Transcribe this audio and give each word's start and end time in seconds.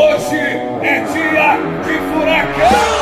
Hoje 0.00 0.38
é 0.80 1.00
dia 1.00 1.56
de 1.82 1.98
furacão! 2.12 2.97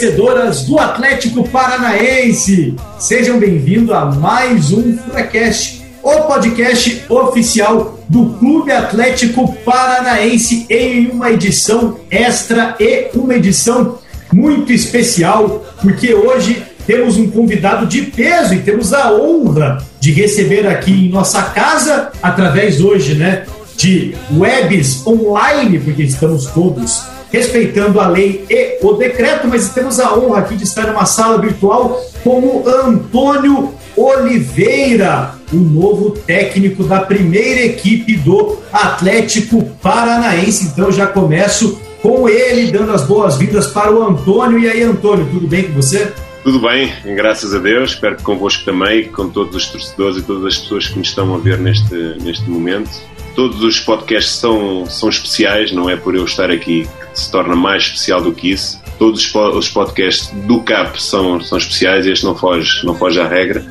Torcedoras 0.00 0.62
do 0.62 0.78
Atlético 0.78 1.46
Paranaense! 1.46 2.74
Sejam 2.98 3.38
bem-vindos 3.38 3.94
a 3.94 4.06
mais 4.06 4.72
um 4.72 4.96
FuraCast, 4.96 5.82
o 6.02 6.22
podcast 6.22 7.04
oficial 7.06 7.98
do 8.08 8.30
Clube 8.38 8.72
Atlético 8.72 9.52
Paranaense 9.56 10.64
em 10.70 11.08
uma 11.08 11.30
edição 11.30 11.98
extra 12.10 12.76
e 12.80 13.10
uma 13.14 13.34
edição 13.34 13.98
muito 14.32 14.72
especial, 14.72 15.66
porque 15.82 16.14
hoje 16.14 16.62
temos 16.86 17.18
um 17.18 17.30
convidado 17.30 17.86
de 17.86 18.00
peso 18.00 18.54
e 18.54 18.60
temos 18.60 18.94
a 18.94 19.12
honra 19.12 19.84
de 20.00 20.12
receber 20.12 20.66
aqui 20.66 21.08
em 21.08 21.10
nossa 21.10 21.42
casa, 21.42 22.10
através 22.22 22.80
hoje, 22.80 23.16
né, 23.16 23.44
de 23.76 24.14
webs 24.34 25.06
online, 25.06 25.78
porque 25.78 26.04
estamos 26.04 26.46
todos 26.46 27.19
respeitando 27.32 28.00
a 28.00 28.08
lei 28.08 28.44
e 28.48 28.78
o 28.82 28.92
decreto, 28.94 29.46
mas 29.48 29.70
temos 29.70 30.00
a 30.00 30.16
honra 30.16 30.40
aqui 30.40 30.56
de 30.56 30.64
estar 30.64 30.86
numa 30.86 31.06
sala 31.06 31.40
virtual 31.40 32.00
com 32.22 32.40
o 32.40 32.68
Antônio 32.68 33.74
Oliveira, 33.96 35.34
o 35.52 35.56
novo 35.56 36.10
técnico 36.10 36.84
da 36.84 37.00
primeira 37.00 37.60
equipe 37.62 38.16
do 38.16 38.58
Atlético 38.72 39.64
Paranaense. 39.82 40.66
Então 40.66 40.90
já 40.90 41.06
começo 41.06 41.80
com 42.02 42.28
ele, 42.28 42.70
dando 42.70 42.92
as 42.92 43.04
boas-vindas 43.04 43.66
para 43.66 43.92
o 43.92 44.02
Antônio. 44.02 44.58
E 44.58 44.68
aí, 44.68 44.82
Antônio, 44.82 45.26
tudo 45.30 45.46
bem 45.46 45.64
com 45.64 45.74
você? 45.74 46.12
Tudo 46.42 46.58
bem, 46.60 46.90
graças 47.14 47.54
a 47.54 47.58
Deus. 47.58 47.90
Espero 47.90 48.16
que 48.16 48.22
convosco 48.22 48.64
também, 48.64 49.04
com 49.08 49.28
todos 49.28 49.54
os 49.54 49.68
torcedores 49.68 50.16
e 50.18 50.22
todas 50.22 50.44
as 50.46 50.58
pessoas 50.58 50.88
que 50.88 50.98
nos 50.98 51.08
estão 51.08 51.34
a 51.34 51.38
ver 51.38 51.58
neste, 51.58 51.94
neste 52.22 52.48
momento. 52.48 52.90
Todos 53.34 53.62
os 53.62 53.78
podcasts 53.80 54.34
são, 54.34 54.84
são 54.86 55.08
especiais, 55.08 55.72
não 55.72 55.88
é 55.88 55.96
por 55.96 56.14
eu 56.14 56.24
estar 56.24 56.50
aqui 56.50 56.86
que 57.12 57.20
se 57.20 57.30
torna 57.30 57.54
mais 57.56 57.84
especial 57.84 58.20
do 58.20 58.32
que 58.32 58.50
isso. 58.50 58.80
Todos 58.98 59.20
os 59.20 59.26
po- 59.28 59.48
os 59.56 59.68
podcasts 59.68 60.28
do 60.46 60.60
CAP 60.60 61.00
são, 61.02 61.40
são 61.40 61.56
especiais, 61.56 62.06
este 62.06 62.24
não 62.24 62.34
foge, 62.36 62.84
não 62.84 62.94
foge 62.94 63.18
à 63.20 63.26
regra. 63.26 63.64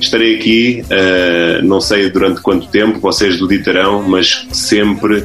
Estarei 0.00 0.36
aqui, 0.36 0.84
eh, 0.88 1.60
não 1.62 1.80
sei 1.80 2.08
durante 2.08 2.40
quanto 2.40 2.66
tempo, 2.68 2.98
vocês 2.98 3.38
do 3.38 3.46
ditarão, 3.46 4.02
mas 4.02 4.46
sempre 4.52 5.24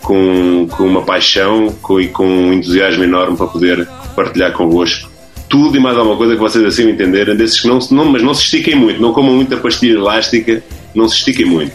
com, 0.00 0.66
com 0.70 0.84
uma 0.84 1.02
paixão 1.02 1.72
com, 1.80 2.00
e 2.00 2.08
com 2.08 2.26
um 2.26 2.52
entusiasmo 2.52 3.04
enorme 3.04 3.36
para 3.36 3.46
poder 3.46 3.86
partilhar 4.16 4.52
convosco 4.52 5.10
tudo 5.48 5.76
e 5.76 5.80
mais 5.80 5.96
alguma 5.98 6.16
coisa 6.16 6.32
que 6.34 6.40
vocês 6.40 6.64
assim 6.64 6.88
entenderem, 6.88 7.36
desses 7.36 7.60
que 7.60 7.68
não, 7.68 7.78
não, 7.90 8.06
mas 8.06 8.22
não 8.22 8.32
se 8.32 8.42
estiquem 8.44 8.74
muito, 8.74 9.00
não 9.02 9.12
comam 9.12 9.34
muita 9.34 9.58
pastilha 9.58 9.92
elástica, 9.98 10.62
não 10.94 11.06
se 11.06 11.16
estiquem 11.16 11.44
muito. 11.44 11.72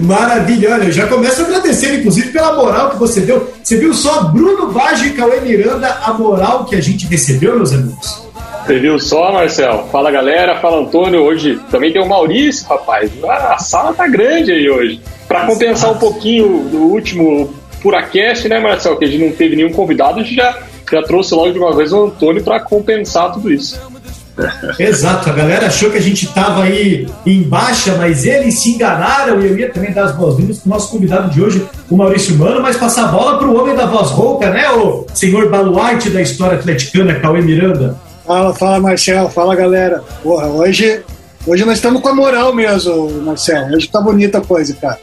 Maravilha, 0.00 0.74
olha, 0.74 0.84
eu 0.84 0.92
já 0.92 1.06
começo 1.06 1.42
agradecendo, 1.42 1.96
inclusive, 1.96 2.30
pela 2.30 2.54
moral 2.54 2.90
que 2.90 2.96
você 2.96 3.20
deu. 3.20 3.52
Você 3.62 3.76
viu 3.76 3.92
só 3.92 4.24
Bruno 4.24 4.72
Baggio 4.72 5.08
e 5.08 5.12
Cauê 5.12 5.40
Miranda, 5.40 5.88
a 6.02 6.12
moral 6.14 6.64
que 6.64 6.74
a 6.74 6.80
gente 6.80 7.06
recebeu, 7.06 7.56
meus 7.56 7.72
amigos? 7.72 8.26
Você 8.66 8.78
viu 8.78 8.98
só, 8.98 9.32
Marcel? 9.32 9.88
Fala 9.90 10.10
galera, 10.10 10.60
fala 10.60 10.80
Antônio. 10.80 11.22
Hoje 11.22 11.58
também 11.70 11.92
tem 11.92 12.02
o 12.02 12.06
Maurício, 12.08 12.66
rapaz. 12.68 13.10
Ah, 13.24 13.54
A 13.54 13.58
sala 13.58 13.94
tá 13.94 14.06
grande 14.06 14.52
aí 14.52 14.68
hoje. 14.68 15.00
Pra 15.26 15.46
compensar 15.46 15.90
um 15.92 15.96
pouquinho 15.98 16.68
do 16.70 16.78
último 16.78 17.54
Puracast, 17.82 18.46
né, 18.48 18.58
Marcel? 18.58 18.96
Que 18.96 19.04
a 19.04 19.08
gente 19.08 19.24
não 19.24 19.32
teve 19.32 19.56
nenhum 19.56 19.72
convidado, 19.72 20.20
a 20.20 20.22
gente 20.22 20.34
já, 20.34 20.58
já 20.90 21.02
trouxe 21.02 21.34
logo 21.34 21.50
de 21.52 21.58
uma 21.58 21.74
vez 21.74 21.92
o 21.92 22.04
Antônio 22.04 22.42
pra 22.42 22.60
compensar 22.60 23.32
tudo 23.32 23.50
isso. 23.50 23.80
Exato, 24.78 25.28
a 25.28 25.32
galera 25.32 25.66
achou 25.66 25.90
que 25.90 25.98
a 25.98 26.02
gente 26.02 26.26
estava 26.26 26.62
aí 26.62 27.08
em 27.26 27.42
baixa, 27.42 27.94
mas 27.96 28.24
eles 28.24 28.58
se 28.60 28.70
enganaram 28.70 29.40
e 29.40 29.46
eu 29.46 29.58
ia 29.58 29.70
também 29.70 29.92
dar 29.92 30.04
as 30.04 30.16
boas-vindas 30.16 30.58
para 30.58 30.68
o 30.68 30.74
nosso 30.74 30.90
convidado 30.90 31.30
de 31.30 31.42
hoje, 31.42 31.66
o 31.90 31.96
Maurício 31.96 32.36
Mano, 32.36 32.62
mas 32.62 32.76
passar 32.76 33.04
a 33.04 33.08
bola 33.08 33.38
para 33.38 33.48
o 33.48 33.60
homem 33.60 33.74
da 33.74 33.86
voz 33.86 34.10
rouca, 34.10 34.50
né, 34.50 34.70
o 34.70 35.06
senhor 35.12 35.48
baluarte 35.50 36.10
da 36.10 36.22
história 36.22 36.58
atleticana, 36.58 37.16
Cauê 37.16 37.40
Miranda. 37.40 37.96
Fala, 38.28 38.54
fala, 38.54 38.78
Marcel. 38.78 39.30
Fala, 39.30 39.56
galera. 39.56 40.02
Porra, 40.22 40.48
hoje, 40.48 41.00
hoje 41.46 41.64
nós 41.64 41.76
estamos 41.76 42.02
com 42.02 42.08
a 42.10 42.14
moral 42.14 42.54
mesmo, 42.54 43.10
Marcel. 43.22 43.68
Hoje 43.74 43.88
tá 43.88 44.02
bonita 44.02 44.36
a 44.36 44.40
coisa, 44.42 44.74
cara. 44.74 44.98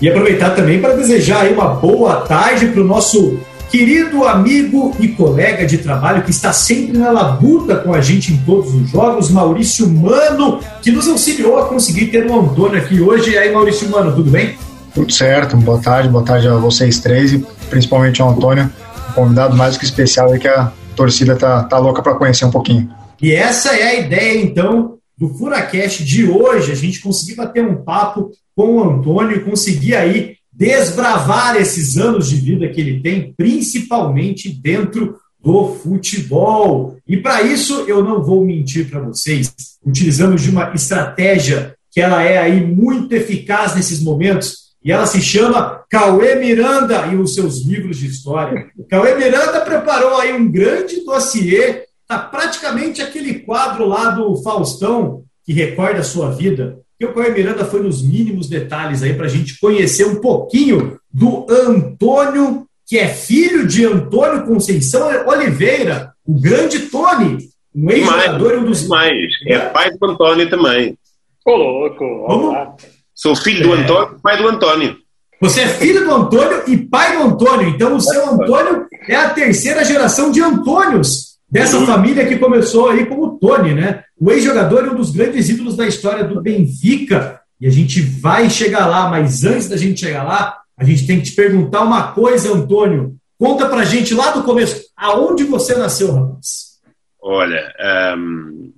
E 0.00 0.08
aproveitar 0.08 0.50
também 0.50 0.80
para 0.80 0.94
desejar 0.94 1.40
aí 1.40 1.52
uma 1.52 1.74
boa 1.74 2.20
tarde 2.20 2.66
para 2.66 2.80
o 2.80 2.84
nosso 2.84 3.40
querido 3.70 4.24
amigo 4.24 4.96
e 4.98 5.08
colega 5.08 5.66
de 5.66 5.78
trabalho 5.78 6.22
que 6.22 6.30
está 6.30 6.52
sempre 6.52 6.96
na 6.96 7.10
labuta 7.10 7.76
com 7.76 7.92
a 7.92 8.00
gente 8.00 8.32
em 8.32 8.38
todos 8.38 8.74
os 8.74 8.90
jogos, 8.90 9.30
Maurício 9.30 9.88
Mano, 9.88 10.60
que 10.82 10.90
nos 10.90 11.06
auxiliou 11.06 11.58
a 11.58 11.68
conseguir 11.68 12.06
ter 12.06 12.26
o 12.26 12.40
Antônio 12.40 12.78
aqui 12.78 13.00
hoje. 13.00 13.32
E 13.32 13.38
aí, 13.38 13.52
Maurício 13.52 13.88
Mano, 13.90 14.14
tudo 14.14 14.30
bem? 14.30 14.56
Tudo 14.94 15.12
certo, 15.12 15.56
boa 15.56 15.80
tarde, 15.80 16.08
boa 16.08 16.24
tarde 16.24 16.48
a 16.48 16.56
vocês 16.56 16.98
três 16.98 17.32
e 17.32 17.44
principalmente 17.68 18.22
ao 18.22 18.30
Antônio, 18.30 18.70
um 19.10 19.12
convidado 19.12 19.56
mais 19.56 19.74
do 19.74 19.80
que 19.80 19.84
especial 19.84 20.32
aí 20.32 20.38
que 20.38 20.48
a 20.48 20.72
torcida 20.96 21.36
tá, 21.36 21.64
tá 21.64 21.78
louca 21.78 22.02
para 22.02 22.14
conhecer 22.14 22.44
um 22.44 22.50
pouquinho. 22.50 22.90
E 23.20 23.32
essa 23.32 23.76
é 23.76 23.82
a 23.82 23.94
ideia, 23.94 24.42
então, 24.42 24.94
do 25.16 25.28
Furacast 25.28 26.04
de 26.04 26.24
hoje. 26.28 26.72
A 26.72 26.76
gente 26.76 27.00
conseguir 27.00 27.36
bater 27.36 27.64
um 27.64 27.76
papo 27.76 28.30
com 28.56 28.76
o 28.76 28.84
Antônio 28.84 29.36
e 29.36 29.40
conseguir 29.40 29.94
aí 29.94 30.37
desbravar 30.58 31.54
esses 31.54 31.96
anos 31.96 32.28
de 32.28 32.34
vida 32.34 32.68
que 32.68 32.80
ele 32.80 33.00
tem, 33.00 33.32
principalmente 33.36 34.48
dentro 34.48 35.16
do 35.40 35.76
futebol. 35.76 36.96
E 37.06 37.16
para 37.16 37.42
isso, 37.42 37.84
eu 37.86 38.02
não 38.02 38.24
vou 38.24 38.44
mentir 38.44 38.90
para 38.90 38.98
vocês, 39.00 39.54
utilizamos 39.86 40.42
de 40.42 40.50
uma 40.50 40.72
estratégia 40.74 41.76
que 41.92 42.00
ela 42.00 42.24
é 42.24 42.38
aí 42.38 42.60
muito 42.60 43.14
eficaz 43.14 43.76
nesses 43.76 44.02
momentos, 44.02 44.68
e 44.84 44.90
ela 44.90 45.06
se 45.06 45.20
chama 45.20 45.84
Cauê 45.88 46.34
Miranda 46.34 47.06
e 47.06 47.16
os 47.16 47.34
seus 47.34 47.64
livros 47.64 47.98
de 47.98 48.06
história. 48.06 48.66
O 48.76 48.84
Cauê 48.84 49.14
Miranda 49.14 49.60
preparou 49.60 50.16
aí 50.16 50.32
um 50.32 50.50
grande 50.50 51.04
dossiê, 51.04 51.84
tá 52.06 52.18
praticamente 52.18 53.00
aquele 53.00 53.40
quadro 53.40 53.86
lá 53.86 54.10
do 54.10 54.36
Faustão 54.42 55.22
que 55.44 55.52
recorda 55.52 56.00
a 56.00 56.04
sua 56.04 56.30
vida. 56.30 56.80
E 57.00 57.04
o 57.04 57.12
Cauê 57.12 57.30
Miranda 57.30 57.64
foi 57.64 57.80
nos 57.80 58.02
mínimos 58.02 58.48
detalhes 58.48 59.02
aí 59.02 59.14
para 59.14 59.26
a 59.26 59.28
gente 59.28 59.58
conhecer 59.60 60.04
um 60.04 60.16
pouquinho 60.16 60.98
do 61.12 61.46
Antônio, 61.48 62.66
que 62.86 62.98
é 62.98 63.06
filho 63.06 63.66
de 63.66 63.84
Antônio 63.84 64.44
Conceição 64.44 65.08
Oliveira, 65.26 66.12
o 66.26 66.40
grande 66.40 66.80
Tony, 66.90 67.38
um 67.74 67.90
ex-jogador 67.90 68.54
e 68.54 68.56
um 68.56 68.64
dos 68.64 68.88
mais, 68.88 69.30
é 69.46 69.58
pai 69.58 69.90
do 69.92 70.10
Antônio 70.10 70.50
também. 70.50 70.98
Ô, 71.46 71.54
louco. 71.54 72.76
Sou 73.14 73.36
filho 73.36 73.62
do 73.62 73.74
É. 73.74 73.80
Antônio, 73.80 74.18
pai 74.20 74.36
do 74.36 74.48
Antônio. 74.48 74.96
Você 75.40 75.60
é 75.60 75.68
filho 75.68 76.04
do 76.04 76.12
Antônio 76.12 76.64
e 76.66 76.76
pai 76.76 77.16
do 77.16 77.22
Antônio. 77.22 77.68
Então, 77.68 77.94
o 77.94 78.00
seu 78.00 78.28
Antônio 78.28 78.86
é 79.06 79.14
a 79.14 79.30
terceira 79.30 79.84
geração 79.84 80.32
de 80.32 80.40
Antônios 80.40 81.37
dessa 81.50 81.84
família 81.86 82.26
que 82.26 82.36
começou 82.38 82.88
aí 82.90 83.06
como 83.06 83.38
Tony, 83.38 83.74
né? 83.74 84.04
O 84.20 84.30
ex-jogador 84.30 84.86
e 84.86 84.90
um 84.90 84.94
dos 84.94 85.10
grandes 85.10 85.48
ídolos 85.48 85.76
da 85.76 85.86
história 85.86 86.24
do 86.24 86.40
Benfica. 86.40 87.40
E 87.60 87.66
a 87.66 87.70
gente 87.70 88.00
vai 88.00 88.48
chegar 88.50 88.86
lá, 88.86 89.08
mas 89.08 89.44
antes 89.44 89.68
da 89.68 89.76
gente 89.76 90.00
chegar 90.00 90.22
lá, 90.22 90.58
a 90.76 90.84
gente 90.84 91.06
tem 91.06 91.18
que 91.18 91.30
te 91.30 91.32
perguntar 91.36 91.82
uma 91.82 92.12
coisa, 92.12 92.52
Antônio. 92.54 93.16
Conta 93.38 93.68
pra 93.68 93.84
gente 93.84 94.14
lá 94.14 94.30
do 94.32 94.42
começo, 94.42 94.84
aonde 94.96 95.44
você 95.44 95.76
nasceu, 95.76 96.12
rapaz? 96.12 96.78
Olha, 97.20 97.72
hum, 98.16 98.72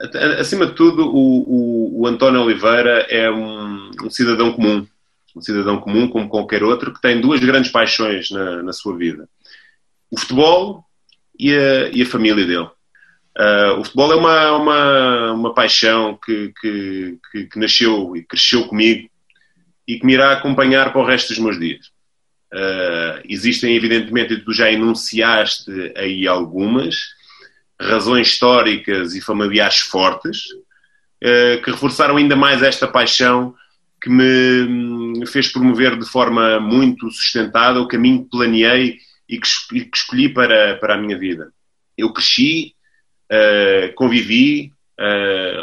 a- 0.00 0.40
acima 0.40 0.66
de 0.66 0.74
tudo, 0.74 1.06
o, 1.06 1.42
o- 1.96 2.00
o 2.02 2.06
António 2.06 2.40
Oliveira 2.42 3.06
é 3.10 3.30
um, 3.30 3.90
um 4.04 4.10
cidadão 4.10 4.52
comum. 4.52 4.86
Um 5.36 5.40
cidadão 5.40 5.78
comum, 5.78 6.08
como 6.08 6.28
qualquer 6.28 6.62
outro, 6.62 6.92
que 6.94 7.00
tem 7.00 7.20
duas 7.20 7.40
grandes 7.40 7.70
paixões 7.70 8.30
na, 8.30 8.62
na 8.62 8.72
sua 8.72 8.96
vida: 8.96 9.28
o 10.10 10.18
futebol 10.18 10.82
e 11.38 11.54
a, 11.54 11.88
e 11.90 12.02
a 12.02 12.06
família 12.06 12.46
dele. 12.46 12.68
Ah, 13.36 13.76
o 13.78 13.84
futebol 13.84 14.12
é 14.12 14.16
uma, 14.16 14.52
uma, 14.52 15.32
uma 15.32 15.54
paixão 15.54 16.18
que, 16.24 16.52
que, 16.60 17.18
que, 17.30 17.44
que 17.44 17.58
nasceu 17.58 18.16
e 18.16 18.22
cresceu 18.22 18.66
comigo 18.66 19.08
e 19.86 19.98
que 19.98 20.06
me 20.06 20.14
irá 20.14 20.32
acompanhar 20.32 20.90
para 20.90 21.02
o 21.02 21.04
resto 21.04 21.28
dos 21.28 21.38
meus 21.38 21.58
dias. 21.58 21.86
Uh, 22.52 23.20
existem, 23.28 23.76
evidentemente, 23.76 24.38
tu 24.38 24.52
já 24.52 24.70
enunciaste 24.72 25.70
aí 25.96 26.26
algumas, 26.26 26.96
razões 27.78 28.28
históricas 28.28 29.14
e 29.14 29.20
familiares 29.20 29.78
fortes, 29.80 30.44
uh, 31.22 31.62
que 31.62 31.70
reforçaram 31.70 32.16
ainda 32.16 32.34
mais 32.34 32.62
esta 32.62 32.88
paixão 32.88 33.54
que 34.00 34.08
me 34.08 35.26
fez 35.26 35.52
promover 35.52 35.98
de 35.98 36.06
forma 36.06 36.58
muito 36.58 37.10
sustentada 37.10 37.80
o 37.80 37.88
caminho 37.88 38.24
que 38.24 38.30
planeei 38.30 38.98
e 39.28 39.38
que, 39.38 39.84
que 39.84 39.96
escolhi 39.96 40.28
para, 40.28 40.76
para 40.76 40.94
a 40.94 40.98
minha 40.98 41.18
vida. 41.18 41.52
Eu 41.96 42.12
cresci, 42.12 42.74
uh, 43.30 43.94
convivi, 43.94 44.72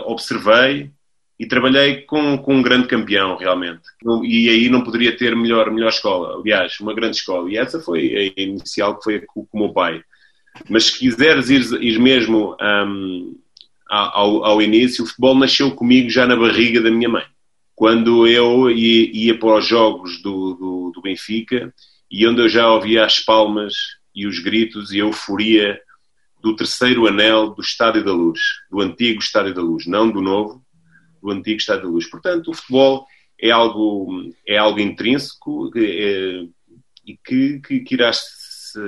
observei, 0.05 0.91
e 1.39 1.45
trabalhei 1.45 2.01
com, 2.01 2.37
com 2.37 2.55
um 2.55 2.61
grande 2.61 2.87
campeão, 2.87 3.35
realmente. 3.35 3.81
E 4.23 4.49
aí 4.49 4.69
não 4.69 4.83
poderia 4.83 5.15
ter 5.17 5.35
melhor, 5.35 5.71
melhor 5.71 5.89
escola. 5.89 6.39
Aliás, 6.39 6.79
uma 6.79 6.93
grande 6.93 7.17
escola. 7.17 7.51
E 7.51 7.57
essa 7.57 7.79
foi 7.79 8.33
a 8.37 8.41
inicial, 8.41 8.97
que 8.97 9.03
foi 9.03 9.19
com 9.21 9.45
o 9.51 9.59
meu 9.59 9.73
pai. 9.73 10.01
Mas 10.69 10.85
se 10.85 10.99
quiseres 10.99 11.49
ir, 11.49 11.61
ir 11.81 11.99
mesmo 11.99 12.55
um, 12.61 13.35
ao, 13.89 14.45
ao 14.45 14.61
início, 14.61 15.03
o 15.03 15.07
futebol 15.07 15.35
nasceu 15.35 15.71
comigo 15.71 16.09
já 16.09 16.25
na 16.25 16.35
barriga 16.35 16.79
da 16.79 16.91
minha 16.91 17.09
mãe. 17.09 17.25
Quando 17.75 18.27
eu 18.27 18.69
ia, 18.69 19.11
ia 19.11 19.37
para 19.37 19.57
os 19.57 19.67
jogos 19.67 20.21
do, 20.21 20.53
do, 20.53 20.91
do 20.93 21.01
Benfica 21.01 21.73
e 22.13 22.27
onde 22.27 22.41
eu 22.41 22.47
já 22.47 22.71
ouvia 22.71 23.03
as 23.03 23.19
palmas 23.19 23.73
e 24.13 24.27
os 24.27 24.37
gritos 24.37 24.91
e 24.91 24.97
a 24.97 24.99
euforia 24.99 25.81
do 26.39 26.55
terceiro 26.55 27.07
anel 27.07 27.55
do 27.55 27.61
Estádio 27.61 28.05
da 28.05 28.11
Luz, 28.11 28.39
do 28.69 28.81
antigo 28.81 29.19
Estádio 29.19 29.55
da 29.55 29.63
Luz, 29.63 29.87
não 29.87 30.11
do 30.11 30.21
novo, 30.21 30.63
do 31.19 31.31
antigo 31.31 31.57
Estado 31.57 31.81
da 31.81 31.87
Luz. 31.87 32.07
Portanto, 32.07 32.51
o 32.51 32.53
futebol 32.53 33.07
é 33.41 33.49
algo, 33.49 34.31
é 34.47 34.57
algo 34.57 34.79
intrínseco 34.79 35.71
é, 35.75 36.45
e 37.03 37.17
que, 37.17 37.59
que, 37.61 37.79
que, 37.79 37.95
irá 37.95 38.11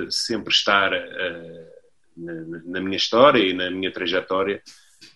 sempre 0.08 0.52
estar 0.52 0.92
uh, 0.92 1.66
na, 2.16 2.34
na, 2.64 2.80
minha 2.80 2.96
história 2.96 3.42
e 3.42 3.52
na 3.52 3.72
minha 3.72 3.90
trajetória 3.90 4.62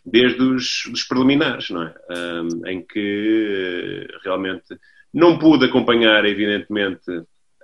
desde 0.04 0.42
os, 0.42 0.84
os 0.86 1.04
preliminares, 1.04 1.70
não 1.70 1.84
é? 1.84 1.94
Um, 2.10 2.66
em 2.66 2.84
que 2.84 4.08
realmente 4.24 4.76
não 5.14 5.38
pude 5.38 5.66
acompanhar, 5.66 6.24
evidentemente, 6.24 7.04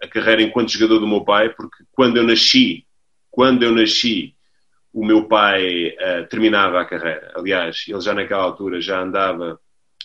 a 0.03 0.09
carreira 0.09 0.43
enquanto 0.43 0.73
jogador 0.73 0.99
do 0.99 1.09
meu 1.09 1.25
pai, 1.25 1.51
porque 1.51 1.85
quando 1.93 2.17
eu 2.17 2.23
nasci, 2.23 2.87
quando 3.31 3.63
eu 3.63 3.73
nasci, 3.73 4.35
o 4.97 5.05
meu 5.05 5.29
pai 5.29 5.89
uh, 5.89 6.27
terminava 6.31 6.81
a 6.81 6.85
carreira. 6.87 7.31
Aliás, 7.37 7.85
ele 7.87 8.01
já 8.01 8.15
naquela 8.15 8.43
altura 8.43 8.81
já 8.81 9.03
andava 9.03 9.61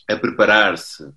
a 0.05 0.15
preparar-se 0.17 1.09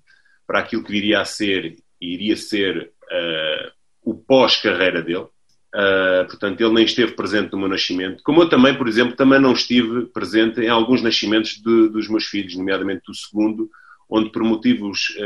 para 0.47 0.59
aquilo 0.59 0.81
que 0.81 0.93
viria 0.93 1.19
a 1.19 1.25
ser 1.25 1.75
e 1.99 2.13
iria 2.13 2.37
ser 2.37 2.93
uh, 3.03 3.71
o 4.01 4.15
pós-carreira 4.15 5.01
dele. 5.01 5.27
Uh, 5.75 6.25
portanto, 6.25 6.61
ele 6.61 6.73
nem 6.73 6.85
esteve 6.85 7.11
presente 7.11 7.51
no 7.51 7.59
meu 7.59 7.67
nascimento. 7.67 8.23
Como 8.23 8.43
eu 8.43 8.47
também, 8.47 8.77
por 8.77 8.87
exemplo, 8.87 9.13
também 9.13 9.41
não 9.41 9.51
estive 9.51 10.05
presente 10.05 10.61
em 10.61 10.69
alguns 10.69 11.01
nascimentos 11.01 11.55
de, 11.61 11.89
dos 11.89 12.07
meus 12.07 12.23
filhos, 12.27 12.55
nomeadamente 12.55 13.03
do 13.05 13.13
segundo, 13.13 13.69
onde 14.09 14.31
por 14.31 14.41
motivos 14.41 15.17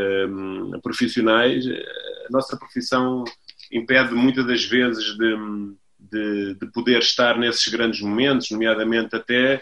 profissionais 0.81 1.67
a 1.67 2.31
nossa 2.31 2.57
profissão 2.57 3.25
impede 3.71 4.13
muitas 4.13 4.45
das 4.45 4.65
vezes 4.65 5.17
de 5.17 5.35
de, 5.99 6.55
de 6.55 6.67
poder 6.67 6.99
estar 6.99 7.37
nesses 7.37 7.67
grandes 7.67 8.01
momentos, 8.01 8.49
nomeadamente 8.49 9.15
até 9.15 9.61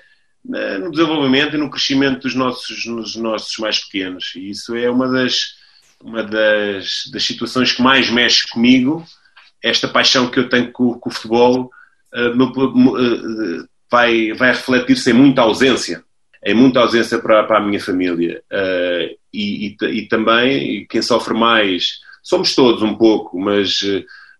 eh, 0.53 0.77
no 0.77 0.91
desenvolvimento 0.91 1.55
e 1.55 1.57
no 1.57 1.69
crescimento 1.69 2.21
dos 2.21 2.35
nossos, 2.35 2.85
dos 2.85 3.15
nossos 3.15 3.57
mais 3.57 3.79
pequenos. 3.79 4.33
E 4.35 4.49
isso 4.49 4.75
é 4.75 4.89
uma 4.89 5.07
das, 5.07 5.55
uma 6.01 6.23
das, 6.23 7.09
das 7.11 7.23
situações 7.23 7.71
que 7.71 7.81
mais 7.81 8.09
mexe 8.09 8.47
comigo, 8.47 9.03
esta 9.63 9.87
paixão 9.87 10.29
que 10.29 10.39
eu 10.39 10.47
tenho 10.47 10.71
com, 10.71 10.93
com 10.99 11.09
o 11.09 11.13
futebol 11.13 11.71
uh, 12.13 12.43
uh, 12.43 13.67
vai, 13.89 14.31
vai 14.33 14.49
refletir-se 14.49 15.09
em 15.09 15.13
muita 15.13 15.41
ausência, 15.41 16.03
em 16.45 16.53
muita 16.53 16.79
ausência 16.79 17.17
para, 17.17 17.43
para 17.43 17.57
a 17.57 17.61
minha 17.61 17.81
família. 17.81 18.41
Uh, 18.51 19.17
e, 19.33 19.75
e, 19.81 19.85
e, 19.85 20.07
também, 20.07 20.85
quem 20.87 21.01
sofre 21.01 21.33
mais, 21.33 21.99
somos 22.27 22.53
todos 22.53 22.81
um 22.81 22.95
pouco, 22.95 23.39
mas 23.39 23.79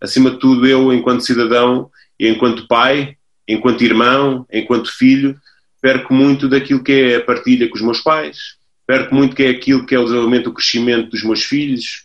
acima 0.00 0.30
de 0.30 0.38
tudo, 0.38 0.66
eu, 0.66 0.92
enquanto 0.92 1.24
cidadão 1.24 1.90
enquanto 2.18 2.66
pai, 2.66 3.16
enquanto 3.46 3.84
irmão, 3.84 4.46
enquanto 4.52 4.96
filho, 4.96 5.38
perco 5.80 6.12
muito 6.12 6.48
daquilo 6.48 6.82
que 6.82 6.92
é 6.92 7.16
a 7.16 7.24
partilha 7.24 7.68
com 7.68 7.76
os 7.76 7.82
meus 7.82 8.00
pais, 8.00 8.56
perco 8.86 9.14
muito 9.14 9.36
que 9.36 9.44
é 9.44 9.50
aquilo 9.50 9.86
que 9.86 9.94
é 9.94 9.98
o 9.98 10.04
desenvolvimento, 10.04 10.48
o 10.48 10.52
crescimento 10.52 11.10
dos 11.10 11.22
meus 11.22 11.44
filhos, 11.44 12.04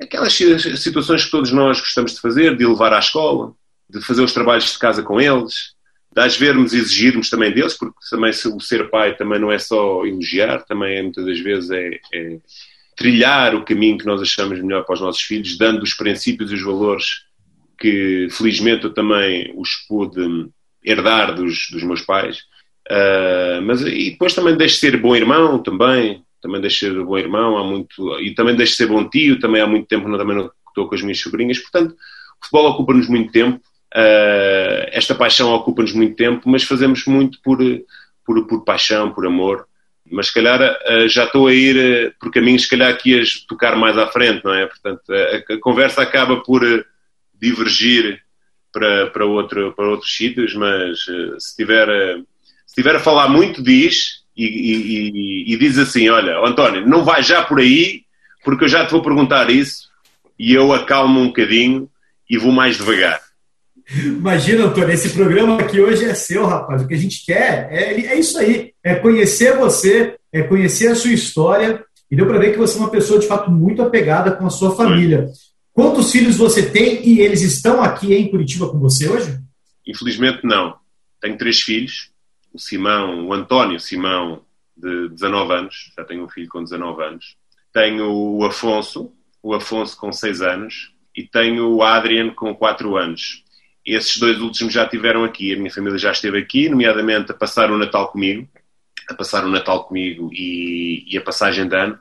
aquelas 0.00 0.34
situações 0.34 1.24
que 1.24 1.30
todos 1.30 1.52
nós 1.52 1.78
gostamos 1.78 2.14
de 2.14 2.20
fazer, 2.20 2.56
de 2.56 2.66
levar 2.66 2.92
à 2.92 2.98
escola, 2.98 3.52
de 3.88 4.00
fazer 4.00 4.22
os 4.22 4.32
trabalhos 4.32 4.72
de 4.72 4.78
casa 4.78 5.02
com 5.02 5.20
eles, 5.20 5.74
de 6.14 6.20
às 6.20 6.36
vermos 6.36 6.72
exigirmos 6.72 7.30
também 7.30 7.52
deles, 7.52 7.74
porque 7.74 7.94
também 8.10 8.30
o 8.30 8.60
ser 8.60 8.90
pai 8.90 9.16
também 9.16 9.38
não 9.38 9.52
é 9.52 9.58
só 9.58 10.04
elogiar, 10.04 10.64
também 10.64 11.02
muitas 11.02 11.24
das 11.24 11.38
vezes 11.40 11.70
é, 11.70 12.00
é 12.12 12.38
trilhar 12.96 13.54
o 13.54 13.64
caminho 13.64 13.98
que 13.98 14.06
nós 14.06 14.20
achamos 14.20 14.60
melhor 14.60 14.84
para 14.84 14.94
os 14.94 15.00
nossos 15.00 15.22
filhos, 15.22 15.56
dando 15.56 15.82
os 15.82 15.94
princípios 15.94 16.50
e 16.50 16.54
os 16.54 16.62
valores 16.62 17.22
que 17.78 18.28
felizmente 18.30 18.84
eu 18.84 18.94
também 18.94 19.52
os 19.56 19.70
pude 19.88 20.48
herdar 20.84 21.34
dos, 21.34 21.68
dos 21.70 21.82
meus 21.82 22.02
pais. 22.02 22.38
Uh, 22.90 23.62
mas 23.62 23.80
e 23.82 24.10
depois 24.10 24.34
também 24.34 24.56
deixo 24.56 24.74
de 24.74 24.80
ser 24.80 24.96
bom 24.96 25.14
irmão 25.14 25.58
também, 25.62 26.22
também 26.40 26.60
de 26.60 26.68
ser 26.68 26.92
bom 27.04 27.16
irmão 27.16 27.56
há 27.56 27.64
muito 27.64 28.18
e 28.20 28.34
também 28.34 28.56
deixo 28.56 28.72
de 28.72 28.78
ser 28.78 28.86
bom 28.86 29.08
tio, 29.08 29.38
também 29.38 29.62
há 29.62 29.66
muito 29.66 29.86
tempo 29.86 30.08
não, 30.08 30.18
também 30.18 30.36
não 30.36 30.50
estou 30.68 30.88
com 30.88 30.94
as 30.94 31.02
minhas 31.02 31.20
sobrinhas, 31.20 31.60
portanto 31.60 31.92
o 31.92 32.44
futebol 32.44 32.72
ocupa-nos 32.72 33.08
muito 33.08 33.30
tempo, 33.30 33.58
uh, 33.94 34.88
esta 34.90 35.14
paixão 35.14 35.52
ocupa-nos 35.52 35.92
muito 35.92 36.16
tempo, 36.16 36.48
mas 36.48 36.64
fazemos 36.64 37.06
muito 37.06 37.38
por, 37.40 37.58
por, 38.26 38.46
por 38.48 38.64
paixão, 38.64 39.12
por 39.12 39.24
amor, 39.24 39.64
mas 40.12 40.28
se 40.28 40.34
calhar 40.34 40.60
uh, 40.60 41.08
já 41.08 41.24
estou 41.24 41.46
a 41.46 41.54
ir 41.54 42.14
por 42.20 42.30
caminhos 42.30 42.62
se 42.62 42.68
calhar 42.68 42.96
que 42.96 43.10
ias 43.10 43.44
tocar 43.48 43.76
mais 43.76 43.96
à 43.96 44.06
frente, 44.06 44.44
não 44.44 44.54
é? 44.54 44.66
Portanto, 44.66 45.02
a, 45.10 45.54
a 45.54 45.60
conversa 45.60 46.02
acaba 46.02 46.36
por 46.42 46.62
divergir 47.40 48.20
para, 48.72 49.08
para, 49.08 49.26
outro, 49.26 49.72
para 49.72 49.88
outros 49.88 50.14
sítios, 50.14 50.54
mas 50.54 51.00
se 51.38 51.56
tiver, 51.56 51.88
se 52.66 52.74
tiver 52.74 52.96
a 52.96 53.00
falar 53.00 53.28
muito, 53.28 53.62
diz 53.62 54.22
e, 54.36 54.44
e, 54.46 55.52
e, 55.52 55.56
diz 55.56 55.78
assim: 55.78 56.08
Olha, 56.08 56.38
António, 56.38 56.86
não 56.86 57.04
vai 57.04 57.22
já 57.22 57.42
por 57.42 57.60
aí, 57.60 58.04
porque 58.44 58.64
eu 58.64 58.68
já 58.68 58.86
te 58.86 58.92
vou 58.92 59.02
perguntar 59.02 59.50
isso 59.50 59.90
e 60.38 60.54
eu 60.54 60.72
acalmo 60.72 61.20
um 61.20 61.26
bocadinho 61.26 61.88
e 62.28 62.38
vou 62.38 62.50
mais 62.50 62.76
devagar. 62.76 63.20
Imagina, 63.94 64.66
Antônio, 64.66 64.90
esse 64.90 65.10
programa 65.10 65.60
aqui 65.60 65.80
hoje 65.80 66.04
é 66.04 66.14
seu, 66.14 66.46
rapaz. 66.46 66.82
O 66.82 66.88
que 66.88 66.94
a 66.94 66.98
gente 66.98 67.24
quer 67.24 67.68
é, 67.70 67.92
é 68.06 68.18
isso 68.18 68.38
aí: 68.38 68.72
é 68.82 68.94
conhecer 68.94 69.56
você, 69.56 70.16
é 70.32 70.42
conhecer 70.42 70.88
a 70.88 70.94
sua 70.94 71.12
história. 71.12 71.84
E 72.10 72.16
deu 72.16 72.26
para 72.26 72.38
ver 72.38 72.52
que 72.52 72.58
você 72.58 72.76
é 72.76 72.80
uma 72.80 72.90
pessoa 72.90 73.18
de 73.18 73.26
fato 73.26 73.50
muito 73.50 73.80
apegada 73.80 74.32
com 74.32 74.46
a 74.46 74.50
sua 74.50 74.76
família. 74.76 75.30
Quantos 75.72 76.12
filhos 76.12 76.36
você 76.36 76.68
tem 76.68 77.06
e 77.08 77.20
eles 77.20 77.40
estão 77.40 77.82
aqui 77.82 78.12
em 78.14 78.30
Curitiba 78.30 78.68
com 78.68 78.78
você 78.78 79.08
hoje? 79.08 79.38
Infelizmente 79.86 80.40
não. 80.44 80.76
Tenho 81.20 81.38
três 81.38 81.60
filhos. 81.60 82.10
O 82.52 82.58
Simão, 82.58 83.28
o 83.28 83.32
António 83.32 83.80
Simão, 83.80 84.42
de 84.76 85.08
19 85.08 85.52
anos. 85.54 85.92
Já 85.96 86.04
tenho 86.04 86.24
um 86.24 86.28
filho 86.28 86.48
com 86.48 86.62
19 86.62 87.02
anos. 87.02 87.36
Tenho 87.72 88.10
o 88.10 88.44
Afonso, 88.44 89.10
o 89.42 89.54
Afonso 89.54 89.96
com 89.96 90.12
6 90.12 90.42
anos. 90.42 90.92
E 91.16 91.22
tenho 91.22 91.70
o 91.70 91.82
Adrian 91.82 92.30
com 92.34 92.54
4 92.54 92.94
anos. 92.96 93.42
Esses 93.84 94.16
dois 94.18 94.40
últimos 94.40 94.72
já 94.72 94.84
estiveram 94.84 95.24
aqui. 95.24 95.52
A 95.52 95.56
minha 95.56 95.70
família 95.70 95.98
já 95.98 96.12
esteve 96.12 96.38
aqui, 96.38 96.68
nomeadamente 96.68 97.32
a 97.32 97.34
passar 97.34 97.70
o 97.70 97.78
Natal 97.78 98.10
comigo. 98.10 98.48
A 99.08 99.14
passar 99.14 99.44
o 99.44 99.48
Natal 99.48 99.84
comigo 99.84 100.30
e, 100.32 101.04
e 101.12 101.18
a 101.18 101.20
passagem 101.20 101.66
de 101.66 101.74
ano 101.74 101.98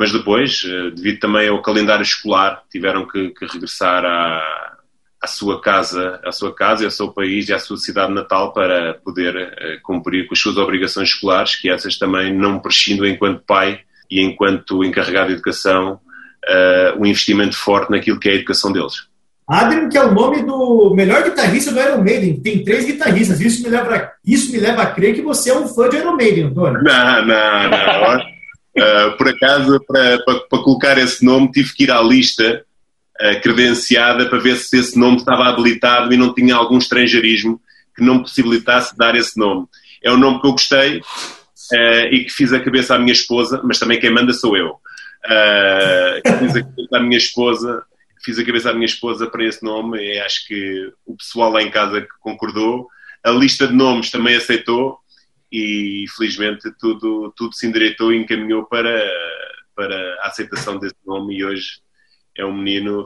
mas 0.00 0.12
depois, 0.12 0.62
eh, 0.64 0.90
devido 0.92 1.20
também 1.20 1.46
ao 1.46 1.60
calendário 1.60 2.02
escolar, 2.02 2.62
tiveram 2.70 3.06
que, 3.06 3.28
que 3.32 3.44
regressar 3.44 4.02
à, 4.02 4.78
à 5.20 5.26
sua 5.26 5.60
casa, 5.60 6.18
à 6.24 6.32
sua 6.32 6.54
casa, 6.54 6.86
ao 6.86 6.90
seu 6.90 7.12
país 7.12 7.50
e 7.50 7.52
à 7.52 7.58
sua 7.58 7.76
cidade 7.76 8.10
natal 8.10 8.54
para 8.54 8.94
poder 8.94 9.36
uh, 9.36 9.82
cumprir 9.82 10.26
com 10.26 10.32
as 10.32 10.40
suas 10.40 10.56
obrigações 10.56 11.10
escolares, 11.10 11.56
que 11.56 11.68
essas 11.68 11.98
também 11.98 12.34
não 12.34 12.58
prescindo 12.60 13.06
enquanto 13.06 13.44
pai 13.44 13.80
e 14.10 14.22
enquanto 14.22 14.82
encarregado 14.82 15.28
de 15.28 15.34
educação, 15.34 16.00
uh, 16.46 16.98
um 16.98 17.04
investimento 17.04 17.54
forte 17.54 17.90
naquilo 17.90 18.18
que 18.18 18.30
é 18.30 18.32
a 18.32 18.36
educação 18.36 18.72
deles. 18.72 19.09
Adrian, 19.50 19.88
que 19.88 19.98
é 19.98 20.04
o 20.04 20.14
nome 20.14 20.44
do 20.44 20.94
melhor 20.94 21.24
guitarrista 21.24 21.72
do 21.72 21.80
Iron 21.80 22.04
Maiden. 22.04 22.40
Tem 22.40 22.62
três 22.62 22.86
guitarristas. 22.86 23.40
Isso 23.40 23.64
me 23.64 23.68
leva, 23.68 24.12
isso 24.24 24.52
me 24.52 24.58
leva 24.58 24.82
a 24.82 24.86
crer 24.86 25.12
que 25.12 25.22
você 25.22 25.50
é 25.50 25.58
um 25.58 25.66
fã 25.66 25.88
de 25.88 25.96
Iron 25.96 26.14
Maiden, 26.14 26.44
Antônio. 26.44 26.80
Não, 26.84 27.26
não, 27.26 27.70
não. 27.70 28.16
Uh, 28.16 29.16
por 29.18 29.28
acaso, 29.28 29.84
para, 29.88 30.22
colocar 30.62 30.96
esse 30.98 31.24
nome, 31.24 31.50
tive 31.50 31.74
que 31.74 31.82
ir 31.82 31.90
à 31.90 32.00
lista 32.00 32.64
uh, 33.20 33.40
credenciada 33.42 34.26
para 34.26 34.38
ver 34.38 34.54
se 34.54 34.78
esse 34.78 34.96
nome 34.96 35.16
estava 35.16 35.48
habilitado 35.48 36.14
e 36.14 36.16
não 36.16 36.32
tinha 36.32 36.54
algum 36.54 36.78
estrangeirismo 36.78 37.60
que 37.96 38.04
não 38.04 38.22
possibilitasse 38.22 38.96
dar 38.96 39.16
esse 39.16 39.36
nome. 39.36 39.66
É 40.00 40.12
um 40.12 40.16
nome 40.16 40.40
que 40.40 40.46
eu 40.46 40.52
gostei 40.52 40.98
uh, 40.98 42.06
e 42.12 42.24
que 42.24 42.30
fiz 42.30 42.52
a 42.52 42.60
cabeça 42.60 42.94
à 42.94 43.00
minha 43.00 43.12
esposa, 43.12 43.60
mas 43.64 43.80
também 43.80 43.98
quem 43.98 44.10
manda 44.10 44.32
sou 44.32 44.56
eu. 44.56 44.76
que 46.24 46.32
fiz 46.38 46.54
a 46.54 46.62
cabeça 46.62 46.96
à 46.96 47.00
minha 47.00 47.18
esposa, 47.18 47.82
fiz 48.22 48.38
a 48.38 48.44
cabeça 48.44 48.70
à 48.70 48.74
minha 48.74 48.86
esposa 48.86 49.26
para 49.28 49.44
esse 49.44 49.62
nome 49.62 49.98
e 49.98 50.18
acho 50.20 50.46
que 50.46 50.92
o 51.06 51.16
pessoal 51.16 51.50
lá 51.50 51.62
em 51.62 51.70
casa 51.70 52.06
concordou. 52.20 52.88
A 53.24 53.30
lista 53.30 53.66
de 53.66 53.74
nomes 53.74 54.10
também 54.10 54.36
aceitou 54.36 54.98
e 55.50 56.04
felizmente 56.16 56.70
tudo, 56.78 57.32
tudo 57.36 57.54
se 57.54 57.66
endireitou 57.66 58.12
e 58.12 58.18
encaminhou 58.18 58.64
para, 58.64 59.02
para 59.74 59.96
a 60.22 60.28
aceitação 60.28 60.78
desse 60.78 60.96
nome 61.04 61.36
e 61.36 61.44
hoje 61.44 61.80
é 62.36 62.44
um 62.44 62.56
menino, 62.56 63.04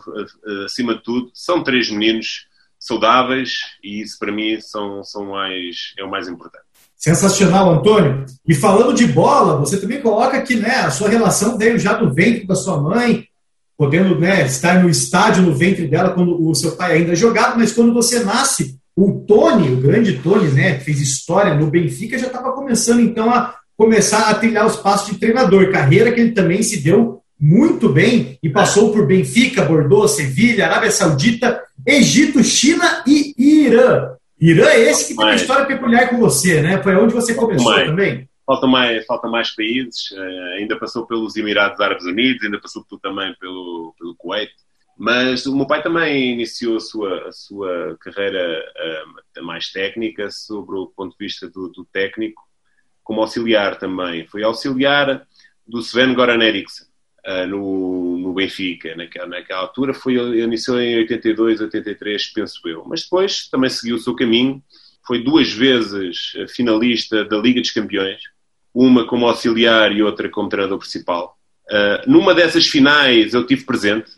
acima 0.65 0.95
de 0.95 1.03
tudo, 1.03 1.31
são 1.35 1.63
três 1.63 1.91
meninos 1.91 2.47
saudáveis 2.79 3.61
e 3.83 4.03
isso 4.03 4.19
para 4.19 4.31
mim 4.31 4.61
são, 4.61 5.03
são 5.03 5.31
mais, 5.31 5.95
é 5.99 6.05
o 6.05 6.11
mais 6.11 6.29
importante. 6.29 6.65
Sensacional, 6.97 7.71
Antônio. 7.71 8.25
E 8.47 8.55
falando 8.55 8.95
de 8.95 9.07
bola, 9.07 9.59
você 9.59 9.81
também 9.81 10.01
coloca 10.01 10.41
que 10.43 10.57
né, 10.57 10.77
a 10.77 10.91
sua 10.91 11.09
relação 11.09 11.59
veio 11.59 11.79
já 11.79 11.95
do 11.95 12.13
ventre 12.13 12.47
da 12.47 12.55
sua 12.55 12.81
mãe, 12.81 13.29
podendo 13.77 14.19
né, 14.19 14.45
estar 14.47 14.83
no 14.83 14.89
estádio 14.89 15.43
no 15.43 15.55
ventre 15.55 15.87
dela 15.87 16.11
quando 16.11 16.49
o 16.49 16.55
seu 16.55 16.73
pai 16.73 16.93
ainda 16.93 17.15
jogava, 17.15 17.57
mas 17.57 17.73
quando 17.73 17.93
você 17.93 18.21
nasce, 18.21 18.77
o 18.97 19.25
Tony, 19.27 19.73
o 19.73 19.81
grande 19.81 20.19
Tony, 20.19 20.49
né, 20.53 20.75
que 20.75 20.85
fez 20.85 21.01
história 21.01 21.55
no 21.55 21.67
Benfica, 21.67 22.19
já 22.19 22.29
estava 22.29 22.53
começando 22.53 23.01
então 23.01 23.31
a 23.31 23.55
começar 23.77 24.31
a 24.31 24.35
trilhar 24.35 24.67
os 24.67 24.77
passos 24.77 25.13
de 25.13 25.19
treinador, 25.19 25.73
carreira 25.73 26.13
que 26.13 26.21
ele 26.21 26.33
também 26.33 26.63
se 26.63 26.81
deu 26.81 27.21
muito 27.41 27.89
bem 27.89 28.39
e 28.43 28.49
passou 28.49 28.93
por 28.93 29.07
Benfica, 29.07 29.65
Bordeaux, 29.65 30.13
Sevilha, 30.13 30.67
Arábia 30.67 30.91
Saudita, 30.91 31.61
Egito, 31.85 32.43
China 32.45 33.03
e 33.07 33.35
Irã. 33.37 34.11
Irã 34.41 34.67
é 34.67 34.91
esse 34.91 35.09
que 35.09 35.17
tem 35.17 35.27
uma 35.27 35.35
história 35.35 35.67
peculiar 35.67 36.09
com 36.09 36.19
você, 36.19 36.63
né? 36.63 36.81
Foi 36.83 36.95
onde 36.95 37.13
você 37.13 37.35
começou 37.35 37.73
também? 37.87 38.29
Falta 38.47 38.67
mais, 38.67 39.07
falta 39.07 39.27
mais 39.27 39.51
países, 39.55 40.11
uh, 40.11 40.59
ainda 40.59 40.79
passou 40.79 41.07
pelos 41.07 41.35
Emirados 41.35 41.81
Árabes 41.81 42.05
Unidos, 42.05 42.43
ainda 42.43 42.61
passou 42.61 42.85
também 43.01 43.35
pelo, 43.41 43.95
pelo 43.99 44.15
Kuwait, 44.17 44.53
mas 44.97 45.47
o 45.47 45.57
meu 45.57 45.67
pai 45.67 45.83
também 45.83 46.33
iniciou 46.33 46.77
a 46.77 46.81
sua, 46.81 47.29
a 47.29 47.33
sua 47.33 47.97
carreira 48.01 48.63
uh, 49.39 49.45
mais 49.45 49.73
técnica, 49.73 50.31
sobre 50.31 50.77
o 50.77 50.87
ponto 50.87 51.17
de 51.17 51.25
vista 51.25 51.49
do, 51.49 51.69
do 51.69 51.85
técnico, 51.87 52.43
como 53.03 53.21
auxiliar 53.21 53.79
também. 53.79 54.27
Foi 54.27 54.43
auxiliar 54.45 55.27
do 55.67 55.81
Sven 55.81 56.15
Goran 56.15 56.43
Eriksson 56.43 56.85
uh, 57.27 57.47
no, 57.47 58.19
no 58.19 58.33
Benfica, 58.35 58.95
naquela, 58.95 59.27
naquela 59.27 59.61
altura. 59.61 59.95
Foi, 59.95 60.15
iniciou 60.15 60.81
em 60.81 60.99
82, 60.99 61.61
83, 61.63 62.27
penso 62.29 62.61
eu. 62.69 62.85
Mas 62.87 63.03
depois 63.03 63.49
também 63.49 63.71
seguiu 63.71 63.97
o 63.97 64.01
seu 64.01 64.15
caminho. 64.15 64.63
Foi 65.07 65.23
duas 65.23 65.53
vezes 65.53 66.33
finalista 66.55 67.25
da 67.25 67.37
Liga 67.37 67.61
dos 67.61 67.73
Campeões, 67.73 68.23
uma 68.75 69.07
como 69.07 69.27
auxiliar 69.27 69.93
e 69.93 70.03
outra 70.03 70.29
como 70.29 70.49
treinador 70.49 70.79
principal. 70.79 71.37
Uh, 71.71 72.11
numa 72.11 72.35
dessas 72.35 72.67
finais 72.67 73.33
eu 73.33 73.47
tive 73.47 73.65
presente. 73.65 74.11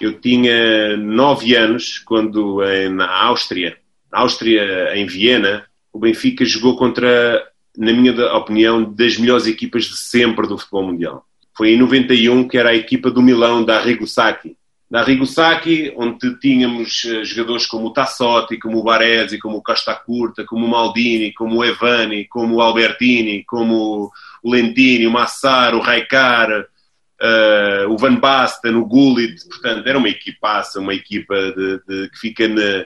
Eu 0.00 0.20
tinha 0.20 0.96
nove 0.96 1.54
anos 1.54 1.98
quando 1.98 2.60
na 2.90 3.08
Áustria, 3.24 3.76
na 4.10 4.20
Áustria 4.20 4.96
em 4.96 5.06
Viena, 5.06 5.64
o 5.92 5.98
Benfica 5.98 6.44
jogou 6.44 6.76
contra 6.76 7.42
na 7.76 7.92
minha 7.92 8.12
opinião, 8.34 8.82
das 8.82 9.16
melhores 9.16 9.46
equipas 9.46 9.84
de 9.84 9.96
sempre 9.96 10.46
do 10.46 10.58
futebol 10.58 10.84
mundial. 10.84 11.24
Foi 11.56 11.70
em 11.70 11.78
91 11.78 12.48
que 12.48 12.58
era 12.58 12.70
a 12.70 12.74
equipa 12.74 13.10
do 13.10 13.22
Milão, 13.22 13.64
da 13.64 13.78
Arrigo 13.78 14.06
Sacchi. 14.06 14.56
Da 14.92 15.00
Arrigo 15.00 15.24
Sacchi, 15.24 15.90
onde 15.96 16.38
tínhamos 16.38 17.06
eh, 17.06 17.24
jogadores 17.24 17.64
como 17.64 17.86
o 17.86 17.92
Tassotti, 17.94 18.58
como 18.58 18.78
o 18.78 18.82
Baresi, 18.82 19.38
como 19.38 19.56
o 19.56 19.62
Costa 19.62 19.94
Curta, 19.94 20.44
como 20.44 20.66
o 20.66 20.68
Maldini, 20.68 21.32
como 21.32 21.56
o 21.56 21.64
Evani, 21.64 22.26
como 22.26 22.56
o 22.56 22.60
Albertini, 22.60 23.42
como 23.42 24.12
o 24.42 24.50
Lentini, 24.52 25.06
o 25.06 25.10
Massaro, 25.10 25.78
o 25.78 25.80
Raikar, 25.80 26.66
uh, 27.22 27.88
o 27.88 27.96
Van 27.96 28.16
Basten, 28.16 28.74
o 28.74 28.84
Gullit, 28.84 29.42
portanto, 29.48 29.86
era 29.86 29.96
uma 29.96 30.10
equipaça, 30.10 30.78
uma 30.78 30.92
equipa 30.92 31.36
de, 31.52 31.80
de, 31.88 32.10
que 32.10 32.18
fica 32.18 32.46
na, 32.46 32.84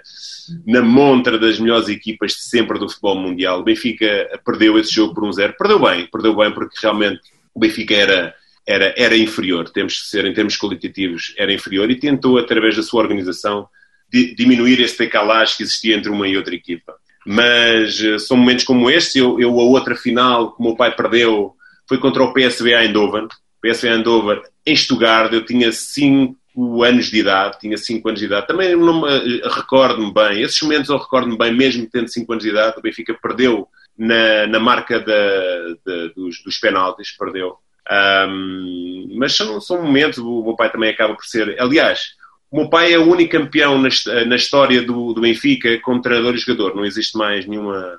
na 0.64 0.82
montra 0.82 1.36
das 1.36 1.58
melhores 1.58 1.88
equipas 1.88 2.34
de 2.34 2.42
sempre 2.42 2.78
do 2.78 2.88
futebol 2.88 3.16
mundial. 3.16 3.58
O 3.58 3.64
Benfica 3.64 4.40
perdeu 4.44 4.78
esse 4.78 4.92
jogo 4.92 5.12
por 5.12 5.24
um 5.24 5.32
zero. 5.32 5.56
Perdeu 5.58 5.80
bem, 5.80 6.06
perdeu 6.06 6.36
bem 6.36 6.52
porque 6.52 6.78
realmente 6.80 7.20
o 7.52 7.58
Benfica 7.58 7.96
era, 7.96 8.34
era, 8.66 8.92
era 8.96 9.16
inferior, 9.16 9.68
temos 9.70 10.00
que 10.00 10.08
ser, 10.08 10.24
em 10.24 10.34
termos 10.34 10.56
qualitativos, 10.56 11.34
era 11.38 11.52
inferior 11.52 11.90
e 11.90 11.96
tentou, 11.96 12.36
através 12.38 12.76
da 12.76 12.82
sua 12.82 13.02
organização, 13.02 13.68
diminuir 14.10 14.80
esse 14.80 14.98
decalagem 14.98 15.56
que 15.56 15.62
existia 15.62 15.96
entre 15.96 16.10
uma 16.10 16.26
e 16.26 16.36
outra 16.36 16.54
equipa. 16.54 16.94
Mas 17.24 18.00
uh, 18.00 18.18
são 18.18 18.36
momentos 18.36 18.64
como 18.64 18.90
este. 18.90 19.18
Eu, 19.18 19.40
eu, 19.40 19.50
a 19.50 19.64
outra 19.64 19.96
final 19.96 20.52
que 20.52 20.60
o 20.60 20.64
meu 20.64 20.76
pai 20.76 20.94
perdeu 20.94 21.54
foi 21.88 21.98
contra 21.98 22.22
o 22.22 22.32
PSV 22.32 22.72
Eindhoven, 22.72 23.28
PSV 23.60 23.88
Eindhoven 23.88 24.40
em 24.64 24.76
Stuttgart, 24.76 25.32
eu 25.32 25.44
tinha 25.44 25.70
5 25.70 26.82
anos 26.82 27.06
de 27.06 27.18
idade, 27.18 27.60
tinha 27.60 27.76
5 27.76 28.08
anos 28.08 28.20
de 28.20 28.26
idade, 28.26 28.46
também 28.46 28.74
não 28.74 29.02
recordo-me 29.48 30.12
bem, 30.12 30.42
esses 30.42 30.60
momentos 30.62 30.88
eu 30.88 30.96
recordo-me 30.96 31.38
bem, 31.38 31.54
mesmo 31.54 31.88
tendo 31.88 32.08
5 32.08 32.32
anos 32.32 32.44
de 32.44 32.50
idade, 32.50 32.78
o 32.78 32.82
Benfica 32.82 33.14
perdeu 33.14 33.68
na, 33.96 34.46
na 34.48 34.58
marca 34.58 34.98
da, 34.98 35.74
da, 35.84 36.06
dos, 36.14 36.42
dos 36.42 36.58
penaltis, 36.58 37.12
perdeu. 37.16 37.56
Um, 37.90 39.14
mas 39.16 39.36
são, 39.36 39.60
são 39.60 39.82
momentos, 39.82 40.18
o 40.18 40.42
meu 40.42 40.56
pai 40.56 40.70
também 40.70 40.90
acaba 40.90 41.14
por 41.14 41.24
ser, 41.24 41.60
aliás, 41.60 42.14
o 42.50 42.56
meu 42.56 42.68
pai 42.68 42.92
é 42.92 42.98
o 42.98 43.08
único 43.08 43.32
campeão 43.32 43.78
na, 43.78 43.88
na 44.26 44.36
história 44.36 44.82
do, 44.82 45.12
do 45.12 45.20
Benfica 45.20 45.80
como 45.80 46.02
treinador 46.02 46.34
e 46.34 46.38
jogador, 46.38 46.74
não 46.74 46.84
existe 46.84 47.16
mais 47.16 47.46
nenhuma 47.46 47.98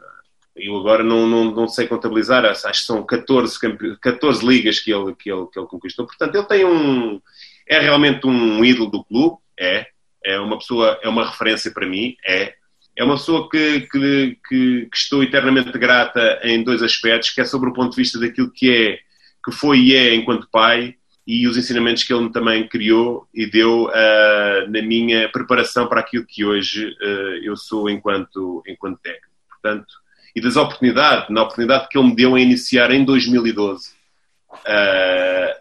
eu 0.58 0.76
agora 0.78 1.04
não, 1.04 1.28
não, 1.28 1.52
não 1.52 1.68
sei 1.68 1.88
contabilizar, 1.88 2.44
acho 2.46 2.72
que 2.72 2.78
são 2.78 3.06
14, 3.06 3.60
14 4.02 4.46
ligas 4.46 4.80
que 4.80 4.92
ele, 4.92 5.16
que, 5.16 5.32
ele, 5.32 5.46
que 5.52 5.60
ele 5.60 5.68
conquistou. 5.68 6.06
Portanto, 6.06 6.36
ele 6.36 6.46
tem 6.46 6.66
um. 6.66 7.22
É 7.68 7.80
realmente 7.80 8.26
um 8.26 8.64
ídolo 8.66 8.90
do 8.90 9.04
clube, 9.04 9.38
é. 9.60 9.88
É 10.26 10.40
uma 10.40 10.58
pessoa, 10.58 11.00
é 11.02 11.08
uma 11.08 11.30
referência 11.30 11.72
para 11.72 11.88
mim, 11.88 12.16
é. 12.26 12.56
É 12.96 13.04
uma 13.04 13.16
pessoa 13.16 13.48
que, 13.48 13.82
que, 13.82 14.40
que 14.50 14.90
estou 14.92 15.22
eternamente 15.22 15.78
grata 15.78 16.40
em 16.44 16.64
dois 16.64 16.82
aspectos, 16.82 17.30
que 17.30 17.42
é 17.42 17.46
sobre 17.46 17.70
o 17.70 17.74
ponto 17.74 17.92
de 17.92 17.98
vista 17.98 18.20
daquilo 18.20 18.52
que 18.52 18.74
é, 18.74 19.00
que 19.48 19.56
foi 19.56 19.80
e 19.80 19.96
é 19.96 20.14
enquanto 20.14 20.50
pai, 20.52 20.96
e 21.26 21.48
os 21.48 21.58
ensinamentos 21.58 22.04
que 22.04 22.14
ele 22.14 22.30
também 22.30 22.68
criou 22.68 23.28
e 23.34 23.46
deu 23.46 23.86
uh, 23.86 24.70
na 24.70 24.82
minha 24.82 25.30
preparação 25.30 25.88
para 25.88 26.02
aquilo 26.02 26.26
que 26.26 26.44
hoje 26.44 26.88
uh, 26.88 27.44
eu 27.44 27.56
sou 27.56 27.90
enquanto, 27.90 28.62
enquanto 28.68 29.00
técnico. 29.00 29.28
Portanto, 29.50 29.88
e 30.36 30.42
das 30.42 30.56
oportunidades, 30.58 31.30
na 31.30 31.44
oportunidade 31.44 31.88
que 31.90 31.98
ele 31.98 32.08
me 32.08 32.16
deu 32.16 32.36
a 32.36 32.42
iniciar 32.42 32.92
em 32.92 33.06
2012 33.06 33.90
uh, 33.90 34.56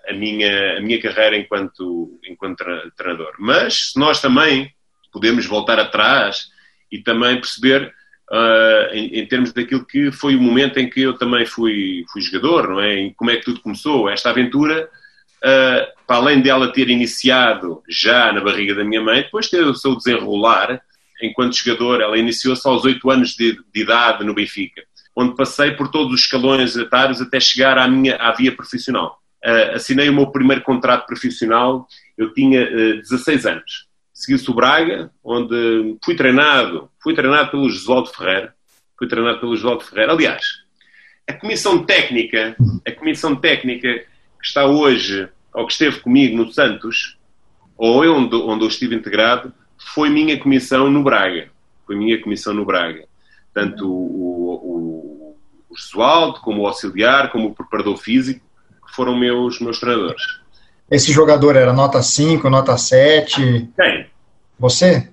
a, 0.09 0.13
minha, 0.13 0.79
a 0.79 0.81
minha 0.81 1.01
carreira 1.01 1.37
enquanto, 1.37 2.19
enquanto 2.29 2.65
treinador. 2.97 3.35
Mas 3.39 3.93
se 3.93 3.99
nós 3.99 4.21
também 4.21 4.73
podemos 5.13 5.47
voltar 5.47 5.79
atrás 5.79 6.49
e 6.91 6.99
também 6.99 7.37
perceber 7.37 7.93
uh, 8.31 8.95
em, 8.95 9.21
em, 9.21 9.27
termos 9.27 9.53
daquilo 9.53 9.85
que 9.85 10.11
foi 10.11 10.37
o 10.37 10.41
momento 10.41 10.79
em 10.79 10.89
que 10.89 11.01
eu 11.01 11.15
também 11.15 11.47
fui, 11.47 12.05
fui 12.13 12.21
jogador, 12.21 12.69
não 12.69 12.81
é? 12.81 13.07
E 13.07 13.15
como 13.15 13.31
é 13.31 13.37
que 13.37 13.45
tudo 13.45 13.61
começou? 13.61 14.09
Esta 14.09 14.31
aventura, 14.31 14.89
uh, 15.45 16.07
para 16.07 16.17
além 16.17 16.41
dela 16.41 16.73
ter 16.73 16.89
iniciado 16.89 17.83
já 17.89 18.33
na 18.33 18.41
barriga 18.41 18.75
da 18.75 18.85
minha 18.85 19.01
mãe, 19.01 19.23
depois 19.23 19.49
ter 19.49 19.65
o 19.65 19.75
seu 19.75 19.97
desenrolar, 19.97 20.81
enquanto 21.23 21.57
jogador, 21.57 22.01
ela 22.01 22.19
iniciou-se 22.19 22.67
aos 22.67 22.85
8 22.85 23.11
anos 23.11 23.31
de, 23.31 23.53
de, 23.53 23.81
idade 23.81 24.25
no 24.25 24.35
Benfica, 24.35 24.83
onde 25.15 25.35
passei 25.35 25.73
por 25.73 25.89
todos 25.89 26.13
os 26.13 26.21
escalões 26.21 26.77
etários 26.77 27.21
até 27.21 27.41
chegar 27.41 27.79
à 27.79 27.89
minha 27.89 28.17
à 28.17 28.33
via 28.33 28.55
profissional. 28.55 29.19
Uh, 29.45 29.77
assinei 29.77 30.09
o 30.09 30.13
meu 30.13 30.27
primeiro 30.27 30.63
contrato 30.63 31.07
profissional, 31.07 31.87
eu 32.19 32.33
tinha 32.35 32.65
uh, 32.65 32.97
16 32.97 33.47
anos. 33.47 33.86
Segui-se 34.17 34.51
o 34.51 34.55
Braga, 34.55 35.11
onde 35.23 35.99
fui 36.03 36.17
treinado, 36.17 36.91
fui 37.03 37.15
treinado 37.15 37.51
pelo 37.51 37.69
Josualdo 37.69 38.09
Ferreira, 38.09 38.55
fui 38.99 39.07
treinado 39.07 39.41
pelo 39.41 39.55
Josualdo 39.55 39.85
Ferreira. 39.85 40.13
Aliás, 40.13 40.43
a 41.29 41.35
comissão 41.35 41.85
técnica, 41.85 42.57
a 42.87 42.93
comissão 42.93 43.37
técnica 43.37 43.87
que 44.41 44.47
está 44.47 44.65
hoje, 44.65 45.29
ou 45.53 45.67
que 45.67 45.73
esteve 45.75 46.01
comigo 46.01 46.35
no 46.35 46.51
Santos, 46.51 47.19
ou 47.77 48.03
onde, 48.07 48.35
onde 48.37 48.65
eu 48.65 48.69
estive 48.69 48.97
integrado, 48.97 49.53
foi 49.77 50.09
minha 50.09 50.39
comissão 50.41 50.91
no 50.91 51.05
Braga. 51.05 51.51
Foi 51.87 51.95
minha 51.95 52.19
comissão 52.19 52.55
no 52.55 52.65
Braga. 52.65 53.05
Tanto 53.53 53.87
o, 53.87 54.55
o, 54.55 55.37
o 55.69 55.77
Josualdo, 55.77 56.41
como 56.41 56.63
o 56.63 56.67
auxiliar, 56.67 57.31
como 57.31 57.49
o 57.49 57.55
preparador 57.55 57.99
físico, 57.99 58.41
foram 58.95 59.15
meus, 59.15 59.61
meus 59.61 59.79
treinadores. 59.79 60.41
Esse 60.91 61.13
jogador 61.13 61.57
era 61.57 61.73
nota 61.73 62.01
5, 62.03 62.49
nota 62.49 62.77
7? 62.77 63.69
Quem? 63.77 64.07
Você? 64.59 65.09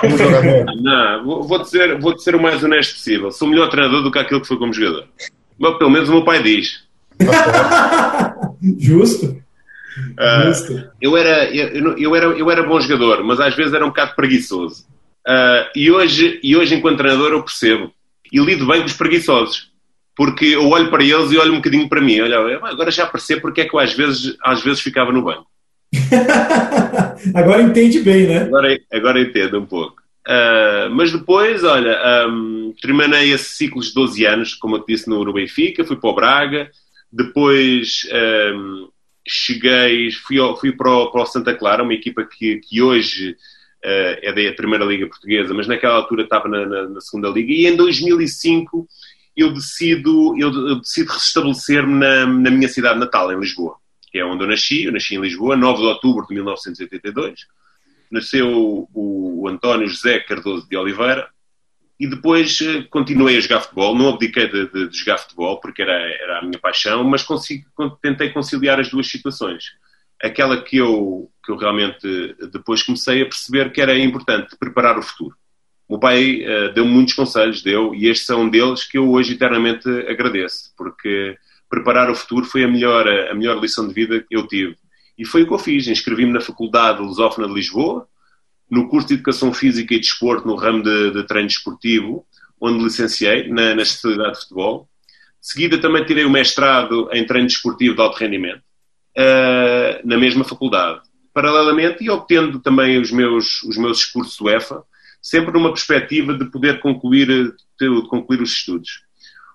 Como 0.00 0.16
jogador? 0.16 0.64
Não, 0.80 1.24
vou, 1.24 1.42
vou, 1.42 1.58
dizer, 1.58 2.00
vou 2.00 2.14
dizer 2.14 2.34
o 2.34 2.42
mais 2.42 2.62
honesto 2.62 2.94
possível. 2.94 3.30
Sou 3.30 3.48
melhor 3.48 3.68
treinador 3.68 4.02
do 4.02 4.10
que 4.12 4.18
aquilo 4.18 4.40
que 4.40 4.46
foi 4.46 4.58
como 4.58 4.72
jogador. 4.72 5.08
Mas 5.58 5.78
pelo 5.78 5.90
menos 5.90 6.08
o 6.08 6.12
meu 6.12 6.24
pai 6.24 6.42
diz. 6.42 6.84
Justo. 8.78 9.42
Uh, 10.12 10.88
eu, 11.00 11.16
era, 11.16 11.52
eu, 11.54 11.98
eu, 11.98 12.16
era, 12.16 12.26
eu 12.26 12.50
era 12.50 12.62
bom 12.62 12.80
jogador, 12.80 13.22
mas 13.24 13.40
às 13.40 13.54
vezes 13.54 13.74
era 13.74 13.84
um 13.84 13.88
bocado 13.88 14.14
preguiçoso. 14.14 14.86
Uh, 15.26 15.68
e, 15.76 15.90
hoje, 15.90 16.40
e 16.42 16.56
hoje, 16.56 16.74
enquanto 16.74 16.98
treinador, 16.98 17.32
eu 17.32 17.42
percebo. 17.42 17.92
E 18.32 18.40
lido 18.40 18.66
bem 18.66 18.80
com 18.80 18.86
os 18.86 18.94
preguiçosos. 18.94 19.71
Porque 20.16 20.46
eu 20.46 20.68
olho 20.68 20.90
para 20.90 21.02
eles 21.02 21.32
e 21.32 21.38
olho 21.38 21.52
um 21.52 21.56
bocadinho 21.56 21.88
para 21.88 22.00
mim. 22.00 22.20
Olha, 22.20 22.38
agora 22.64 22.90
já 22.90 23.06
percebo 23.06 23.42
porque 23.42 23.62
é 23.62 23.64
que 23.64 23.74
eu 23.74 23.80
às 23.80 23.94
vezes, 23.94 24.36
às 24.42 24.62
vezes 24.62 24.80
ficava 24.80 25.10
no 25.10 25.22
banco. 25.22 25.46
agora 27.34 27.62
entende 27.62 28.00
bem, 28.00 28.26
né? 28.26 28.42
Agora, 28.42 28.78
agora 28.92 29.20
entendo 29.20 29.58
um 29.58 29.66
pouco. 29.66 30.02
Uh, 30.26 30.88
mas 30.90 31.12
depois, 31.12 31.64
olha, 31.64 32.28
um, 32.28 32.72
terminei 32.80 33.32
esse 33.32 33.56
ciclo 33.56 33.82
de 33.82 33.92
12 33.92 34.24
anos, 34.24 34.54
como 34.54 34.76
eu 34.76 34.84
disse, 34.86 35.08
no 35.08 35.32
Benfica, 35.32 35.84
fui 35.84 35.96
para 35.96 36.10
o 36.10 36.14
Braga, 36.14 36.70
depois 37.12 38.08
um, 38.54 38.88
cheguei, 39.26 40.10
fui, 40.12 40.36
fui 40.60 40.72
para, 40.72 40.90
o, 40.90 41.10
para 41.10 41.22
o 41.22 41.26
Santa 41.26 41.54
Clara, 41.54 41.82
uma 41.82 41.94
equipa 41.94 42.24
que, 42.24 42.58
que 42.58 42.80
hoje 42.80 43.32
uh, 43.32 44.18
é 44.22 44.32
da 44.32 44.56
Primeira 44.56 44.84
Liga 44.84 45.08
Portuguesa, 45.08 45.52
mas 45.52 45.66
naquela 45.66 45.94
altura 45.94 46.22
estava 46.22 46.48
na, 46.48 46.66
na, 46.66 46.88
na 46.88 47.00
Segunda 47.00 47.28
Liga, 47.28 47.52
e 47.52 47.66
em 47.66 47.76
2005 47.76 48.86
eu 49.36 49.52
decido, 49.52 50.36
eu, 50.38 50.52
eu 50.68 50.80
decido 50.80 51.12
restabelecer-me 51.12 51.94
na, 51.94 52.26
na 52.26 52.50
minha 52.50 52.68
cidade 52.68 52.98
natal, 52.98 53.32
em 53.32 53.38
Lisboa, 53.38 53.76
que 54.10 54.18
é 54.18 54.24
onde 54.24 54.44
eu 54.44 54.48
nasci, 54.48 54.84
eu 54.84 54.92
nasci 54.92 55.14
em 55.14 55.20
Lisboa, 55.20 55.56
9 55.56 55.80
de 55.80 55.86
outubro 55.86 56.26
de 56.26 56.34
1982, 56.34 57.46
nasceu 58.10 58.86
o, 58.92 59.42
o 59.42 59.48
António 59.48 59.88
José 59.88 60.20
Cardoso 60.20 60.68
de 60.68 60.76
Oliveira, 60.76 61.28
e 61.98 62.06
depois 62.06 62.60
eh, 62.60 62.82
continuei 62.90 63.36
a 63.36 63.40
jogar 63.40 63.60
futebol, 63.60 63.94
não 63.94 64.08
abdiquei 64.08 64.48
de, 64.48 64.66
de, 64.70 64.88
de 64.88 64.98
jogar 64.98 65.18
futebol, 65.18 65.60
porque 65.60 65.82
era, 65.82 65.92
era 65.92 66.38
a 66.40 66.42
minha 66.42 66.58
paixão, 66.58 67.04
mas 67.04 67.22
consigo, 67.22 67.64
tentei 68.02 68.30
conciliar 68.30 68.80
as 68.80 68.90
duas 68.90 69.06
situações. 69.06 69.66
Aquela 70.20 70.60
que 70.60 70.78
eu, 70.78 71.30
que 71.44 71.52
eu 71.52 71.56
realmente 71.56 72.36
depois 72.50 72.82
comecei 72.82 73.22
a 73.22 73.26
perceber 73.26 73.70
que 73.70 73.80
era 73.80 73.96
importante 73.96 74.56
preparar 74.58 74.98
o 74.98 75.02
futuro. 75.02 75.36
Meu 75.92 75.98
pai 75.98 76.40
uh, 76.40 76.72
deu 76.72 76.86
muitos 76.86 77.12
conselhos, 77.12 77.62
deu, 77.62 77.94
e 77.94 78.08
estes 78.08 78.26
são 78.26 78.48
deles 78.48 78.82
que 78.82 78.96
eu 78.96 79.10
hoje 79.10 79.34
eternamente 79.34 79.86
agradeço, 80.08 80.72
porque 80.74 81.36
preparar 81.68 82.10
o 82.10 82.14
futuro 82.14 82.46
foi 82.46 82.64
a 82.64 82.68
melhor, 82.68 83.06
a 83.06 83.34
melhor 83.34 83.60
lição 83.60 83.86
de 83.86 83.92
vida 83.92 84.18
que 84.26 84.34
eu 84.34 84.46
tive. 84.46 84.74
E 85.18 85.26
foi 85.26 85.42
o 85.42 85.46
que 85.46 85.52
eu 85.52 85.58
fiz. 85.58 85.86
Inscrevi-me 85.88 86.32
na 86.32 86.40
Faculdade 86.40 87.02
Lusófona 87.02 87.46
de 87.46 87.52
Lisboa, 87.52 88.08
no 88.70 88.88
curso 88.88 89.08
de 89.08 89.14
Educação 89.14 89.52
Física 89.52 89.92
e 89.92 89.98
Desporto, 89.98 90.48
no 90.48 90.54
ramo 90.54 90.82
de, 90.82 91.10
de 91.10 91.26
treino 91.26 91.48
esportivo, 91.48 92.24
onde 92.58 92.82
licenciei 92.82 93.50
na, 93.50 93.74
na 93.74 93.82
especialidade 93.82 94.32
de 94.32 94.40
futebol. 94.40 94.88
De 95.42 95.46
seguida 95.46 95.76
também 95.76 96.06
tirei 96.06 96.24
o 96.24 96.30
mestrado 96.30 97.10
em 97.12 97.26
treino 97.26 97.48
desportivo 97.48 97.96
de 97.96 98.00
alto 98.00 98.16
rendimento, 98.16 98.62
uh, 99.18 100.08
na 100.08 100.16
mesma 100.16 100.42
faculdade. 100.42 101.02
Paralelamente, 101.34 102.02
e 102.02 102.08
obtendo 102.08 102.60
também 102.60 102.98
os 102.98 103.12
meus, 103.12 103.62
os 103.64 103.76
meus 103.76 104.06
cursos 104.06 104.40
UEFA, 104.40 104.82
sempre 105.22 105.52
numa 105.52 105.70
perspectiva 105.70 106.34
de 106.34 106.44
poder 106.46 106.80
concluir, 106.80 107.54
de 107.80 108.08
concluir 108.08 108.42
os 108.42 108.52
estudos. 108.52 109.02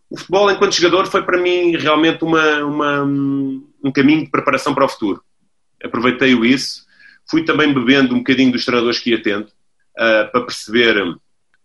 O 0.10 0.18
futebol, 0.18 0.50
enquanto 0.50 0.74
jogador, 0.74 1.06
foi 1.06 1.22
para 1.24 1.40
mim 1.40 1.76
realmente 1.76 2.24
uma, 2.24 2.64
uma, 2.64 3.04
um 3.04 3.92
caminho 3.94 4.24
de 4.24 4.32
preparação 4.32 4.74
para 4.74 4.86
o 4.86 4.90
futuro. 4.90 5.22
Aproveitei-o 5.84 6.46
isso 6.46 6.88
Fui 7.30 7.44
também 7.44 7.74
bebendo 7.74 8.16
um 8.16 8.20
bocadinho 8.20 8.52
dos 8.52 8.64
treinadores 8.64 9.00
que 9.00 9.10
ia 9.10 9.22
tendo, 9.22 9.48
uh, 9.48 10.32
para 10.32 10.46
perceber 10.46 10.96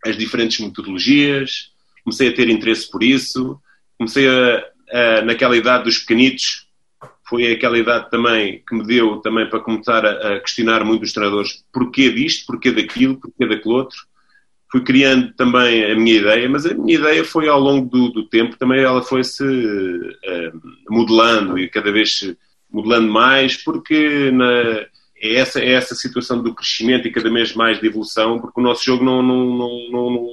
as 0.04 0.16
diferentes 0.16 0.58
metodologias, 0.58 1.70
comecei 2.02 2.28
a 2.28 2.34
ter 2.34 2.48
interesse 2.48 2.90
por 2.90 3.02
isso, 3.02 3.60
comecei 3.96 4.26
a, 4.28 4.64
a, 4.90 5.22
naquela 5.22 5.56
idade 5.56 5.84
dos 5.84 5.98
pequenitos, 5.98 6.61
foi 7.32 7.50
aquela 7.50 7.78
idade 7.78 8.10
também 8.10 8.62
que 8.68 8.74
me 8.74 8.84
deu 8.84 9.16
também 9.22 9.48
para 9.48 9.58
começar 9.58 10.04
a, 10.04 10.34
a 10.34 10.40
questionar 10.40 10.84
muito 10.84 11.04
os 11.04 11.14
treinadores 11.14 11.64
porquê 11.72 12.12
disto, 12.12 12.44
porquê 12.46 12.70
daquilo, 12.70 13.18
porquê 13.18 13.46
daquele 13.46 13.74
outro. 13.74 13.96
Fui 14.70 14.82
criando 14.82 15.32
também 15.32 15.90
a 15.90 15.94
minha 15.96 16.16
ideia, 16.16 16.46
mas 16.46 16.66
a 16.66 16.74
minha 16.74 16.98
ideia 16.98 17.24
foi 17.24 17.48
ao 17.48 17.58
longo 17.58 17.88
do, 17.88 18.10
do 18.10 18.28
tempo, 18.28 18.58
também 18.58 18.80
ela 18.82 19.02
foi-se 19.02 19.42
uh, 19.42 20.60
modelando 20.90 21.58
e 21.58 21.70
cada 21.70 21.90
vez 21.90 22.20
modelando 22.70 23.10
mais, 23.10 23.56
porque 23.56 24.30
na, 24.30 24.86
é 25.16 25.34
essa, 25.36 25.58
é 25.58 25.70
essa 25.72 25.94
situação 25.94 26.42
do 26.42 26.54
crescimento 26.54 27.08
e 27.08 27.12
cada 27.12 27.30
vez 27.30 27.54
mais 27.54 27.80
de 27.80 27.86
evolução, 27.86 28.40
porque 28.40 28.60
o 28.60 28.62
nosso 28.62 28.84
jogo 28.84 29.02
não, 29.02 29.22
não, 29.22 29.56
não, 29.56 29.90
não, 29.90 30.28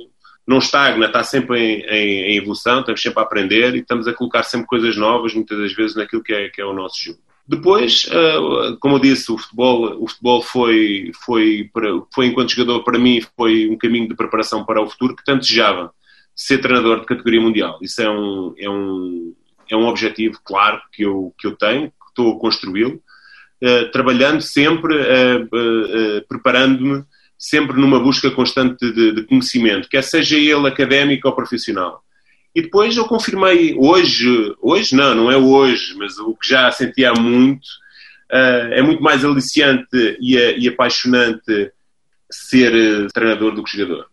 não 0.50 0.58
estagna, 0.58 1.06
está 1.06 1.22
sempre 1.24 1.60
em, 1.60 1.82
em, 1.82 2.22
em, 2.32 2.38
evolução, 2.38 2.79
estamos 2.79 3.00
sempre 3.00 3.20
a 3.20 3.22
aprender 3.22 3.75
e 3.75 3.82
estamos 3.82 4.08
a 4.08 4.13
colocar 4.13 4.41
sempre 4.41 4.65
coisas 4.65 4.97
novas, 4.97 5.32
muitas 5.36 5.56
das 5.60 5.73
vezes, 5.73 5.95
naquilo 5.95 6.23
que 6.23 6.34
é, 6.34 6.50
que 6.50 6.60
é 6.60 6.65
o 6.65 6.73
nosso 6.73 6.95
jogo. 7.04 7.19
Depois, 7.47 8.06
uh, 8.06 8.76
como 8.80 8.95
eu 8.95 9.00
disse, 9.00 9.32
o 9.32 9.38
futebol, 9.38 10.04
o 10.04 10.08
futebol 10.08 10.41
foi, 10.41 11.12
foi, 11.23 11.69
foi, 12.12 12.26
enquanto 12.26 12.50
jogador, 12.50 12.84
para 12.84 12.97
mim, 12.97 13.21
foi 13.38 13.69
um 13.69 13.78
caminho 13.78 14.08
de 14.08 14.15
preparação 14.15 14.65
para 14.65 14.82
o 14.82 14.89
futuro 14.89 15.15
que 15.15 15.23
tanto 15.23 15.41
desejava 15.41 15.93
ser 16.36 16.58
treinador 16.58 17.02
de 17.02 17.06
categoria 17.06 17.41
mundial. 17.41 17.78
Isso 17.80 18.02
é 18.02 18.10
um, 18.10 18.56
é 18.58 18.67
um, 18.67 19.36
é 19.69 19.76
um 19.76 19.86
objetivo 19.86 20.39
claro 20.43 20.82
que 20.91 21.04
eu, 21.04 21.32
que 21.38 21.45
eu 21.45 21.56
tenho, 21.56 21.89
que 21.89 22.10
estou 22.10 22.36
a 22.36 22.39
construí-lo 22.39 23.00
uh, 23.63 23.91
trabalhando 23.91 24.41
sempre, 24.41 24.95
uh, 24.95 26.28
preparando-me, 26.28 27.04
sempre 27.39 27.80
numa 27.80 28.02
busca 28.02 28.30
constante 28.30 28.91
de, 28.91 29.13
de, 29.13 29.23
conhecimento, 29.23 29.88
quer 29.88 30.04
seja 30.04 30.38
ele 30.38 30.67
académico 30.67 31.30
ou 31.30 31.34
profissional. 31.34 32.04
E 32.54 32.62
depois 32.62 32.97
eu 32.97 33.06
confirmei, 33.06 33.75
hoje, 33.78 34.54
hoje 34.62 34.93
não, 34.93 35.15
não 35.15 35.32
é 35.32 35.38
hoje, 35.38 35.95
mas 35.95 36.17
o 36.19 36.36
que 36.36 36.49
já 36.49 36.69
senti 36.69 37.06
há 37.06 37.13
muito, 37.13 37.65
é 38.30 38.82
muito 38.82 39.02
mais 39.02 39.23
aliciante 39.23 40.17
e, 40.19 40.36
e 40.36 40.67
apaixonante 40.67 41.71
ser 42.30 43.10
treinador 43.13 43.56
do 43.56 43.63
que 43.63 43.78
jogador. 43.78 44.08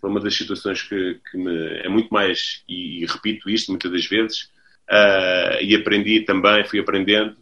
Foi 0.00 0.08
uma 0.08 0.20
das 0.20 0.34
situações 0.34 0.82
que, 0.82 1.20
que 1.30 1.36
me, 1.36 1.80
é 1.84 1.88
muito 1.88 2.08
mais, 2.08 2.62
e, 2.66 3.02
e, 3.02 3.06
repito 3.06 3.50
isto 3.50 3.70
muitas 3.70 3.92
das 3.92 4.06
vezes, 4.06 4.44
uh, 4.90 5.62
e 5.62 5.74
aprendi 5.76 6.20
também, 6.22 6.64
fui 6.64 6.80
aprendendo, 6.80 7.36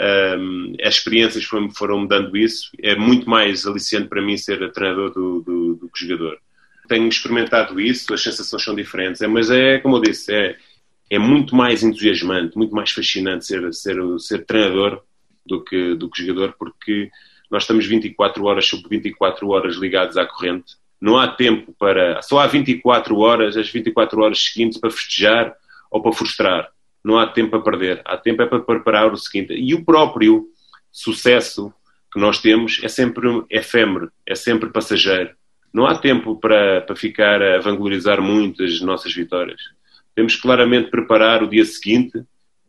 um, 0.00 0.74
as 0.82 0.94
experiências 0.94 1.44
foram, 1.44 1.70
foram 1.70 2.06
dando 2.06 2.36
isso. 2.36 2.70
É 2.80 2.94
muito 2.94 3.28
mais 3.28 3.66
aliciante 3.66 4.08
para 4.08 4.22
mim 4.22 4.36
ser 4.36 4.70
treinador 4.72 5.12
do, 5.12 5.42
do, 5.42 5.74
do, 5.74 5.88
que 5.88 6.06
jogador. 6.06 6.38
Tenho 6.88 7.08
experimentado 7.08 7.80
isso, 7.80 8.12
as 8.14 8.22
sensações 8.22 8.62
são 8.62 8.74
diferentes, 8.74 9.20
é, 9.20 9.26
mas 9.26 9.50
é, 9.50 9.78
como 9.78 9.96
eu 9.96 10.00
disse, 10.00 10.32
é, 10.32 10.56
é 11.10 11.18
muito 11.18 11.54
mais 11.54 11.82
entusiasmante, 11.82 12.56
muito 12.56 12.74
mais 12.74 12.90
fascinante 12.90 13.44
ser, 13.44 13.72
ser, 13.74 13.96
ser 14.18 14.46
treinador 14.46 15.02
do 15.44 15.62
que, 15.62 15.94
do 15.94 16.08
que 16.08 16.24
jogador, 16.24 16.54
porque 16.58 17.10
nós 17.50 17.64
estamos 17.64 17.84
24 17.86 18.44
horas 18.44 18.66
sobre 18.66 18.88
24 18.88 19.48
horas 19.48 19.76
ligados 19.76 20.16
à 20.16 20.24
corrente. 20.24 20.76
Não 21.00 21.16
há 21.16 21.28
tempo 21.28 21.74
para. 21.78 22.20
Só 22.22 22.40
há 22.40 22.46
24 22.46 23.16
horas, 23.18 23.56
as 23.56 23.68
24 23.70 24.20
horas 24.20 24.42
seguintes, 24.42 24.78
para 24.78 24.90
festejar 24.90 25.54
ou 25.90 26.02
para 26.02 26.12
frustrar 26.12 26.70
não 27.08 27.18
há 27.18 27.26
tempo 27.26 27.56
a 27.56 27.62
perder, 27.62 28.02
há 28.04 28.18
tempo 28.18 28.42
é 28.42 28.46
para 28.46 28.60
preparar 28.60 29.10
o 29.10 29.16
seguinte. 29.16 29.54
E 29.54 29.74
o 29.74 29.82
próprio 29.82 30.46
sucesso 30.92 31.72
que 32.12 32.20
nós 32.20 32.38
temos 32.38 32.80
é 32.84 32.88
sempre 32.88 33.26
efêmero, 33.48 34.12
é 34.26 34.34
sempre 34.34 34.68
passageiro. 34.68 35.30
Não 35.72 35.86
há 35.86 35.96
tempo 35.96 36.36
para, 36.38 36.82
para 36.82 36.94
ficar 36.94 37.40
a 37.42 37.60
vanglorizar 37.60 38.20
muito 38.20 38.62
as 38.62 38.82
nossas 38.82 39.14
vitórias. 39.14 39.58
Temos 40.14 40.36
claramente 40.36 40.90
preparar 40.90 41.42
o 41.42 41.48
dia 41.48 41.64
seguinte, 41.64 42.22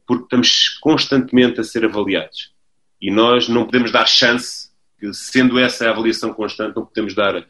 porque 0.08 0.24
estamos 0.24 0.70
constantemente 0.80 1.60
a 1.60 1.64
ser 1.66 1.84
avaliados. 1.84 2.54
E 3.02 3.12
nós 3.12 3.50
não 3.50 3.66
podemos 3.66 3.92
dar 3.92 4.08
chance, 4.08 4.70
sendo 5.12 5.60
essa 5.60 5.86
a 5.86 5.92
avaliação 5.92 6.34
constante, 6.34 6.78
não 6.78 6.86
podemos 6.86 7.14
dar 7.14 7.46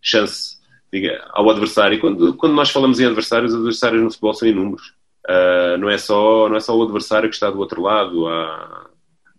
chance 0.00 0.56
diga, 0.92 1.24
ao 1.30 1.48
adversário. 1.48 1.98
E 1.98 2.00
quando, 2.00 2.34
quando 2.34 2.54
nós 2.54 2.70
falamos 2.70 2.98
em 2.98 3.06
adversários, 3.06 3.52
os 3.52 3.58
adversários 3.58 4.02
no 4.02 4.10
futebol 4.10 4.34
são 4.34 4.48
inúmeros. 4.48 4.92
Uh, 5.28 5.78
não, 5.78 5.88
é 5.88 5.98
só, 5.98 6.48
não 6.48 6.56
é 6.56 6.60
só 6.60 6.76
o 6.76 6.82
adversário 6.82 7.28
que 7.28 7.34
está 7.34 7.50
do 7.50 7.58
outro 7.58 7.80
lado, 7.80 8.26
há, 8.26 8.88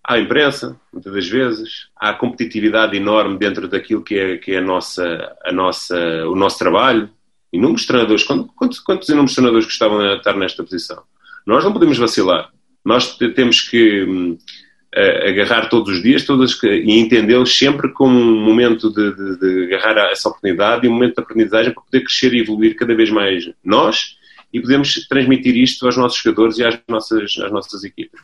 há 0.04 0.14
a 0.14 0.20
imprensa, 0.20 0.80
muitas 0.92 1.14
das 1.14 1.28
vezes, 1.28 1.88
há 2.00 2.10
a 2.10 2.14
competitividade 2.14 2.96
enorme 2.96 3.38
dentro 3.38 3.68
daquilo 3.68 4.02
que 4.02 4.18
é, 4.18 4.38
que 4.38 4.54
é 4.54 4.60
a 4.60 4.62
nossa, 4.62 5.36
a 5.44 5.52
nossa, 5.52 5.98
o 6.28 6.36
nosso 6.36 6.58
trabalho. 6.58 7.10
Inúmeros 7.52 7.86
treinadores, 7.86 8.24
quantos, 8.24 8.80
quantos 8.80 9.10
inúmeros 9.10 9.36
treinadores 9.36 9.66
gostavam 9.66 10.00
de 10.00 10.16
estar 10.16 10.36
nesta 10.36 10.64
posição? 10.64 11.04
Nós 11.46 11.64
não 11.64 11.74
podemos 11.74 11.98
vacilar. 11.98 12.50
Nós 12.84 13.18
temos 13.18 13.62
que 13.62 14.04
uh, 14.04 15.28
agarrar 15.28 15.68
todos 15.70 15.98
os 15.98 16.02
dias 16.02 16.24
todas, 16.24 16.58
e 16.64 16.98
entendê-los 16.98 17.56
sempre 17.58 17.90
como 17.90 18.18
um 18.18 18.44
momento 18.44 18.90
de, 18.90 19.16
de, 19.16 19.40
de 19.40 19.76
agarrar 19.76 20.10
essa 20.12 20.30
oportunidade 20.30 20.86
e 20.86 20.90
um 20.90 20.94
momento 20.94 21.16
de 21.16 21.22
aprendizagem 21.22 21.74
para 21.74 21.84
poder 21.84 22.02
crescer 22.02 22.34
e 22.34 22.40
evoluir 22.40 22.76
cada 22.76 22.96
vez 22.96 23.10
mais 23.10 23.50
nós 23.64 24.18
e 24.54 24.62
podemos 24.62 24.94
transmitir 25.08 25.58
isto 25.58 25.86
aos 25.86 25.98
nossos 25.98 26.22
jogadores 26.22 26.60
e 26.60 26.64
às 26.64 26.80
nossas, 26.88 27.36
às 27.40 27.52
nossas 27.52 27.84
equipas. 27.84 28.22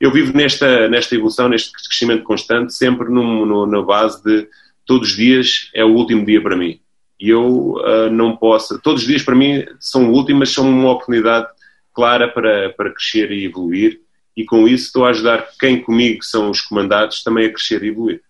eu 0.00 0.12
vivo 0.12 0.34
nesta, 0.36 0.88
nesta 0.88 1.16
evolução, 1.16 1.48
neste 1.48 1.72
crescimento 1.72 2.22
constante, 2.22 2.72
sempre 2.72 3.08
num, 3.08 3.44
no, 3.44 3.66
na 3.66 3.82
base 3.82 4.22
de 4.22 4.46
todos 4.86 5.10
os 5.10 5.16
dias 5.16 5.68
é 5.74 5.84
o 5.84 5.92
último 5.92 6.24
dia 6.24 6.40
para 6.40 6.56
mim. 6.56 6.78
E 7.20 7.30
eu 7.30 7.74
uh, 7.74 8.10
não 8.10 8.36
posso. 8.36 8.78
Todos 8.78 9.02
os 9.02 9.08
dias 9.08 9.22
para 9.22 9.34
mim 9.34 9.64
são 9.80 10.12
últimos, 10.12 10.54
são 10.54 10.68
uma 10.68 10.92
oportunidade 10.92 11.48
clara 11.92 12.28
para, 12.28 12.70
para 12.70 12.92
crescer 12.92 13.32
e 13.32 13.44
evoluir. 13.44 14.00
E 14.36 14.44
com 14.44 14.68
isso 14.68 14.86
estou 14.86 15.06
a 15.06 15.10
ajudar 15.10 15.48
quem 15.58 15.82
comigo 15.82 16.22
são 16.22 16.50
os 16.50 16.60
comandados 16.60 17.22
também 17.24 17.46
a 17.46 17.52
crescer 17.52 17.82
e 17.82 17.88
evoluir. 17.88 18.20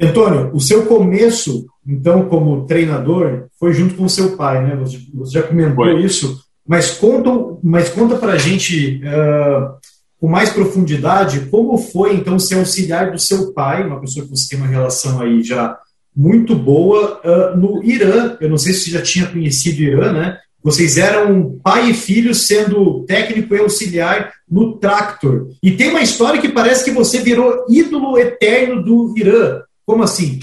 Antônio, 0.00 0.54
o 0.54 0.60
seu 0.60 0.86
começo, 0.86 1.66
então, 1.84 2.28
como 2.28 2.64
treinador, 2.64 3.48
foi 3.58 3.72
junto 3.72 3.96
com 3.96 4.04
o 4.04 4.08
seu 4.08 4.36
pai, 4.36 4.64
né? 4.64 4.76
Você 4.76 5.32
já 5.32 5.42
comentou 5.42 5.84
foi. 5.84 6.00
isso. 6.00 6.47
Mas 6.68 6.90
conta, 6.90 7.30
mas 7.62 7.88
conta 7.88 8.16
para 8.16 8.34
a 8.34 8.38
gente 8.38 9.00
uh, 9.02 9.78
com 10.20 10.28
mais 10.28 10.50
profundidade 10.50 11.46
como 11.50 11.78
foi 11.78 12.14
então 12.14 12.38
ser 12.38 12.56
auxiliar 12.56 13.10
do 13.10 13.18
seu 13.18 13.54
pai, 13.54 13.86
uma 13.86 14.00
pessoa 14.00 14.24
que 14.26 14.30
você 14.30 14.50
tem 14.50 14.58
uma 14.58 14.68
relação 14.68 15.20
aí 15.20 15.42
já 15.42 15.78
muito 16.14 16.54
boa 16.54 17.20
uh, 17.24 17.56
no 17.56 17.82
Irã. 17.82 18.36
Eu 18.38 18.50
não 18.50 18.58
sei 18.58 18.74
se 18.74 18.84
você 18.84 18.90
já 18.90 19.02
tinha 19.02 19.26
conhecido 19.26 19.78
o 19.78 19.84
Irã, 19.84 20.12
né? 20.12 20.38
Vocês 20.62 20.98
eram 20.98 21.58
pai 21.62 21.90
e 21.90 21.94
filho 21.94 22.34
sendo 22.34 23.04
técnico 23.04 23.54
e 23.54 23.60
auxiliar 23.60 24.32
no 24.50 24.76
Tractor. 24.76 25.48
E 25.62 25.70
tem 25.70 25.88
uma 25.90 26.02
história 26.02 26.40
que 26.40 26.48
parece 26.48 26.84
que 26.84 26.90
você 26.90 27.20
virou 27.20 27.64
ídolo 27.70 28.18
eterno 28.18 28.82
do 28.82 29.14
Irã. 29.16 29.62
Como 29.86 30.02
assim? 30.02 30.40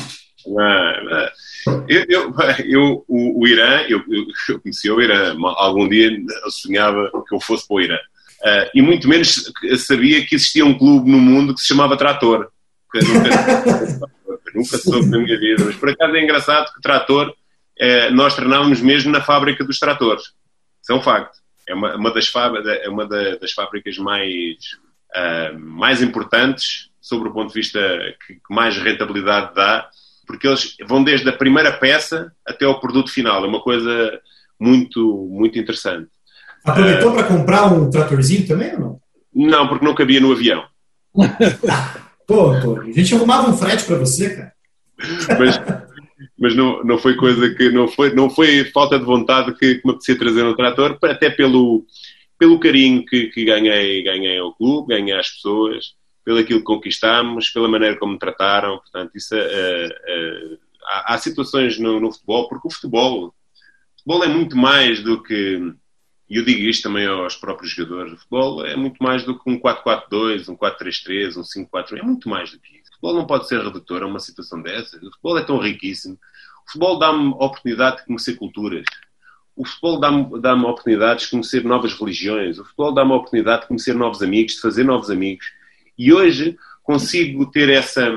Ah, 0.58 0.94
ah. 1.12 1.32
Eu, 1.88 2.06
eu, 2.08 2.36
eu 2.66 3.06
o, 3.08 3.42
o, 3.42 3.48
Irã, 3.48 3.82
eu, 3.88 4.04
eu, 4.50 4.60
conheci 4.60 4.90
o 4.90 5.02
Irã. 5.02 5.36
Algum 5.58 5.88
dia 5.88 6.12
sonhava 6.50 7.12
que 7.28 7.34
eu 7.34 7.40
fosse 7.40 7.68
para 7.68 7.76
o 7.76 7.82
Irã. 7.82 7.98
Uh, 8.42 8.70
e 8.76 8.82
muito 8.82 9.08
menos 9.08 9.52
sabia 9.80 10.24
que 10.26 10.36
existia 10.36 10.66
um 10.66 10.78
clube 10.78 11.10
no 11.10 11.18
mundo 11.18 11.56
que 11.56 11.62
se 11.62 11.68
chamava 11.68 11.98
Trator. 11.98 12.50
Nunca, 12.94 14.10
nunca 14.54 14.78
soube 14.78 15.08
na 15.08 15.18
minha 15.18 15.40
vida. 15.40 15.66
Mas 15.66 15.76
por 15.76 15.90
acaso 15.90 16.16
é 16.16 16.24
engraçado 16.24 16.74
que 16.74 16.82
Trator, 16.82 17.30
uh, 17.30 18.14
nós 18.14 18.36
treinávamos 18.36 18.82
mesmo 18.82 19.12
na 19.12 19.22
fábrica 19.22 19.64
dos 19.64 19.80
tratores. 19.80 20.26
Isso 20.82 20.92
é 20.92 20.96
um 20.96 21.02
facto. 21.02 21.40
É 21.68 21.74
uma, 21.74 21.96
uma, 21.96 22.14
das, 22.14 22.32
é 22.84 22.90
uma 22.90 23.08
das 23.08 23.52
fábricas 23.54 23.98
mais, 23.98 24.56
uh, 25.16 25.60
mais 25.60 26.04
importantes 26.04 26.92
sobre 27.02 27.30
o 27.30 27.34
ponto 27.34 27.48
de 27.48 27.60
vista 27.60 27.80
que, 28.26 28.36
que 28.36 28.54
mais 28.54 28.78
rentabilidade 28.78 29.56
dá, 29.56 29.90
porque 30.26 30.48
eles 30.48 30.76
vão 30.88 31.04
desde 31.04 31.28
a 31.30 31.34
primeira 31.34 31.72
peça 31.72 32.32
até 32.46 32.66
ao 32.66 32.80
produto 32.80 33.12
final. 33.12 33.44
É 33.44 33.48
uma 33.48 33.62
coisa 33.62 34.20
muito, 34.60 35.28
muito 35.32 35.58
interessante. 35.60 36.08
Aproveitou 36.64 37.14
para 37.14 37.24
comprar 37.24 37.66
um 37.72 37.90
tratorzinho 37.90 38.48
também 38.48 38.74
ou 38.74 38.80
não? 38.80 39.00
Não, 39.34 39.68
porque 39.68 39.86
não 39.86 39.94
cabia 39.94 40.20
no 40.20 40.32
avião. 40.32 40.64
pô, 42.26 42.60
pô, 42.60 42.80
a 42.82 42.92
gente 42.92 43.14
arrumava 43.14 43.50
um 43.50 43.58
frete 43.58 43.84
para 43.86 43.98
você, 43.98 44.36
cara. 44.36 44.54
Mas, 45.38 45.62
mas 46.40 46.56
não, 46.56 46.84
não 46.84 46.98
foi 46.98 47.16
coisa 47.16 47.54
que 47.54 47.70
não 47.70 47.88
foi, 47.88 48.14
não 48.14 48.30
foi 48.30 48.64
falta 48.72 48.98
de 48.98 49.06
vontade 49.06 49.54
que, 49.54 49.76
que 49.76 49.82
me 49.86 49.92
apetecia 49.92 50.18
trazer 50.18 50.44
um 50.44 50.56
trator, 50.56 50.98
até 51.04 51.30
pelo, 51.30 51.86
pelo 52.40 52.60
carinho 52.60 53.06
que, 53.06 53.28
que 53.28 53.46
ganhei, 53.46 54.04
ganhei 54.04 54.40
ao 54.40 54.54
clube, 54.54 54.96
ganhei 54.96 55.14
às 55.14 55.30
pessoas, 55.30 55.94
pelo 56.26 56.40
aquilo 56.40 56.60
que 56.60 56.66
conquistámos, 56.66 57.50
pela 57.50 57.70
maneira 57.70 57.98
como 57.98 58.14
me 58.14 58.20
trataram. 58.20 58.80
Portanto, 58.80 59.16
isso, 59.16 59.36
uh, 59.36 59.38
uh, 59.38 60.60
há, 60.84 61.14
há, 61.14 61.18
situações 61.20 61.80
no, 61.80 62.00
no 62.00 62.12
futebol, 62.12 62.50
porque 62.50 62.68
o 62.68 62.72
futebol, 62.72 63.28
o 63.28 63.34
futebol 64.00 64.24
é 64.24 64.28
muito 64.28 64.58
mais 64.58 65.02
do 65.02 65.22
que 65.22 65.76
e 66.28 66.38
eu 66.38 66.44
digo 66.44 66.62
isto 66.62 66.84
também 66.84 67.06
aos 67.06 67.36
próprios 67.36 67.72
jogadores, 67.72 68.14
o 68.14 68.18
futebol 68.18 68.66
é 68.66 68.76
muito 68.76 69.02
mais 69.02 69.24
do 69.24 69.38
que 69.38 69.48
um 69.48 69.60
4-4-2, 69.60 70.50
um 70.50 70.58
4-3-3, 70.58 71.38
um 71.38 71.44
5-4, 71.44 72.00
é 72.00 72.02
muito 72.02 72.28
mais 72.28 72.52
do 72.52 72.60
que 72.60 72.78
isso. 72.78 72.90
O 72.90 72.94
futebol 72.96 73.14
não 73.14 73.28
pode 73.28 73.48
ser 73.48 73.64
redutor 73.64 74.02
a 74.02 74.08
uma 74.08 74.20
situação 74.20 74.60
dessa. 74.60 74.98
O 74.98 75.12
futebol 75.12 75.38
é 75.38 75.44
tão 75.44 75.60
riquíssimo. 75.60 76.16
O 76.68 76.72
futebol 76.72 76.98
dá-me 76.98 77.32
a 77.34 77.46
oportunidade 77.46 77.98
de 77.98 78.06
conhecer 78.06 78.36
culturas. 78.38 78.86
O 79.56 79.66
futebol 79.66 80.00
dá-me 80.00 80.42
dá, 80.42 80.56
-me, 80.56 80.66
oportunidades 80.66 81.26
de 81.26 81.32
conhecer 81.32 81.64
novas 81.64 81.94
religiões. 81.94 82.58
O 82.58 82.66
futebol 82.66 82.94
dá-me 82.94 83.12
a 83.12 83.16
oportunidade 83.16 83.62
de 83.62 83.68
conhecer 83.68 83.94
novos 83.94 84.24
amigos, 84.24 84.56
de 84.56 84.62
fazer 84.62 84.84
novos 84.84 85.12
amigos. 85.12 85.46
E 85.98 86.14
hoje 86.14 86.58
consigo 86.84 87.50
ter 87.50 87.70
essa, 87.70 88.12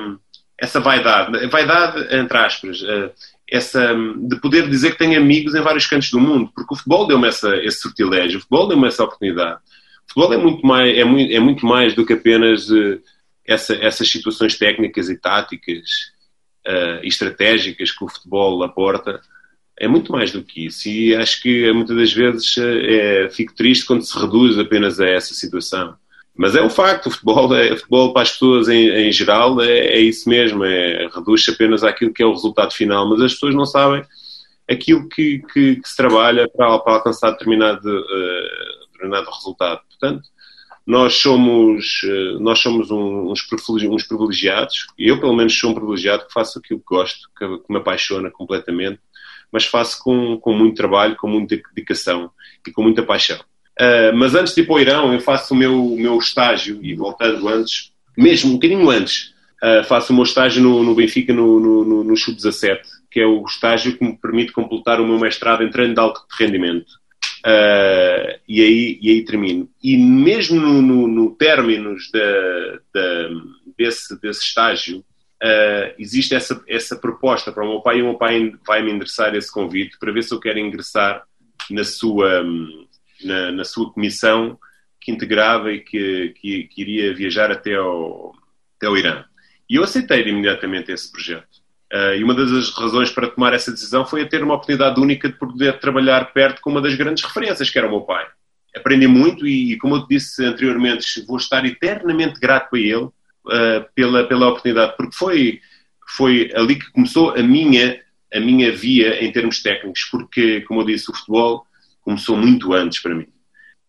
essa 0.59 0.81
vaidade. 0.81 1.47
Vaidade, 1.47 2.15
entre 2.15 2.39
aspas. 2.39 2.83
Eh, 2.83 3.11
essa, 3.51 3.95
de 4.17 4.39
poder 4.41 4.69
dizer 4.69 4.93
que 4.93 4.99
tenho 4.99 5.19
amigos 5.19 5.55
em 5.55 5.63
vários 5.63 5.87
cantos 5.87 6.11
do 6.11 6.21
mundo, 6.21 6.53
porque 6.55 6.75
o 6.75 6.77
futebol 6.77 7.07
deu-me 7.07 7.29
esse 7.29 7.81
sortilégio, 7.81 8.39
o 8.39 8.41
futebol 8.43 8.69
deu-me 8.69 8.87
essa 8.87 9.05
oportunidade. 9.05 9.61
O 10.07 10.13
futebol 10.13 10.35
é 10.35 10.37
muito 10.37 10.67
mais, 10.67 10.97
é 10.99 11.05
muito, 11.05 11.33
é 11.33 11.41
muito 11.41 11.67
mais 11.67 11.95
do 11.95 12.05
que 12.05 12.13
apenas 12.13 12.69
uh, 12.69 13.01
essa, 13.47 13.75
essas 13.77 14.09
situações 14.09 14.57
técnicas 14.59 15.09
e 15.09 15.17
táticas 15.17 15.79
uh, 16.67 17.03
e 17.03 17.09
estratégicas 17.09 17.91
que 17.91 18.05
o 18.05 18.09
futebol 18.09 18.63
aporta. 18.63 19.21
É 19.81 19.89
muito 19.89 20.13
mais 20.13 20.31
do 20.31 20.43
que 20.43 20.67
isso. 20.67 20.89
E 20.89 21.15
acho 21.15 21.41
que 21.41 21.73
muitas 21.73 21.97
das 21.97 22.13
vezes 22.13 22.55
é, 22.59 23.31
fico 23.31 23.55
triste 23.55 23.87
quando 23.87 24.03
se 24.03 24.19
reduz 24.19 24.59
apenas 24.59 24.99
a 24.99 25.07
essa 25.07 25.33
situação. 25.35 25.95
Mas 26.39 26.55
é 26.55 26.63
um 26.63 26.71
facto, 26.71 27.07
o 27.07 27.11
futebol, 27.11 27.53
é, 27.53 27.73
o 27.73 27.77
futebol 27.77 28.13
para 28.13 28.23
as 28.23 28.31
pessoas 28.31 28.69
em, 28.69 28.89
em 28.89 29.11
geral 29.11 29.61
é, 29.61 29.79
é, 29.79 30.01
isso 30.01 30.29
mesmo, 30.29 30.65
é, 30.65 31.09
reduz-se 31.13 31.51
apenas 31.51 31.83
àquilo 31.83 32.15
que 32.15 32.23
é 32.23 32.27
o 32.27 32.31
resultado 32.31 32.73
final, 32.73 33.11
mas 33.11 33.21
as 33.21 33.33
pessoas 33.35 33.57
não 33.57 33.67
sabem 33.67 34.05
aquilo 34.71 35.09
que, 35.09 35.43
que, 35.53 35.77
que 35.77 35.89
se 35.89 35.97
trabalha 35.97 36.49
para, 36.49 36.79
para 36.79 36.93
alcançar 36.93 37.33
determinado, 37.33 37.89
uh, 37.89 38.87
determinado 38.93 39.29
resultado. 39.33 39.81
Portanto, 39.89 40.29
nós 40.87 41.15
somos, 41.15 42.03
uh, 42.05 42.39
nós 42.39 42.61
somos 42.61 42.89
um, 42.93 43.33
uns, 43.33 43.45
uns 43.91 44.07
privilegiados, 44.07 44.87
eu 44.97 45.19
pelo 45.19 45.35
menos 45.35 45.59
sou 45.59 45.71
um 45.71 45.75
privilegiado 45.75 46.25
que 46.25 46.33
faço 46.33 46.61
aquilo 46.61 46.79
que 46.79 46.87
gosto, 46.87 47.29
que, 47.37 47.47
que 47.49 47.73
me 47.73 47.79
apaixona 47.79 48.31
completamente, 48.31 49.01
mas 49.51 49.65
faço 49.65 50.01
com, 50.05 50.39
com 50.39 50.53
muito 50.53 50.77
trabalho, 50.77 51.17
com 51.17 51.27
muita 51.27 51.57
dedicação 51.75 52.31
e 52.65 52.71
com 52.71 52.83
muita 52.83 53.03
paixão. 53.03 53.41
Uh, 53.81 54.17
mas 54.17 54.35
antes 54.35 54.55
de 54.55 54.63
ir 54.63 54.67
para 54.67 54.75
o 54.75 54.81
Irão, 54.81 55.13
eu 55.13 55.21
faço 55.21 55.55
o 55.55 55.57
meu, 55.57 55.95
meu 55.97 56.19
estágio, 56.19 56.81
e 56.83 56.95
voltando 56.95 57.49
antes, 57.49 57.93
mesmo 58.17 58.51
um 58.51 58.55
bocadinho 58.55 58.91
antes, 58.91 59.33
uh, 59.63 59.85
faço 59.85 60.13
o 60.13 60.17
meu 60.17 60.25
estágio 60.25 60.63
no, 60.63 60.83
no 60.83 60.95
Benfica 60.95 61.33
no, 61.33 61.61
no, 61.61 61.85
no, 61.85 62.05
no 62.05 62.17
Sub-17, 62.17 62.81
que 63.11 63.21
é 63.21 63.27
o 63.27 63.45
estágio 63.45 63.97
que 63.97 64.05
me 64.05 64.17
permite 64.17 64.53
completar 64.53 65.01
o 65.01 65.07
meu 65.07 65.19
mestrado 65.19 65.63
em 65.63 65.71
treino 65.71 65.95
de 65.95 66.01
alto 66.01 66.21
rendimento. 66.39 66.87
Uh, 67.47 68.35
e, 68.49 68.61
aí, 68.61 68.99
e 69.01 69.11
aí 69.11 69.25
termino. 69.25 69.69
E 69.83 69.97
mesmo 69.97 70.61
no, 70.61 70.83
no, 70.83 71.07
no 71.07 71.31
términos 71.37 72.11
da, 72.13 72.81
da, 72.93 73.29
desse, 73.77 74.21
desse 74.21 74.43
estágio, 74.43 74.99
uh, 74.99 75.95
existe 75.99 76.35
essa, 76.35 76.61
essa 76.67 76.97
proposta 76.97 77.53
para 77.53 77.65
o 77.65 77.69
meu 77.69 77.81
pai 77.81 77.99
e 77.99 78.03
o 78.03 78.07
meu 78.07 78.15
pai 78.15 78.53
vai 78.67 78.83
me 78.83 78.91
endereçar 78.91 79.35
esse 79.37 79.53
convite 79.53 79.97
para 80.01 80.13
ver 80.13 80.25
se 80.25 80.35
eu 80.35 80.41
quero 80.41 80.59
ingressar 80.59 81.23
na 81.71 81.85
sua, 81.85 82.43
um, 82.43 82.87
na, 83.25 83.53
na 83.53 83.65
sua 83.65 83.93
comissão 83.93 84.59
que 85.01 85.13
integrava 85.13 85.73
e 85.73 85.81
que, 85.81 86.35
que, 86.41 86.65
que, 86.65 86.81
iria 86.83 87.15
viajar 87.15 87.51
até 87.51 87.75
ao, 87.75 88.35
até 88.77 88.87
ao 88.87 88.97
Irã. 88.97 89.25
E 89.69 89.77
eu 89.77 89.85
aceitei 89.85 90.27
imediatamente 90.29 90.93
esse 90.93 91.11
projeto. 91.11 91.59
Uh, 91.93 92.15
e 92.19 92.25
uma 92.25 92.35
das 92.35 92.71
razões 92.71 93.11
para 93.11 93.29
tomar 93.29 93.55
essa 93.55 93.71
decisão 93.71 94.05
foi 94.05 94.23
a 94.23 94.29
ter 94.29 94.43
uma 94.43 94.55
oportunidade 94.55 95.01
única 95.01 95.29
de 95.29 95.39
poder 95.39 95.79
trabalhar 95.79 96.33
perto 96.33 96.61
com 96.61 96.71
uma 96.71 96.83
das 96.83 96.95
grandes 96.95 97.25
referências, 97.25 97.71
que 97.71 97.79
era 97.79 97.87
o 97.87 97.91
meu 97.91 98.03
pai. 98.03 98.27
Aprendi 98.77 99.07
muito 99.07 99.47
e, 99.47 99.79
como 99.79 99.97
eu 99.97 100.07
disse 100.07 100.45
anteriormente, 100.45 101.25
vou 101.27 101.39
estar 101.39 101.65
eternamente 101.65 102.39
grato 102.39 102.77
a 102.77 102.79
ele 102.79 103.05
uh, 103.05 103.13
pela, 103.95 104.25
pela 104.25 104.49
oportunidade, 104.49 104.95
porque 104.97 105.17
foi, 105.17 105.61
foi 106.07 106.53
ali 106.55 106.77
que 106.79 106.91
começou 106.93 107.31
a 107.31 107.43
minha, 107.43 107.99
a 108.35 108.41
minha 108.41 108.71
via 108.71 109.25
em 109.25 109.33
termos 109.33 109.63
técnicos, 109.63 110.05
porque, 110.11 110.61
como 110.63 110.83
eu 110.83 110.87
disse, 110.87 111.11
o 111.11 111.15
futebol 111.15 111.67
começou 112.09 112.39
muito 112.39 112.73
antes 112.73 113.01
para 113.01 113.15
mim. 113.15 113.27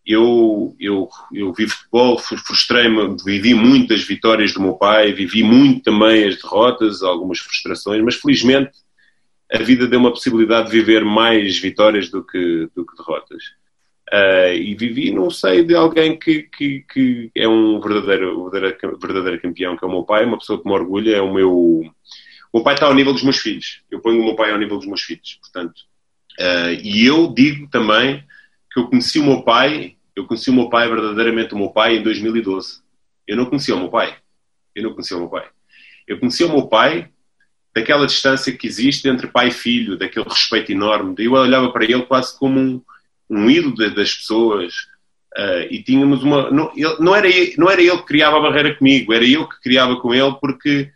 Eu, 0.06 0.76
eu, 0.78 1.08
eu 1.32 1.52
vi 1.54 1.66
futebol, 1.66 2.18
frustrei-me, 2.18 3.16
vivi 3.24 3.54
muitas 3.54 4.02
vitórias 4.02 4.52
do 4.52 4.60
meu 4.60 4.74
pai, 4.74 5.12
vivi 5.12 5.42
muito 5.42 5.84
também 5.84 6.28
as 6.28 6.36
derrotas, 6.36 7.02
algumas 7.02 7.38
frustrações, 7.38 8.02
mas 8.02 8.16
felizmente 8.16 8.72
a 9.50 9.58
vida 9.58 9.86
deu 9.86 9.98
uma 9.98 10.10
possibilidade 10.10 10.70
de 10.70 10.76
viver 10.76 11.02
mais 11.02 11.58
vitórias 11.58 12.10
do 12.10 12.22
que, 12.22 12.68
do 12.74 12.84
que 12.84 12.96
derrotas. 12.96 13.42
Uh, 14.12 14.52
e 14.54 14.74
vivi 14.74 15.12
não 15.12 15.30
sei 15.30 15.62
de 15.62 15.74
alguém 15.74 16.18
que, 16.18 16.42
que, 16.42 16.84
que 16.92 17.30
é 17.34 17.48
um 17.48 17.80
verdadeiro, 17.80 18.50
verdadeiro, 18.50 18.98
verdadeiro 18.98 19.40
campeão, 19.40 19.76
que 19.76 19.84
é 19.84 19.88
o 19.88 19.90
meu 19.90 20.02
pai, 20.02 20.26
uma 20.26 20.38
pessoa 20.38 20.60
que 20.60 20.68
me 20.68 20.74
orgulha, 20.74 21.16
é 21.16 21.22
o 21.22 21.32
meu. 21.32 21.52
O 21.52 22.56
meu 22.58 22.64
pai 22.64 22.74
está 22.74 22.86
ao 22.86 22.94
nível 22.94 23.12
dos 23.12 23.22
meus 23.22 23.38
filhos. 23.38 23.82
Eu 23.90 24.00
ponho 24.00 24.20
o 24.20 24.24
meu 24.24 24.34
pai 24.34 24.50
ao 24.50 24.58
nível 24.58 24.76
dos 24.76 24.86
meus 24.86 25.02
filhos. 25.02 25.38
Portanto, 25.40 25.82
Uh, 26.38 26.72
e 26.82 27.06
eu 27.06 27.32
digo 27.34 27.68
também 27.68 28.24
que 28.72 28.80
eu 28.80 28.88
conheci 28.88 29.18
o 29.18 29.24
meu 29.24 29.42
pai, 29.42 29.96
eu 30.14 30.26
conheci 30.26 30.50
o 30.50 30.54
meu 30.54 30.68
pai, 30.68 30.88
verdadeiramente 30.88 31.54
o 31.54 31.58
meu 31.58 31.70
pai, 31.70 31.96
em 31.96 32.02
2012. 32.02 32.80
Eu 33.26 33.36
não 33.36 33.46
conhecia 33.46 33.74
o 33.74 33.78
meu 33.78 33.88
pai. 33.88 34.16
Eu 34.74 34.84
não 34.84 34.92
conhecia 34.92 35.16
o 35.16 35.20
meu 35.20 35.28
pai. 35.28 35.46
Eu 36.06 36.18
conheci 36.18 36.44
o 36.44 36.48
meu 36.48 36.66
pai 36.66 37.08
daquela 37.74 38.06
distância 38.06 38.52
que 38.52 38.66
existe 38.66 39.08
entre 39.08 39.28
pai 39.28 39.48
e 39.48 39.52
filho, 39.52 39.96
daquele 39.96 40.28
respeito 40.28 40.72
enorme. 40.72 41.14
Eu 41.18 41.32
olhava 41.32 41.70
para 41.70 41.84
ele 41.84 42.02
quase 42.02 42.36
como 42.38 42.58
um, 42.58 42.82
um 43.28 43.50
ídolo 43.50 43.76
das 43.76 44.14
pessoas. 44.14 44.74
Uh, 45.36 45.62
e 45.70 45.82
tínhamos 45.82 46.24
uma. 46.24 46.50
Não, 46.50 46.72
ele, 46.74 46.96
não, 46.98 47.14
era, 47.14 47.28
não 47.56 47.70
era 47.70 47.80
ele 47.80 47.96
que 47.98 48.06
criava 48.06 48.38
a 48.38 48.40
barreira 48.40 48.74
comigo, 48.74 49.12
era 49.12 49.24
eu 49.24 49.48
que 49.48 49.60
criava 49.60 49.96
com 50.00 50.12
ele 50.12 50.34
porque 50.40 50.90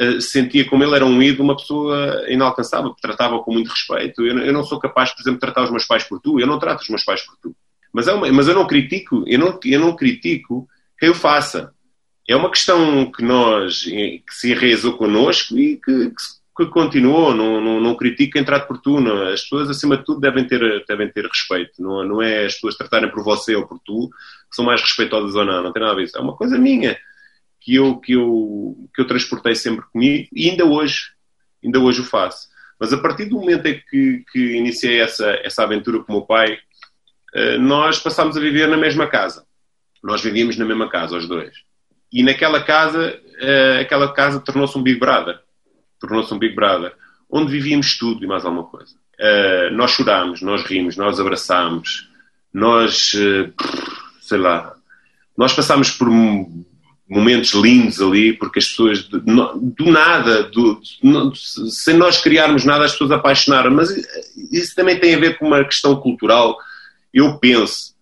eh, 0.00 0.18
sentia 0.18 0.66
como 0.66 0.82
ele 0.82 0.96
era 0.96 1.04
um 1.04 1.22
ídolo, 1.22 1.44
uma 1.44 1.56
pessoa 1.56 2.24
inalcançável, 2.26 2.94
que 2.94 3.02
tratava 3.02 3.38
com 3.42 3.52
muito 3.52 3.68
respeito. 3.68 4.24
Eu, 4.24 4.38
eu, 4.38 4.52
não 4.52 4.64
sou 4.64 4.80
capaz, 4.80 5.10
por 5.12 5.20
exemplo, 5.20 5.38
de 5.38 5.40
tratar 5.40 5.64
os 5.64 5.70
meus 5.70 5.84
pais 5.84 6.04
por 6.04 6.18
tu, 6.18 6.40
eu 6.40 6.46
não 6.46 6.58
trato 6.58 6.80
os 6.80 6.88
meus 6.88 7.04
pais 7.04 7.20
por 7.20 7.36
tu. 7.36 7.54
Mas, 7.92 8.08
é 8.08 8.12
uma, 8.14 8.32
mas 8.32 8.48
eu 8.48 8.54
não 8.54 8.66
critico, 8.66 9.22
eu 9.26 9.38
não, 9.38 9.60
eu 9.62 9.78
não 9.78 9.94
critico 9.94 10.66
quem 10.98 11.10
o 11.10 11.14
faça. 11.14 11.74
É 12.26 12.34
uma 12.34 12.50
questão 12.50 13.10
que 13.12 13.22
nós, 13.22 13.82
que 13.82 14.24
se 14.30 14.52
enraizou 14.52 14.96
connosco 14.96 15.58
e 15.58 15.76
que, 15.76 16.10
que 16.10 16.40
que 16.56 16.66
continuou, 16.66 17.34
não, 17.34 17.60
não, 17.60 17.80
não 17.80 17.94
critica 17.94 18.32
quem 18.32 18.44
trata 18.44 18.66
por 18.66 18.78
tu. 18.78 19.00
Não. 19.00 19.28
As 19.28 19.42
pessoas, 19.42 19.70
acima 19.70 19.96
de 19.96 20.04
tudo, 20.04 20.20
devem 20.20 20.46
ter, 20.46 20.84
devem 20.86 21.10
ter 21.10 21.24
respeito. 21.24 21.82
Não, 21.82 22.04
não 22.04 22.22
é 22.22 22.44
as 22.44 22.54
pessoas 22.54 22.76
tratarem 22.76 23.10
por 23.10 23.24
você 23.24 23.54
ou 23.54 23.66
por 23.66 23.78
tu 23.78 24.10
que 24.10 24.56
são 24.56 24.64
mais 24.64 24.80
respeitosas 24.80 25.34
ou 25.34 25.44
não. 25.44 25.62
Não 25.62 25.72
tem 25.72 25.80
nada 25.80 25.94
a 25.94 25.96
ver. 25.96 26.10
É 26.14 26.20
uma 26.20 26.36
coisa 26.36 26.58
minha 26.58 26.98
que 27.60 27.74
eu, 27.74 27.96
que 27.96 28.12
eu, 28.12 28.88
que 28.94 29.02
eu 29.02 29.06
transportei 29.06 29.54
sempre 29.54 29.84
comigo 29.92 30.28
e 30.32 30.48
ainda 30.48 30.64
hoje, 30.64 31.10
ainda 31.62 31.78
hoje 31.78 32.00
o 32.00 32.04
faço. 32.04 32.48
Mas 32.78 32.92
a 32.92 32.98
partir 32.98 33.26
do 33.26 33.36
momento 33.36 33.66
em 33.66 33.78
que, 33.90 34.24
que 34.32 34.56
iniciei 34.56 35.00
essa, 35.00 35.38
essa 35.44 35.62
aventura 35.62 35.98
com 35.98 36.12
o 36.12 36.16
meu 36.16 36.24
pai, 36.24 36.58
eh, 37.34 37.58
nós 37.58 37.98
passámos 37.98 38.36
a 38.38 38.40
viver 38.40 38.66
na 38.68 38.76
mesma 38.78 39.06
casa. 39.06 39.44
Nós 40.02 40.22
vivíamos 40.22 40.56
na 40.56 40.64
mesma 40.64 40.88
casa, 40.88 41.18
os 41.18 41.28
dois. 41.28 41.52
E 42.10 42.22
naquela 42.22 42.62
casa, 42.62 43.20
eh, 43.38 43.80
aquela 43.82 44.10
casa 44.14 44.40
tornou-se 44.40 44.76
um 44.78 44.82
Big 44.82 44.98
Brother. 44.98 45.38
Tornou-se 46.00 46.32
um 46.32 46.38
Big 46.38 46.54
Brother. 46.54 46.94
Onde 47.30 47.52
vivíamos 47.52 47.98
tudo 47.98 48.24
e 48.24 48.26
mais 48.26 48.46
alguma 48.46 48.64
coisa. 48.64 48.94
Eh, 49.18 49.68
nós 49.72 49.90
chorámos, 49.90 50.40
nós 50.40 50.64
rimos, 50.64 50.96
nós 50.96 51.20
abraçámos, 51.20 52.08
nós, 52.52 53.12
sei 54.22 54.38
lá, 54.38 54.74
nós 55.36 55.52
passámos 55.52 55.90
por 55.90 56.08
momentos 57.10 57.52
lindos 57.54 58.00
ali, 58.00 58.32
porque 58.32 58.60
as 58.60 58.68
pessoas, 58.68 59.02
do 59.02 59.90
nada, 59.90 60.44
do, 60.44 60.80
sem 61.66 61.96
nós 61.96 62.20
criarmos 62.22 62.64
nada, 62.64 62.84
as 62.84 62.92
pessoas 62.92 63.10
apaixonaram. 63.10 63.72
Mas 63.72 63.90
isso 64.52 64.76
também 64.76 64.96
tem 64.96 65.16
a 65.16 65.18
ver 65.18 65.36
com 65.36 65.48
uma 65.48 65.64
questão 65.64 65.96
cultural, 65.96 66.56
eu 67.12 67.36
penso, 67.38 67.94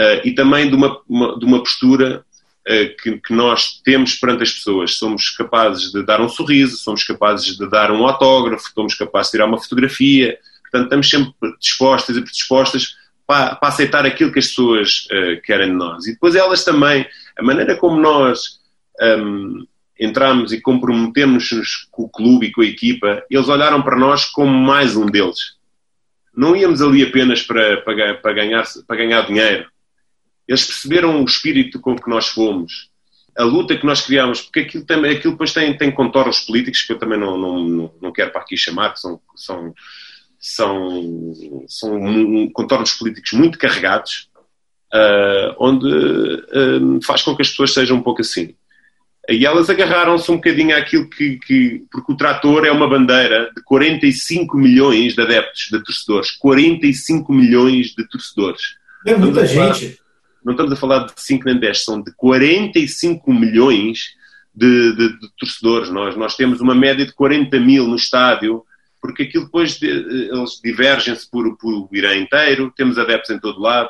uh, 0.00 0.20
e 0.26 0.34
também 0.34 0.68
de 0.68 0.74
uma, 0.74 1.00
uma 1.08 1.38
de 1.38 1.44
uma 1.44 1.60
postura 1.60 2.24
uh, 2.68 2.96
que, 3.00 3.18
que, 3.18 3.32
nós 3.32 3.80
temos 3.84 4.16
perante 4.16 4.42
as 4.42 4.50
pessoas. 4.50 4.96
Somos 4.96 5.30
capazes 5.30 5.92
de 5.92 6.04
dar 6.04 6.20
um 6.20 6.28
sorriso, 6.28 6.76
somos 6.76 7.04
capazes 7.04 7.56
de 7.56 7.70
dar 7.70 7.92
um 7.92 8.04
autógrafo, 8.04 8.68
somos 8.74 8.96
capazes 8.96 9.28
de 9.28 9.38
tirar 9.38 9.46
uma 9.46 9.62
fotografia. 9.62 10.36
Portanto, 10.62 10.86
estamos 10.86 11.08
sempre 11.08 11.56
dispostas 11.60 12.16
e 12.16 12.20
predispostas 12.20 12.96
para, 13.26 13.56
para 13.56 13.68
aceitar 13.68 14.06
aquilo 14.06 14.32
que 14.32 14.38
as 14.38 14.48
pessoas 14.48 15.06
uh, 15.06 15.40
querem 15.42 15.68
de 15.68 15.74
nós. 15.74 16.06
E 16.06 16.12
depois 16.12 16.34
elas 16.34 16.64
também 16.64 17.06
a 17.36 17.42
maneira 17.42 17.76
como 17.76 18.00
nós 18.00 18.60
um, 19.00 19.66
entramos 19.98 20.52
e 20.52 20.60
comprometemos-nos 20.60 21.88
com 21.90 22.04
o 22.04 22.08
clube 22.08 22.46
e 22.46 22.52
com 22.52 22.60
a 22.60 22.66
equipa, 22.66 23.24
eles 23.30 23.48
olharam 23.48 23.82
para 23.82 23.96
nós 23.96 24.26
como 24.26 24.52
mais 24.52 24.96
um 24.96 25.06
deles. 25.06 25.56
Não 26.34 26.54
íamos 26.54 26.82
ali 26.82 27.02
apenas 27.02 27.42
para, 27.42 27.80
para, 27.82 28.14
para, 28.14 28.32
ganhar, 28.32 28.64
para 28.86 28.96
ganhar 28.96 29.26
dinheiro. 29.26 29.66
Eles 30.46 30.64
perceberam 30.64 31.22
o 31.22 31.24
espírito 31.24 31.80
com 31.80 31.96
que 31.96 32.08
nós 32.08 32.28
fomos, 32.28 32.90
a 33.36 33.42
luta 33.42 33.76
que 33.76 33.86
nós 33.86 34.02
criámos, 34.02 34.42
porque 34.42 34.60
aquilo, 34.60 34.84
também, 34.84 35.16
aquilo 35.16 35.32
depois 35.32 35.52
tem, 35.52 35.76
tem 35.76 35.90
contornos 35.90 36.40
políticos 36.40 36.82
que 36.82 36.92
eu 36.92 36.98
também 36.98 37.18
não, 37.18 37.36
não, 37.36 37.94
não 38.00 38.12
quero 38.12 38.30
para 38.30 38.42
aqui 38.42 38.56
chamar, 38.56 38.92
que 38.92 39.00
são, 39.00 39.20
são, 39.34 39.74
são, 40.46 41.34
são 41.66 42.48
contornos 42.52 42.92
políticos 42.92 43.32
muito 43.32 43.58
carregados, 43.58 44.28
uh, 44.94 45.56
onde 45.58 45.86
uh, 45.86 47.02
faz 47.04 47.22
com 47.22 47.34
que 47.34 47.42
as 47.42 47.50
pessoas 47.50 47.74
sejam 47.74 47.96
um 47.96 48.02
pouco 48.02 48.20
assim. 48.20 48.54
E 49.28 49.44
elas 49.44 49.68
agarraram-se 49.68 50.30
um 50.30 50.36
bocadinho 50.36 50.76
àquilo 50.76 51.10
que, 51.10 51.36
que, 51.40 51.82
Porque 51.90 52.12
o 52.12 52.16
trator 52.16 52.64
é 52.64 52.70
uma 52.70 52.88
bandeira 52.88 53.50
de 53.56 53.62
45 53.64 54.56
milhões 54.56 55.14
de 55.14 55.22
adeptos, 55.22 55.68
de 55.68 55.82
torcedores. 55.82 56.30
45 56.30 57.32
milhões 57.32 57.88
de 57.88 58.08
torcedores. 58.08 58.76
É 59.04 59.16
muita 59.16 59.44
gente. 59.44 59.98
não 60.44 60.52
estamos 60.52 60.72
a 60.72 60.76
falar 60.76 61.06
de 61.06 61.12
5 61.16 61.44
nem 61.44 61.58
10, 61.58 61.84
são 61.84 62.00
de 62.00 62.12
45 62.14 63.34
milhões 63.34 64.10
de, 64.54 64.92
de, 64.94 65.18
de, 65.18 65.28
torcedores. 65.36 65.90
Nós, 65.90 66.16
nós 66.16 66.36
temos 66.36 66.60
uma 66.60 66.74
média 66.74 67.04
de 67.04 67.12
40 67.12 67.58
mil 67.58 67.88
no 67.88 67.96
estádio, 67.96 68.64
porque 69.06 69.22
aquilo 69.22 69.44
depois 69.44 69.78
de, 69.78 69.86
eles 69.86 70.60
divergem-se 70.62 71.30
por, 71.30 71.56
por 71.56 71.72
o 71.72 71.88
Irã 71.92 72.16
inteiro, 72.16 72.72
temos 72.76 72.98
adeptos 72.98 73.30
em 73.30 73.38
todo 73.38 73.60
lado. 73.60 73.88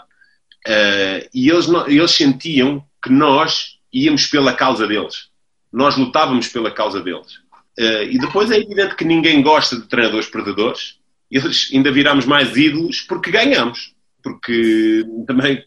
Uh, 0.66 1.26
e 1.32 1.48
eles, 1.48 1.66
eles 1.86 2.10
sentiam 2.10 2.84
que 3.02 3.10
nós 3.10 3.78
íamos 3.90 4.26
pela 4.26 4.52
causa 4.52 4.86
deles. 4.86 5.30
Nós 5.72 5.96
lutávamos 5.96 6.48
pela 6.48 6.70
causa 6.70 7.00
deles. 7.00 7.36
Uh, 7.78 8.04
e 8.10 8.18
depois 8.18 8.50
é 8.50 8.58
evidente 8.58 8.94
que 8.94 9.06
ninguém 9.06 9.42
gosta 9.42 9.76
de 9.76 9.88
treinadores 9.88 10.28
perdedores. 10.28 10.98
Eles 11.30 11.70
ainda 11.72 11.90
viramos 11.90 12.26
mais 12.26 12.54
ídolos 12.54 13.00
porque 13.00 13.30
ganhamos. 13.30 13.94
Porque 14.22 15.02
também 15.26 15.64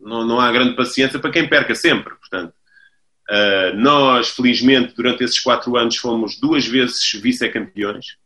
não, 0.00 0.26
não 0.26 0.40
há 0.40 0.50
grande 0.50 0.74
paciência 0.74 1.18
para 1.18 1.30
quem 1.30 1.46
perca 1.46 1.74
sempre. 1.74 2.14
Portanto, 2.14 2.54
uh, 3.28 3.76
nós, 3.76 4.30
felizmente, 4.30 4.94
durante 4.96 5.22
esses 5.22 5.38
quatro 5.38 5.76
anos 5.76 5.96
fomos 5.96 6.40
duas 6.40 6.66
vezes 6.66 7.12
vice-campeões. 7.12 8.16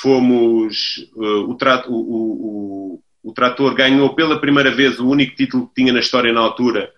Fomos 0.00 1.10
o, 1.16 1.54
trato, 1.54 1.92
o, 1.92 3.02
o 3.22 3.32
Trator 3.32 3.74
ganhou 3.74 4.14
pela 4.14 4.40
primeira 4.40 4.70
vez 4.70 4.98
o 4.98 5.08
único 5.08 5.36
título 5.36 5.68
que 5.68 5.74
tinha 5.74 5.92
na 5.92 6.00
história 6.00 6.32
na 6.32 6.40
altura, 6.40 6.90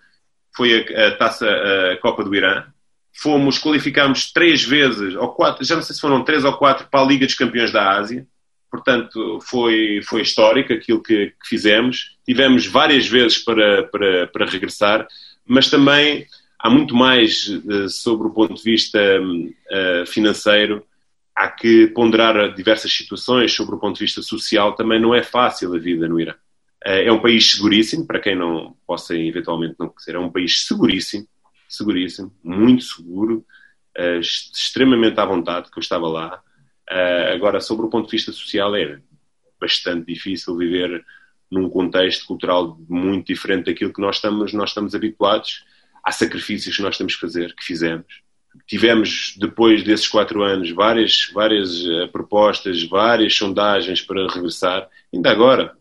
foi 0.55 0.85
a, 0.95 1.07
a 1.07 1.11
taça, 1.15 1.47
a 1.91 1.97
Copa 1.97 2.23
do 2.23 2.33
Irã. 2.35 2.63
Fomos, 3.13 3.59
qualificámos 3.59 4.31
três 4.31 4.63
vezes, 4.63 5.15
ou 5.15 5.29
quatro, 5.29 5.65
já 5.65 5.75
não 5.75 5.81
sei 5.81 5.95
se 5.95 6.01
foram 6.01 6.23
três 6.23 6.45
ou 6.45 6.53
quatro, 6.53 6.87
para 6.89 7.01
a 7.01 7.05
Liga 7.05 7.25
dos 7.25 7.35
Campeões 7.35 7.71
da 7.71 7.91
Ásia. 7.91 8.25
Portanto, 8.69 9.39
foi, 9.41 9.99
foi 10.03 10.21
histórico 10.21 10.71
aquilo 10.71 11.03
que, 11.03 11.27
que 11.27 11.49
fizemos. 11.49 12.17
Tivemos 12.25 12.65
várias 12.65 13.05
vezes 13.05 13.37
para, 13.37 13.83
para, 13.83 14.27
para 14.27 14.45
regressar, 14.45 15.05
mas 15.45 15.69
também 15.69 16.25
há 16.57 16.69
muito 16.69 16.95
mais 16.95 17.47
uh, 17.47 17.89
sobre 17.89 18.27
o 18.27 18.31
ponto 18.31 18.53
de 18.53 18.63
vista 18.63 18.99
uh, 19.19 20.05
financeiro 20.05 20.85
há 21.35 21.49
que 21.49 21.87
ponderar 21.87 22.53
diversas 22.53 22.91
situações 22.93 23.53
sobre 23.53 23.75
o 23.75 23.79
ponto 23.79 23.95
de 23.95 24.05
vista 24.05 24.21
social. 24.21 24.75
Também 24.75 24.99
não 24.99 25.13
é 25.15 25.23
fácil 25.23 25.73
a 25.73 25.79
vida 25.79 26.07
no 26.07 26.19
Irã. 26.19 26.35
Eh, 26.83 27.05
é 27.05 27.11
um 27.11 27.21
país 27.21 27.51
seguríssimo, 27.51 28.05
para 28.05 28.19
quem 28.19 28.35
não 28.35 28.75
possa 28.85 29.15
eventualmente 29.15 29.75
não 29.79 29.89
conhecer, 29.89 30.15
é 30.15 30.19
um 30.19 30.31
país 30.31 30.65
seguríssimo, 30.65 31.27
seguríssimo, 31.67 32.33
muito 32.43 32.83
seguro, 32.83 33.45
eh, 33.95 34.19
extremamente 34.19 35.19
à 35.19 35.25
vontade, 35.25 35.69
que 35.71 35.77
eu 35.77 35.81
estava 35.81 36.07
lá. 36.07 36.41
Eh, 36.89 37.33
agora, 37.33 37.61
sobre 37.61 37.85
o 37.85 37.89
ponto 37.89 38.07
de 38.07 38.11
vista 38.11 38.31
social, 38.31 38.75
é 38.75 38.99
bastante 39.59 40.11
difícil 40.11 40.57
viver 40.57 41.05
num 41.49 41.69
contexto 41.69 42.25
cultural 42.25 42.79
muito 42.89 43.27
diferente 43.27 43.65
daquilo 43.65 43.93
que 43.93 44.01
nós 44.01 44.15
estamos, 44.17 44.53
nós 44.53 44.69
estamos 44.69 44.95
habituados. 44.95 45.65
Há 46.03 46.11
sacrifícios 46.11 46.75
que 46.75 46.81
nós 46.81 46.97
temos 46.97 47.15
que 47.15 47.21
fazer, 47.21 47.53
que 47.55 47.63
fizemos 47.63 48.21
tivemos, 48.67 49.35
depois 49.37 49.83
desses 49.83 50.07
quatro 50.07 50.43
anos, 50.43 50.71
várias, 50.71 51.29
várias 51.33 51.81
uh, 51.85 52.07
propostas, 52.11 52.83
várias 52.83 53.35
sondagens 53.35 54.01
para 54.01 54.27
regressar, 54.27 54.87
ainda 55.13 55.29
agora. 55.29 55.73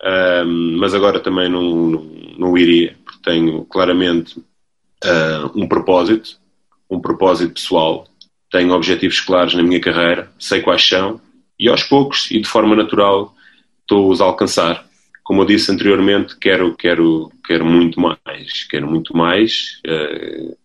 Um, 0.00 0.76
mas 0.78 0.94
agora 0.94 1.18
também 1.18 1.48
não, 1.48 1.62
não, 1.62 2.02
não, 2.38 2.58
iria, 2.58 2.96
porque 3.04 3.20
tenho 3.22 3.64
claramente 3.64 4.38
uh, 4.38 5.50
um 5.56 5.66
propósito, 5.66 6.38
um 6.88 7.00
propósito 7.00 7.54
pessoal. 7.54 8.06
Tenho 8.50 8.72
objetivos 8.72 9.20
claros 9.20 9.54
na 9.54 9.62
minha 9.62 9.80
carreira, 9.80 10.30
sei 10.38 10.60
quais 10.60 10.86
são, 10.86 11.20
e 11.58 11.68
aos 11.68 11.82
poucos 11.82 12.30
e 12.30 12.40
de 12.40 12.48
forma 12.48 12.76
natural 12.76 13.34
estou-os 13.80 14.20
a 14.20 14.24
alcançar. 14.24 14.86
Como 15.24 15.42
eu 15.42 15.46
disse 15.46 15.72
anteriormente, 15.72 16.36
quero, 16.38 16.74
quero, 16.76 17.32
quero 17.44 17.66
muito 17.66 18.00
mais, 18.00 18.64
quero 18.70 18.88
muito 18.88 19.16
mais. 19.16 19.80
Uh, 19.84 20.56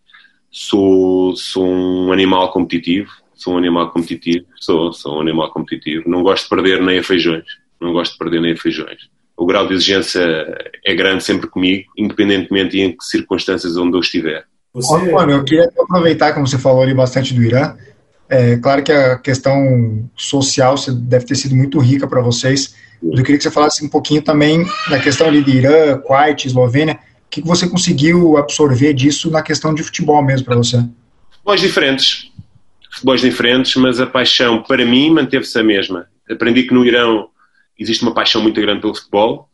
sou, 0.54 1.36
sou 1.36 1.66
um 1.68 2.13
animal 2.13 2.52
competitivo, 2.52 3.10
sou 3.34 3.56
um 3.56 3.58
animal 3.58 3.89
competitivo, 3.89 4.46
sou, 4.56 4.94
sou 4.94 5.18
um 5.18 5.22
animal 5.22 5.52
competitivo. 5.52 6.08
Não 6.08 6.22
gosto 6.22 6.44
de 6.44 6.50
perder 6.50 6.80
nem 6.80 7.00
a 7.00 7.04
feijões, 7.04 7.44
não 7.82 7.92
gosto 7.92 8.13
de 8.13 8.20
perder 8.20 8.39
nem 8.39 8.54
a 8.54 8.58
feijões. 8.58 9.10
O 9.36 9.48
grau 9.48 9.68
de 9.68 9.74
exigência 9.74 10.22
é 10.86 10.94
grande 10.94 11.24
sempre 11.24 11.48
comigo, 11.50 11.92
independentemente 11.98 12.80
em 12.80 12.96
que 12.96 13.04
circunstâncias 13.04 13.76
onde 13.76 13.98
eu 13.98 14.00
estiver. 14.00 14.46
Você... 14.74 14.96
Antônio, 14.96 15.38
eu 15.38 15.44
queria 15.44 15.70
aproveitar, 15.78 16.34
como 16.34 16.48
você 16.48 16.60
falou 16.60 16.84
ali 16.84 16.94
bastante 16.94 17.34
do 17.34 17.42
Irã, 17.42 17.76
é 18.30 18.56
claro 18.58 18.84
que 18.84 18.92
a 18.92 19.18
questão 19.18 20.08
social 20.16 20.76
deve 20.88 21.26
ter 21.26 21.36
sido 21.36 21.56
muito 21.56 21.80
rica 21.80 22.08
para 22.08 22.22
vocês. 22.22 22.76
Eu 23.02 23.24
queria 23.24 23.38
que 23.38 23.44
você 23.44 23.52
falasse 23.52 23.84
um 23.84 23.89
pouquinho 23.89 24.22
também 24.22 24.63
da 24.89 25.00
questão 25.00 25.28
ali 25.28 25.44
de 25.44 25.58
Irã, 25.58 25.98
Kuwait, 25.98 26.46
Eslovênia, 26.46 27.00
que 27.41 27.48
você 27.48 27.67
conseguiu 27.67 28.38
absorver 28.38 28.93
disso 28.93 29.32
na 29.32 29.41
questão 29.41 29.74
de 29.74 29.82
futebol 29.82 30.24
mesmo 30.24 30.46
para 30.46 30.56
você? 30.56 30.78
Futebols 31.32 31.62
diferentes. 31.62 32.32
Futebols 32.91 33.22
diferentes, 33.22 33.76
mas 33.76 34.00
a 34.00 34.06
paixão 34.06 34.62
para 34.62 34.86
mim 34.86 35.10
manteve-se 35.10 35.58
a 35.58 35.63
mesma. 35.63 36.08
Aprendi 36.30 36.63
que 36.63 36.74
no 36.74 36.86
Irão 36.86 37.30
existe 37.78 38.04
uma 38.04 38.13
paixão 38.13 38.41
muito 38.41 38.62
grande 38.62 38.82
pelo 38.82 38.93
futebol. 38.93 39.50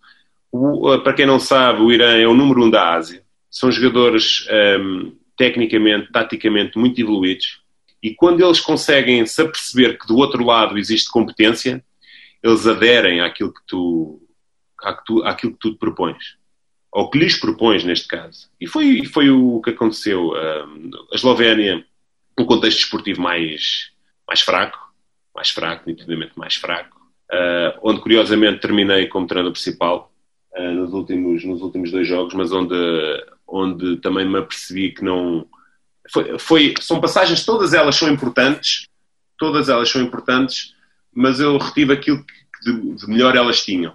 O, 0.52 0.98
para 1.00 1.14
quem 1.14 1.26
não 1.26 1.40
sabe, 1.40 1.82
o 1.82 1.92
Irã 1.92 2.18
é 2.18 2.28
o 2.28 2.34
número 2.34 2.66
um 2.66 2.70
da 2.70 2.96
Ásia. 2.96 3.24
São 3.50 3.72
jogadores 3.72 4.46
um, 4.82 5.14
tecnicamente, 5.38 6.12
taticamente 6.12 6.78
muito 6.78 7.00
evoluídos. 7.00 7.62
E 8.04 8.14
quando 8.14 8.44
eles 8.44 8.60
conseguem 8.60 9.26
se 9.26 9.42
aperceber 9.42 9.98
que 9.98 10.08
do 10.08 10.18
outro 10.18 10.44
lado 10.44 10.78
existe 10.78 11.10
competência, 11.10 11.84
eles 12.44 12.68
aderem 12.68 13.22
àquilo 13.22 13.54
que 13.54 13.62
tu, 13.66 14.22
àquilo 15.24 15.54
que 15.54 15.60
tu 15.60 15.72
te 15.72 15.78
propões 15.78 16.39
ou 16.92 17.10
que 17.10 17.20
lhes 17.20 17.40
propões 17.40 17.84
neste 17.84 18.08
caso. 18.08 18.50
E 18.60 18.68
foi, 18.68 19.06
foi 19.06 19.30
o 19.30 19.62
que 19.62 19.72
aconteceu. 19.72 20.34
a 20.36 21.16
Eslovénia, 21.16 21.86
um 22.38 22.46
contexto 22.46 22.80
esportivo 22.80 23.22
mais, 23.22 23.92
mais 24.28 24.42
fraco, 24.42 24.80
mais 25.36 25.50
fraco, 25.50 25.84
nitidamente 25.88 26.34
mais 26.38 26.56
fraco, 26.56 26.98
uh, 27.32 27.80
onde 27.84 28.02
curiosamente 28.02 28.60
terminei 28.60 29.08
como 29.08 29.28
treinador 29.28 29.54
principal 29.54 30.12
uh, 30.58 30.72
nos, 30.72 30.94
últimos, 30.94 31.44
nos 31.44 31.62
últimos 31.62 31.92
dois 31.92 32.08
jogos, 32.08 32.34
mas 32.34 32.52
onde, 32.52 32.76
onde 33.48 33.98
também 33.98 34.28
me 34.28 34.40
apercebi 34.40 34.92
que 34.92 35.04
não. 35.04 35.46
Foi, 36.12 36.40
foi, 36.40 36.74
são 36.82 37.00
passagens, 37.00 37.46
todas 37.46 37.74
elas 37.74 37.96
são 37.96 38.10
importantes, 38.10 38.88
todas 39.38 39.70
elas 39.70 39.90
são 39.90 40.02
importantes, 40.02 40.74
mas 41.14 41.40
eu 41.40 41.58
retive 41.58 41.94
aquilo 41.94 42.26
que 42.26 42.72
de, 42.72 42.96
de 42.96 43.08
melhor 43.08 43.36
elas 43.36 43.64
tinham. 43.64 43.94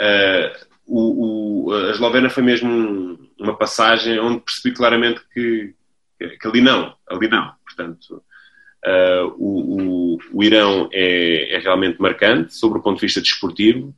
Uh, 0.00 0.73
o, 0.86 1.68
o, 1.68 1.74
a 1.74 1.90
Eslovênia 1.90 2.30
foi 2.30 2.42
mesmo 2.42 3.18
uma 3.38 3.56
passagem 3.56 4.18
onde 4.18 4.40
percebi 4.40 4.74
claramente 4.74 5.20
que, 5.32 5.74
que 6.18 6.48
ali 6.48 6.60
não, 6.60 6.94
ali 7.08 7.28
não. 7.28 7.52
Portanto, 7.64 8.22
uh, 8.86 9.34
o, 9.38 10.14
o, 10.14 10.18
o, 10.32 10.44
Irão 10.44 10.88
é, 10.92 11.56
é, 11.56 11.58
realmente 11.58 12.00
marcante 12.00 12.54
sobre 12.54 12.78
o 12.78 12.82
ponto 12.82 12.96
de 12.96 13.06
vista 13.06 13.20
desportivo, 13.20 13.94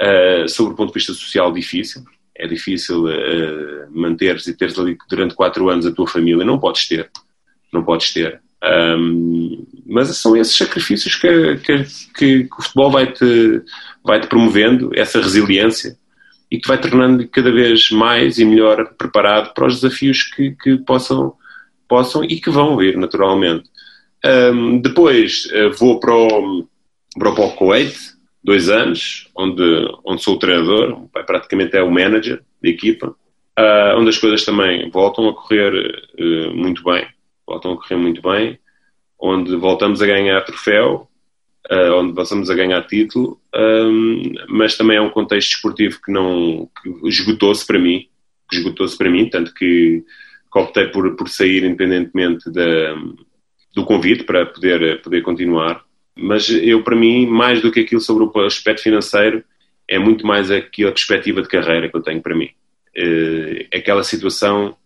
uh, 0.00 0.48
sobre 0.48 0.72
o 0.72 0.76
ponto 0.76 0.88
de 0.88 0.94
vista 0.94 1.12
social 1.12 1.52
difícil. 1.52 2.02
É 2.34 2.46
difícil 2.48 3.04
uh, 3.04 3.86
manteres 3.90 4.46
e 4.46 4.56
teres 4.56 4.78
ali 4.78 4.96
durante 5.08 5.34
quatro 5.34 5.68
anos 5.68 5.86
a 5.86 5.92
tua 5.92 6.06
família, 6.06 6.44
não 6.44 6.58
podes 6.58 6.88
ter, 6.88 7.10
não 7.72 7.84
podes 7.84 8.12
ter. 8.12 8.40
Um, 8.64 9.66
mas 9.86 10.16
são 10.16 10.34
esses 10.34 10.56
sacrifícios 10.56 11.16
que, 11.16 11.56
que, 11.58 11.84
que, 12.16 12.48
o 12.58 12.62
futebol 12.62 12.90
vai-te 12.90 13.62
vai 14.02 14.18
-te 14.20 14.26
promovendo, 14.26 14.90
essa 14.94 15.20
resiliência, 15.20 15.98
e 16.54 16.60
que 16.60 16.68
vai 16.68 16.80
tornando 16.80 17.26
cada 17.28 17.50
vez 17.50 17.90
mais 17.90 18.38
e 18.38 18.44
melhor 18.44 18.94
preparado 18.96 19.52
para 19.52 19.66
os 19.66 19.80
desafios 19.80 20.22
que, 20.22 20.52
que 20.52 20.78
possam, 20.78 21.34
possam 21.88 22.22
e 22.22 22.40
que 22.40 22.48
vão 22.48 22.76
vir, 22.76 22.96
naturalmente. 22.96 23.68
Um, 24.24 24.78
depois 24.78 25.46
uh, 25.46 25.72
vou 25.76 25.98
para 25.98 26.14
o, 26.14 26.64
para 27.18 27.28
o 27.28 27.50
Kuwait, 27.56 27.96
dois 28.42 28.68
anos, 28.68 29.28
onde, 29.36 29.62
onde 30.04 30.22
sou 30.22 30.36
o 30.36 30.38
treinador, 30.38 31.08
praticamente 31.26 31.76
é 31.76 31.82
o 31.82 31.90
manager 31.90 32.40
da 32.62 32.68
equipa, 32.68 33.08
uh, 33.08 33.98
onde 33.98 34.10
as 34.10 34.18
coisas 34.18 34.44
também 34.44 34.88
voltam 34.90 35.28
a 35.28 35.34
correr 35.34 36.06
uh, 36.16 36.54
muito 36.54 36.84
bem, 36.84 37.04
voltam 37.44 37.72
a 37.72 37.76
correr 37.76 37.96
muito 37.96 38.22
bem, 38.22 38.60
onde 39.20 39.56
voltamos 39.56 40.00
a 40.00 40.06
ganhar 40.06 40.40
troféu, 40.42 41.08
uh, 41.70 41.94
onde 41.94 42.14
passamos 42.14 42.50
a 42.50 42.54
ganhar 42.54 42.86
título, 42.86 43.40
um, 43.54 44.32
mas 44.48 44.76
também 44.76 44.96
é 44.96 45.00
um 45.00 45.10
contexto 45.10 45.52
esportivo 45.52 46.00
que 46.04 46.12
não 46.12 46.68
esgotou-se 47.04 47.66
para 47.66 47.78
mim, 47.78 48.08
que 48.48 48.56
esgotou-se 48.56 48.96
para 48.96 49.10
mim, 49.10 49.28
tanto 49.28 49.52
que, 49.54 50.04
que 50.52 50.58
optei 50.58 50.88
por, 50.88 51.16
por 51.16 51.28
sair 51.28 51.64
independentemente 51.64 52.50
da, 52.50 52.94
do 53.74 53.84
convite 53.84 54.24
para 54.24 54.46
poder, 54.46 55.00
poder 55.02 55.22
continuar. 55.22 55.82
Mas 56.16 56.48
eu, 56.48 56.82
para 56.82 56.94
mim, 56.94 57.26
mais 57.26 57.60
do 57.60 57.72
que 57.72 57.80
aquilo 57.80 58.00
sobre 58.00 58.24
o 58.24 58.40
aspecto 58.46 58.82
financeiro, 58.82 59.42
é 59.88 59.98
muito 59.98 60.26
mais 60.26 60.50
aquela 60.50 60.92
perspectiva 60.92 61.42
de 61.42 61.48
carreira 61.48 61.88
que 61.88 61.96
eu 61.96 62.02
tenho 62.02 62.22
para 62.22 62.36
mim. 62.36 62.50
É 62.96 63.78
aquela 63.78 64.04
situação 64.04 64.76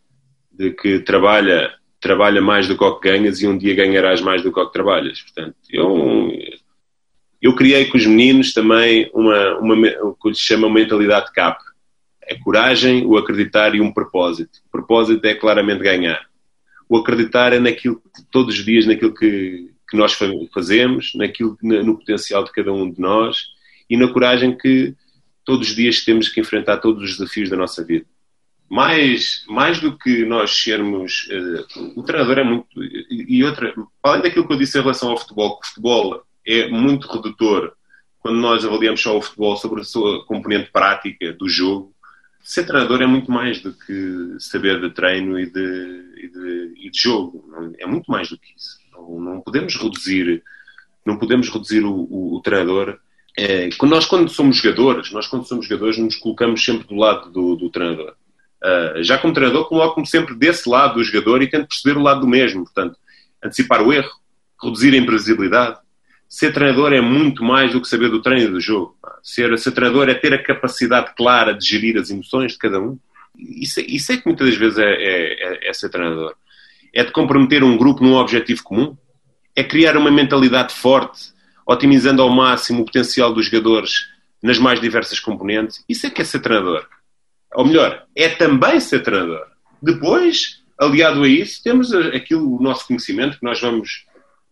de 0.51 0.71
que 0.71 1.01
trabalha 1.01 1.79
trabalha 2.01 2.41
mais 2.41 2.69
do 2.69 2.77
que 2.77 2.85
o 2.85 2.97
que 2.97 3.11
ganhas 3.11 3.41
e 3.43 3.47
um 3.47 3.59
dia 3.59 3.75
ganharás 3.75 4.21
mais 4.21 4.43
do 4.43 4.53
que 4.53 4.61
o 4.61 4.67
que 4.67 4.73
trabalhas. 4.73 5.21
Portanto, 5.23 5.57
eu, 5.71 6.31
eu 7.41 7.55
criei 7.55 7.87
com 7.87 7.97
os 7.97 8.07
meninos 8.07 8.53
também 8.53 9.11
uma, 9.15 9.59
uma, 9.59 9.75
o 10.03 10.15
que 10.15 10.35
se 10.35 10.43
chama 10.43 10.69
mentalidade 10.69 11.33
CAP. 11.33 11.63
É 12.23 12.35
coragem, 12.37 13.07
o 13.07 13.17
acreditar 13.17 13.75
e 13.75 13.81
um 13.81 13.93
propósito. 13.93 14.59
O 14.67 14.71
propósito 14.71 15.25
é 15.25 15.35
claramente 15.35 15.83
ganhar. 15.83 16.27
O 16.89 16.97
acreditar 16.97 17.53
é 17.53 17.61
naquilo 17.61 18.03
todos 18.31 18.59
os 18.59 18.65
dias 18.65 18.87
naquilo 18.87 19.15
que, 19.15 19.71
que 19.89 19.97
nós 19.97 20.13
fazemos, 20.53 21.13
naquilo, 21.15 21.57
no 21.63 21.97
potencial 21.97 22.45
de 22.45 22.53
cada 22.53 22.73
um 22.73 22.91
de 22.91 23.01
nós 23.01 23.47
e 23.89 23.97
na 23.97 24.09
coragem 24.09 24.57
que 24.57 24.95
todos 25.45 25.69
os 25.69 25.75
dias 25.75 26.05
temos 26.05 26.29
que 26.29 26.41
enfrentar 26.41 26.79
todos 26.79 27.03
os 27.03 27.17
desafios 27.17 27.49
da 27.49 27.57
nossa 27.57 27.85
vida. 27.85 28.05
Mais, 28.69 29.45
mais 29.49 29.81
do 29.81 29.97
que 29.97 30.27
nós 30.27 30.51
sermos. 30.51 31.27
Uh, 31.31 31.93
o 31.97 32.03
treinador 32.03 32.39
é 32.39 32.45
muito. 32.45 32.69
E 33.11 33.43
outra, 33.43 33.73
além 34.03 34.21
daquilo 34.21 34.47
que 34.47 34.53
eu 34.53 34.59
disse 34.59 34.77
em 34.79 34.83
relação 34.83 35.11
ao 35.11 35.17
futebol, 35.17 35.59
que 35.59 35.67
o 35.67 35.69
futebol 35.71 36.23
é 36.49 36.69
muito 36.69 37.07
redutor 37.07 37.73
quando 38.19 38.39
nós 38.39 38.65
avaliamos 38.65 39.01
só 39.01 39.17
o 39.17 39.23
futebol 39.23 39.57
sobre 39.57 39.83
a 39.83 39.85
sua 39.85 40.25
componente 40.25 40.71
prática 40.73 41.33
do 41.35 41.49
jogo. 41.49 41.95
Ser 42.43 42.65
treinador 42.65 43.03
é 43.03 43.07
muito 43.07 43.31
mais 43.31 43.61
do 43.61 43.73
que 43.73 44.37
saber 44.41 44.81
de 44.81 44.91
treino 44.91 45.39
e 45.39 45.47
de, 45.47 46.15
e 46.17 46.29
de, 46.29 46.73
e 46.87 46.91
de 46.91 46.99
jogo. 46.99 47.45
É 47.79 47.87
muito 47.87 48.11
mais 48.11 48.31
do 48.31 48.39
que 48.39 48.55
isso. 48.57 48.79
Não, 48.93 49.21
não 49.21 49.41
podemos 49.41 49.77
reduzir, 49.77 50.43
não 51.05 51.19
podemos 51.19 51.49
reduzir 51.51 51.85
o, 51.85 51.93
o, 51.93 52.37
o 52.37 52.41
treinador. 52.41 52.99
É, 53.37 53.69
nós, 53.83 54.07
quando 54.07 54.31
somos 54.31 54.57
jogadores, 54.57 55.13
nós, 55.13 55.27
quando 55.27 55.47
somos 55.47 55.67
jogadores, 55.67 55.99
nos 55.99 56.17
colocamos 56.17 56.65
sempre 56.65 56.87
do 56.87 56.95
lado 56.95 57.31
do, 57.31 57.55
do 57.55 57.71
treinador. 57.71 58.15
Uh, 58.65 59.03
já 59.05 59.17
como 59.19 59.35
treinador, 59.35 59.69
coloco-me 59.69 60.07
sempre 60.07 60.35
desse 60.35 60.69
lado 60.69 60.95
do 60.95 61.05
jogador 61.05 61.43
e 61.43 61.49
tento 61.49 61.69
perceber 61.69 61.97
o 61.99 62.03
lado 62.03 62.23
do 62.23 62.27
mesmo. 62.27 62.65
Portanto, 62.65 62.99
antecipar 63.45 63.83
o 63.83 63.93
erro, 63.93 64.11
reduzir 64.61 64.95
a 64.95 64.97
imprevisibilidade, 64.97 65.79
ser 66.29 66.53
treinador 66.53 66.93
é 66.93 67.01
muito 67.01 67.43
mais 67.43 67.73
do 67.73 67.81
que 67.81 67.89
saber 67.89 68.11
do 68.11 68.21
treino 68.21 68.51
e 68.51 68.53
do 68.53 68.61
jogo. 68.61 68.95
Ser, 69.23 69.57
ser 69.59 69.73
treinador 69.73 70.09
é 70.09 70.15
ter 70.15 70.35
a 70.35 70.43
capacidade 70.43 71.15
clara 71.17 71.55
de 71.55 71.67
gerir 71.67 71.97
as 71.97 72.11
emoções 72.11 72.53
de 72.53 72.59
cada 72.59 72.79
um. 72.79 72.99
Isso, 73.37 73.81
isso 73.81 74.13
é 74.13 74.17
que 74.17 74.27
muitas 74.27 74.49
das 74.49 74.57
vezes 74.57 74.79
é, 74.79 74.93
é, 74.93 75.67
é, 75.67 75.71
é 75.71 75.73
ser 75.73 75.89
treinador. 75.89 76.35
É 76.93 77.03
de 77.03 77.13
comprometer 77.13 77.65
um 77.65 77.77
grupo 77.77 78.03
num 78.03 78.15
objetivo 78.15 78.63
comum. 78.63 78.97
É 79.57 79.65
criar 79.65 79.97
uma 79.97 80.11
mentalidade 80.11 80.75
forte, 80.75 81.33
otimizando 81.67 82.21
ao 82.21 82.31
máximo 82.31 82.83
o 82.83 82.85
potencial 82.85 83.33
dos 83.33 83.47
jogadores 83.47 84.07
nas 84.43 84.59
mais 84.59 84.81
diversas 84.81 85.19
componentes. 85.19 85.83
Isso 85.89 86.07
é 86.07 86.11
que 86.11 86.21
é 86.21 86.25
ser 86.25 86.41
treinador. 86.41 86.87
Ou 87.55 87.65
melhor, 87.65 88.05
é 88.15 88.29
também 88.29 88.79
ser 88.81 89.01
treinador. 89.01 89.47
Depois, 89.83 90.63
aliado 90.79 91.23
a 91.23 91.29
isso, 91.29 91.63
temos 91.63 91.93
aquilo, 91.93 92.57
o 92.57 92.63
nosso 92.63 92.87
conhecimento 92.87 93.39
que 93.39 93.45
nós 93.45 93.61
vamos 93.61 94.05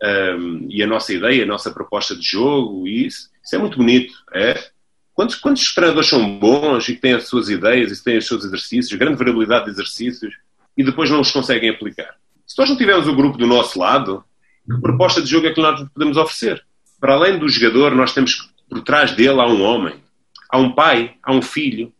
um, 0.02 0.66
e 0.70 0.82
a 0.82 0.86
nossa 0.86 1.12
ideia, 1.12 1.44
a 1.44 1.46
nossa 1.46 1.70
proposta 1.70 2.14
de 2.14 2.22
jogo, 2.22 2.86
e 2.86 3.06
isso, 3.06 3.30
isso 3.42 3.54
é 3.54 3.58
muito 3.58 3.76
bonito. 3.76 4.14
É? 4.34 4.70
Quantos, 5.14 5.36
quantos 5.36 5.74
treinadores 5.74 6.08
são 6.08 6.38
bons 6.38 6.88
e 6.88 6.94
que 6.94 7.00
têm 7.00 7.14
as 7.14 7.26
suas 7.26 7.48
ideias 7.48 7.90
e 7.90 8.04
têm 8.04 8.18
os 8.18 8.26
seus 8.26 8.44
exercícios, 8.44 8.98
grande 8.98 9.16
variabilidade 9.16 9.64
de 9.64 9.70
exercícios, 9.70 10.34
e 10.76 10.84
depois 10.84 11.10
não 11.10 11.20
os 11.20 11.30
conseguem 11.30 11.70
aplicar? 11.70 12.14
Se 12.46 12.58
nós 12.58 12.68
não 12.68 12.76
tivermos 12.76 13.08
o 13.08 13.16
grupo 13.16 13.38
do 13.38 13.46
nosso 13.46 13.78
lado, 13.78 14.22
que 14.64 14.80
proposta 14.80 15.22
de 15.22 15.28
jogo 15.28 15.46
é 15.46 15.54
que 15.54 15.60
nós 15.60 15.88
podemos 15.94 16.16
oferecer? 16.16 16.64
Para 17.00 17.14
além 17.14 17.38
do 17.38 17.48
jogador, 17.48 17.94
nós 17.94 18.12
temos 18.12 18.34
que, 18.34 18.48
por 18.68 18.82
trás 18.82 19.12
dele, 19.12 19.40
há 19.40 19.46
um 19.46 19.62
homem, 19.62 19.94
há 20.50 20.58
um 20.58 20.72
pai, 20.72 21.14
há 21.22 21.32
um 21.32 21.42
filho, 21.42 21.92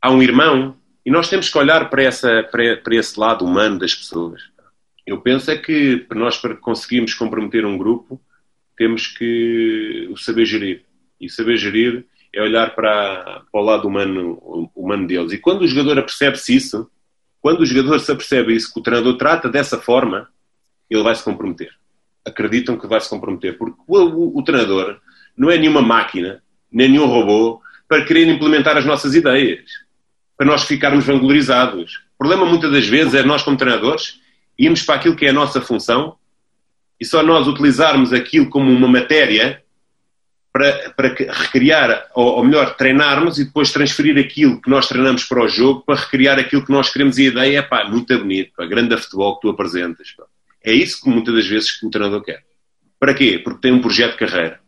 há 0.00 0.10
um 0.10 0.22
irmão, 0.22 0.76
e 1.04 1.10
nós 1.10 1.28
temos 1.28 1.48
que 1.48 1.58
olhar 1.58 1.90
para, 1.90 2.02
essa, 2.02 2.42
para, 2.50 2.76
para 2.78 2.96
esse 2.96 3.18
lado 3.18 3.44
humano 3.44 3.78
das 3.78 3.94
pessoas. 3.94 4.42
Eu 5.06 5.20
penso 5.20 5.50
é 5.50 5.56
que 5.56 6.06
nós, 6.14 6.38
para 6.38 6.56
conseguirmos 6.56 7.14
comprometer 7.14 7.66
um 7.66 7.76
grupo, 7.76 8.20
temos 8.76 9.06
que 9.06 10.08
o 10.10 10.16
saber 10.16 10.46
gerir. 10.46 10.84
E 11.20 11.28
saber 11.28 11.56
gerir 11.56 12.06
é 12.32 12.42
olhar 12.42 12.74
para, 12.74 13.42
para 13.50 13.60
o 13.60 13.64
lado 13.64 13.86
humano, 13.86 14.70
humano 14.74 15.06
deles. 15.06 15.32
E 15.32 15.38
quando 15.38 15.62
o 15.62 15.68
jogador 15.68 15.98
apercebe-se 15.98 16.56
isso, 16.56 16.90
quando 17.40 17.60
o 17.60 17.66
jogador 17.66 17.98
se 18.00 18.10
apercebe 18.10 18.54
isso, 18.54 18.72
que 18.72 18.80
o 18.80 18.82
treinador 18.82 19.16
trata 19.16 19.48
dessa 19.48 19.78
forma, 19.78 20.28
ele 20.88 21.02
vai 21.02 21.14
se 21.14 21.22
comprometer. 21.22 21.70
Acreditam 22.24 22.78
que 22.78 22.86
vai 22.86 23.00
se 23.00 23.10
comprometer. 23.10 23.58
Porque 23.58 23.78
o, 23.86 23.98
o, 23.98 24.38
o 24.38 24.42
treinador 24.42 24.98
não 25.36 25.50
é 25.50 25.58
nenhuma 25.58 25.82
máquina, 25.82 26.42
nem 26.72 26.88
nenhum 26.88 27.06
robô, 27.06 27.60
para 27.86 28.04
querer 28.04 28.26
implementar 28.28 28.76
as 28.76 28.86
nossas 28.86 29.14
ideias. 29.14 29.64
Para 30.36 30.46
nós 30.46 30.64
ficarmos 30.64 31.04
vanglorizados. 31.04 32.02
O 32.14 32.18
problema 32.18 32.46
muitas 32.46 32.72
das 32.72 32.88
vezes 32.88 33.14
é 33.14 33.22
nós, 33.22 33.42
como 33.42 33.56
treinadores, 33.56 34.20
irmos 34.58 34.82
para 34.82 34.96
aquilo 34.96 35.16
que 35.16 35.26
é 35.26 35.30
a 35.30 35.32
nossa 35.32 35.60
função 35.60 36.16
e 37.00 37.04
só 37.04 37.22
nós 37.22 37.46
utilizarmos 37.46 38.12
aquilo 38.12 38.48
como 38.48 38.70
uma 38.70 38.88
matéria 38.88 39.62
para, 40.52 40.90
para 40.90 41.08
recriar, 41.32 42.08
ou, 42.14 42.36
ou, 42.36 42.44
melhor, 42.44 42.76
treinarmos 42.76 43.38
e 43.40 43.44
depois 43.44 43.72
transferir 43.72 44.16
aquilo 44.16 44.60
que 44.62 44.70
nós 44.70 44.86
treinamos 44.86 45.24
para 45.24 45.42
o 45.42 45.48
jogo 45.48 45.80
para 45.80 45.96
recriar 45.96 46.38
aquilo 46.38 46.64
que 46.64 46.70
nós 46.70 46.90
queremos 46.90 47.18
e 47.18 47.26
a 47.26 47.30
ideia 47.30 47.58
é 47.58 47.62
pá, 47.62 47.84
muito 47.84 48.16
bonito, 48.16 48.52
pá, 48.56 48.64
grande 48.64 48.94
a 48.94 48.98
futebol 48.98 49.34
que 49.34 49.42
tu 49.42 49.48
apresentas. 49.48 50.12
Pá. 50.12 50.24
É 50.62 50.72
isso 50.72 51.02
que 51.02 51.10
muitas 51.10 51.34
das 51.34 51.46
vezes 51.46 51.82
o 51.82 51.90
treinador 51.90 52.22
quer. 52.22 52.44
Para 53.00 53.14
quê? 53.14 53.40
Porque 53.42 53.62
tem 53.62 53.72
um 53.72 53.80
projeto 53.80 54.12
de 54.12 54.18
carreira. 54.18 54.60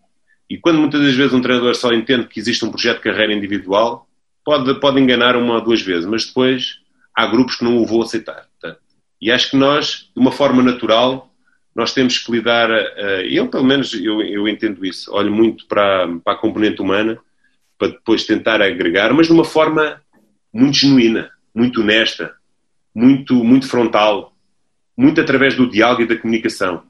E 0.51 0.59
quando 0.59 0.79
muitas 0.79 1.01
das 1.01 1.15
vezes 1.15 1.33
um 1.33 1.41
treinador 1.41 1.75
só 1.77 1.93
entende 1.93 2.27
que 2.27 2.41
existe 2.41 2.65
um 2.65 2.71
projeto 2.71 2.97
de 2.97 3.05
carreira 3.05 3.33
individual, 3.33 4.09
pode, 4.45 4.79
pode 4.81 5.01
enganar 5.01 5.37
uma 5.37 5.55
ou 5.55 5.61
duas 5.61 5.83
vezes, 5.83 6.05
mas 6.05 6.25
depois 6.25 6.81
há 7.15 7.27
grupos 7.27 7.57
que 7.57 7.65
não 7.65 7.79
o 7.79 7.87
vão 7.87 8.03
aceitar. 8.03 8.47
Portanto, 8.61 8.81
e 9.21 9.31
acho 9.31 9.51
que 9.51 9.57
nós, 9.57 10.11
de 10.15 10.21
uma 10.21 10.33
forma 10.33 10.63
natural, 10.63 11.33
nós 11.75 11.93
temos 11.93 12.19
que 12.19 12.33
lidar, 12.33 12.71
uh, 12.71 13.21
eu 13.29 13.49
pelo 13.49 13.65
menos 13.65 13.93
eu, 13.95 14.23
eu 14.23 14.49
entendo 14.49 14.85
isso, 14.85 15.13
olho 15.13 15.33
muito 15.33 15.67
para, 15.67 16.09
para 16.25 16.35
a 16.35 16.39
componente 16.39 16.81
humana, 16.81 17.19
para 17.79 17.89
depois 17.89 18.25
tentar 18.25 18.63
agregar, 18.63 19.13
mas 19.13 19.27
de 19.27 19.33
uma 19.33 19.45
forma 19.45 20.01
muito 20.53 20.79
genuína, 20.79 21.31
muito 21.55 21.83
honesta, 21.83 22.35
muito, 22.95 23.35
muito 23.45 23.69
frontal, 23.69 24.35
muito 24.97 25.21
através 25.21 25.55
do 25.55 25.69
diálogo 25.69 26.03
e 26.03 26.07
da 26.07 26.17
comunicação. 26.17 26.83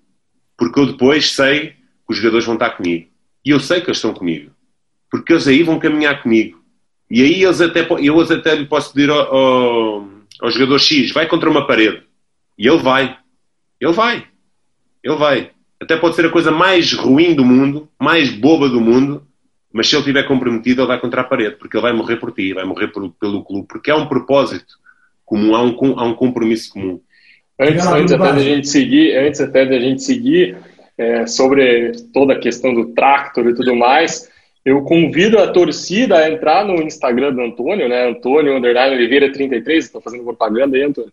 Porque 0.57 0.79
eu 0.79 0.87
depois 0.87 1.33
sei 1.33 1.70
que 1.70 1.77
os 2.11 2.18
jogadores 2.18 2.47
vão 2.47 2.55
estar 2.55 2.70
comigo. 2.70 3.09
E 3.45 3.51
eu 3.51 3.59
sei 3.59 3.81
que 3.81 3.89
eles 3.89 3.99
estão 3.99 4.14
comigo. 4.14 4.53
Porque 5.11 5.33
eles 5.33 5.49
aí 5.49 5.62
vão 5.64 5.79
caminhar 5.79 6.22
comigo. 6.22 6.62
E 7.11 7.22
aí 7.22 7.43
eles 7.43 7.61
até, 7.61 7.87
eu 8.01 8.20
até 8.20 8.55
lhe 8.55 8.66
posso 8.66 8.93
pedir 8.93 9.11
ao, 9.11 9.18
ao, 9.18 10.09
ao 10.41 10.51
jogador 10.51 10.79
X, 10.79 11.12
vai 11.12 11.27
contra 11.27 11.51
uma 11.51 11.66
parede. 11.66 12.05
E 12.59 12.66
ele 12.66 12.78
vai. 12.78 13.16
Ele 13.80 13.92
vai. 13.92 14.26
Ele 15.02 15.16
vai. 15.16 15.50
Até 15.80 15.96
pode 15.96 16.16
ser 16.16 16.26
a 16.26 16.30
coisa 16.30 16.50
mais 16.50 16.92
ruim 16.92 17.34
do 17.34 17.44
mundo, 17.44 17.88
mais 18.00 18.32
boba 18.32 18.68
do 18.68 18.80
mundo, 18.80 19.26
mas 19.72 19.88
se 19.88 19.94
ele 19.94 20.00
estiver 20.00 20.22
comprometido, 20.26 20.80
ele 20.80 20.88
vai 20.88 20.98
contra 20.98 21.20
a 21.20 21.24
parede, 21.24 21.57
porque 21.57 21.76
ele 21.76 21.82
vai 21.82 21.92
morrer 21.92 22.16
por 22.16 22.32
ti, 22.32 22.54
vai 22.54 22.64
morrer 22.64 22.88
por, 22.88 23.11
pelo 23.20 23.44
clube, 23.44 23.68
porque 23.68 23.90
há 23.90 23.96
um 23.96 24.09
propósito 24.09 24.74
comum, 25.24 25.54
há 25.54 25.62
um, 25.62 25.98
há 25.98 26.04
um 26.04 26.14
compromisso 26.14 26.72
comum. 26.72 27.00
Antes, 27.61 27.86
antes 27.86 28.12
até 28.12 28.32
da 28.32 28.38
gente 28.38 28.68
seguir, 28.68 29.16
antes 29.16 29.40
até 29.40 29.66
da 29.66 29.78
gente 29.78 30.02
seguir 30.02 30.57
é, 30.96 31.26
sobre 31.26 31.92
toda 32.12 32.34
a 32.34 32.38
questão 32.38 32.74
do 32.74 32.94
tractor 32.94 33.46
e 33.46 33.54
tudo 33.54 33.74
mais, 33.74 34.30
eu 34.64 34.82
convido 34.82 35.38
a 35.38 35.48
torcida 35.48 36.18
a 36.18 36.30
entrar 36.30 36.64
no 36.64 36.82
Instagram 36.82 37.32
do 37.32 37.42
Antônio, 37.42 37.88
né? 37.88 38.09
Antônio 38.09 38.54
Oliveira 38.57 39.30
33, 39.32 39.84
estou 39.84 40.00
fazendo 40.00 40.24
propaganda 40.24 40.76
aí, 40.76 40.82
Antônio. 40.82 41.12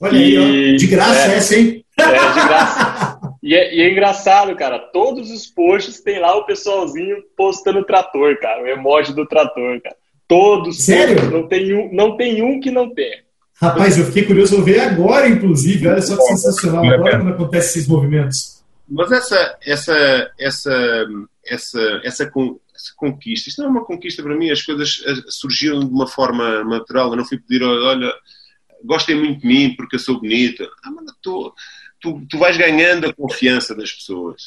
Olha 0.00 0.16
e, 0.16 0.36
aí, 0.36 0.74
ó. 0.74 0.76
de 0.76 0.86
graça 0.86 1.32
é, 1.32 1.36
essa, 1.36 1.56
hein? 1.56 1.84
É, 1.98 2.04
de 2.04 2.48
graça. 2.48 3.20
e, 3.42 3.54
é, 3.54 3.74
e, 3.74 3.80
é, 3.82 3.90
engraçado, 3.90 4.54
cara, 4.56 4.78
todos 4.78 5.30
os 5.30 5.46
posts 5.46 6.00
tem 6.00 6.20
lá 6.20 6.36
o 6.36 6.44
pessoalzinho 6.44 7.16
postando 7.36 7.84
trator, 7.84 8.38
cara, 8.40 8.62
o 8.62 8.66
emoji 8.66 9.14
do 9.14 9.26
trator, 9.26 9.80
cara. 9.80 9.96
Todos, 10.26 10.84
Sério? 10.84 11.16
Todos, 11.16 11.32
não 11.32 11.48
tem 11.48 11.74
um, 11.74 11.92
não 11.92 12.16
tem 12.16 12.42
um 12.42 12.60
que 12.60 12.70
não 12.70 12.92
tenha. 12.92 13.28
Rapaz, 13.60 13.98
eu 13.98 14.04
fiquei 14.04 14.24
curioso, 14.24 14.56
vou 14.56 14.64
ver 14.64 14.78
agora, 14.80 15.28
inclusive. 15.28 15.88
Olha 15.88 16.00
só 16.00 16.16
que 16.16 16.22
sensacional. 16.22 16.84
Agora 16.84 17.18
quando 17.18 17.30
acontecem 17.30 17.70
esses 17.70 17.88
movimentos. 17.88 18.62
Mas 18.88 19.10
essa, 19.10 19.58
essa, 19.66 20.30
essa, 20.38 21.06
essa, 21.44 22.00
essa, 22.04 22.30
conquista, 22.96 23.48
isto 23.48 23.60
não 23.60 23.68
é 23.68 23.72
uma 23.72 23.84
conquista 23.84 24.22
para 24.22 24.36
mim, 24.36 24.50
as 24.50 24.62
coisas 24.62 25.02
eh, 25.06 25.14
surgiram 25.28 25.80
de 25.80 25.92
uma 25.92 26.06
forma 26.06 26.64
natural. 26.64 27.10
Eu 27.10 27.16
não 27.16 27.24
fui 27.24 27.38
pedir, 27.38 27.62
olha, 27.62 28.10
gostem 28.84 29.16
muito 29.16 29.40
de 29.40 29.46
mim 29.46 29.74
porque 29.76 29.96
eu 29.96 30.00
sou 30.00 30.20
bonita. 30.20 30.68
Ah, 30.84 30.90
mas 30.90 31.04
tu, 31.22 31.54
tu, 32.00 32.26
tu 32.28 32.38
vais 32.38 32.56
ganhando 32.56 33.08
a 33.08 33.12
confiança 33.12 33.74
das 33.74 33.92
pessoas. 33.92 34.44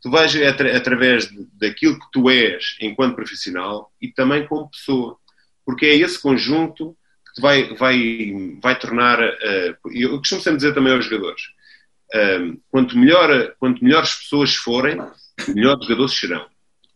Tu 0.00 0.10
vais 0.10 0.34
atra 0.36 0.76
através 0.76 1.28
daquilo 1.54 1.98
que 1.98 2.06
tu 2.12 2.30
és 2.30 2.76
enquanto 2.80 3.16
profissional 3.16 3.92
e 4.00 4.08
também 4.08 4.46
como 4.46 4.70
pessoa. 4.70 5.16
Porque 5.64 5.86
é 5.86 5.96
esse 5.96 6.20
conjunto 6.20 6.96
que 7.26 7.34
te 7.34 7.40
vai, 7.40 7.74
vai, 7.74 8.58
vai 8.62 8.78
tornar. 8.78 9.20
Uh, 9.20 9.92
eu 9.92 10.18
costumo 10.18 10.40
sempre 10.40 10.58
dizer 10.58 10.72
também 10.72 10.92
aos 10.92 11.04
jogadores: 11.04 11.42
uh, 12.14 12.60
quanto, 12.70 12.96
melhor, 12.96 13.54
quanto 13.58 13.82
melhores 13.82 14.14
pessoas 14.14 14.54
forem, 14.54 14.96
melhores 15.48 15.84
jogadores 15.84 16.18
serão. 16.18 16.46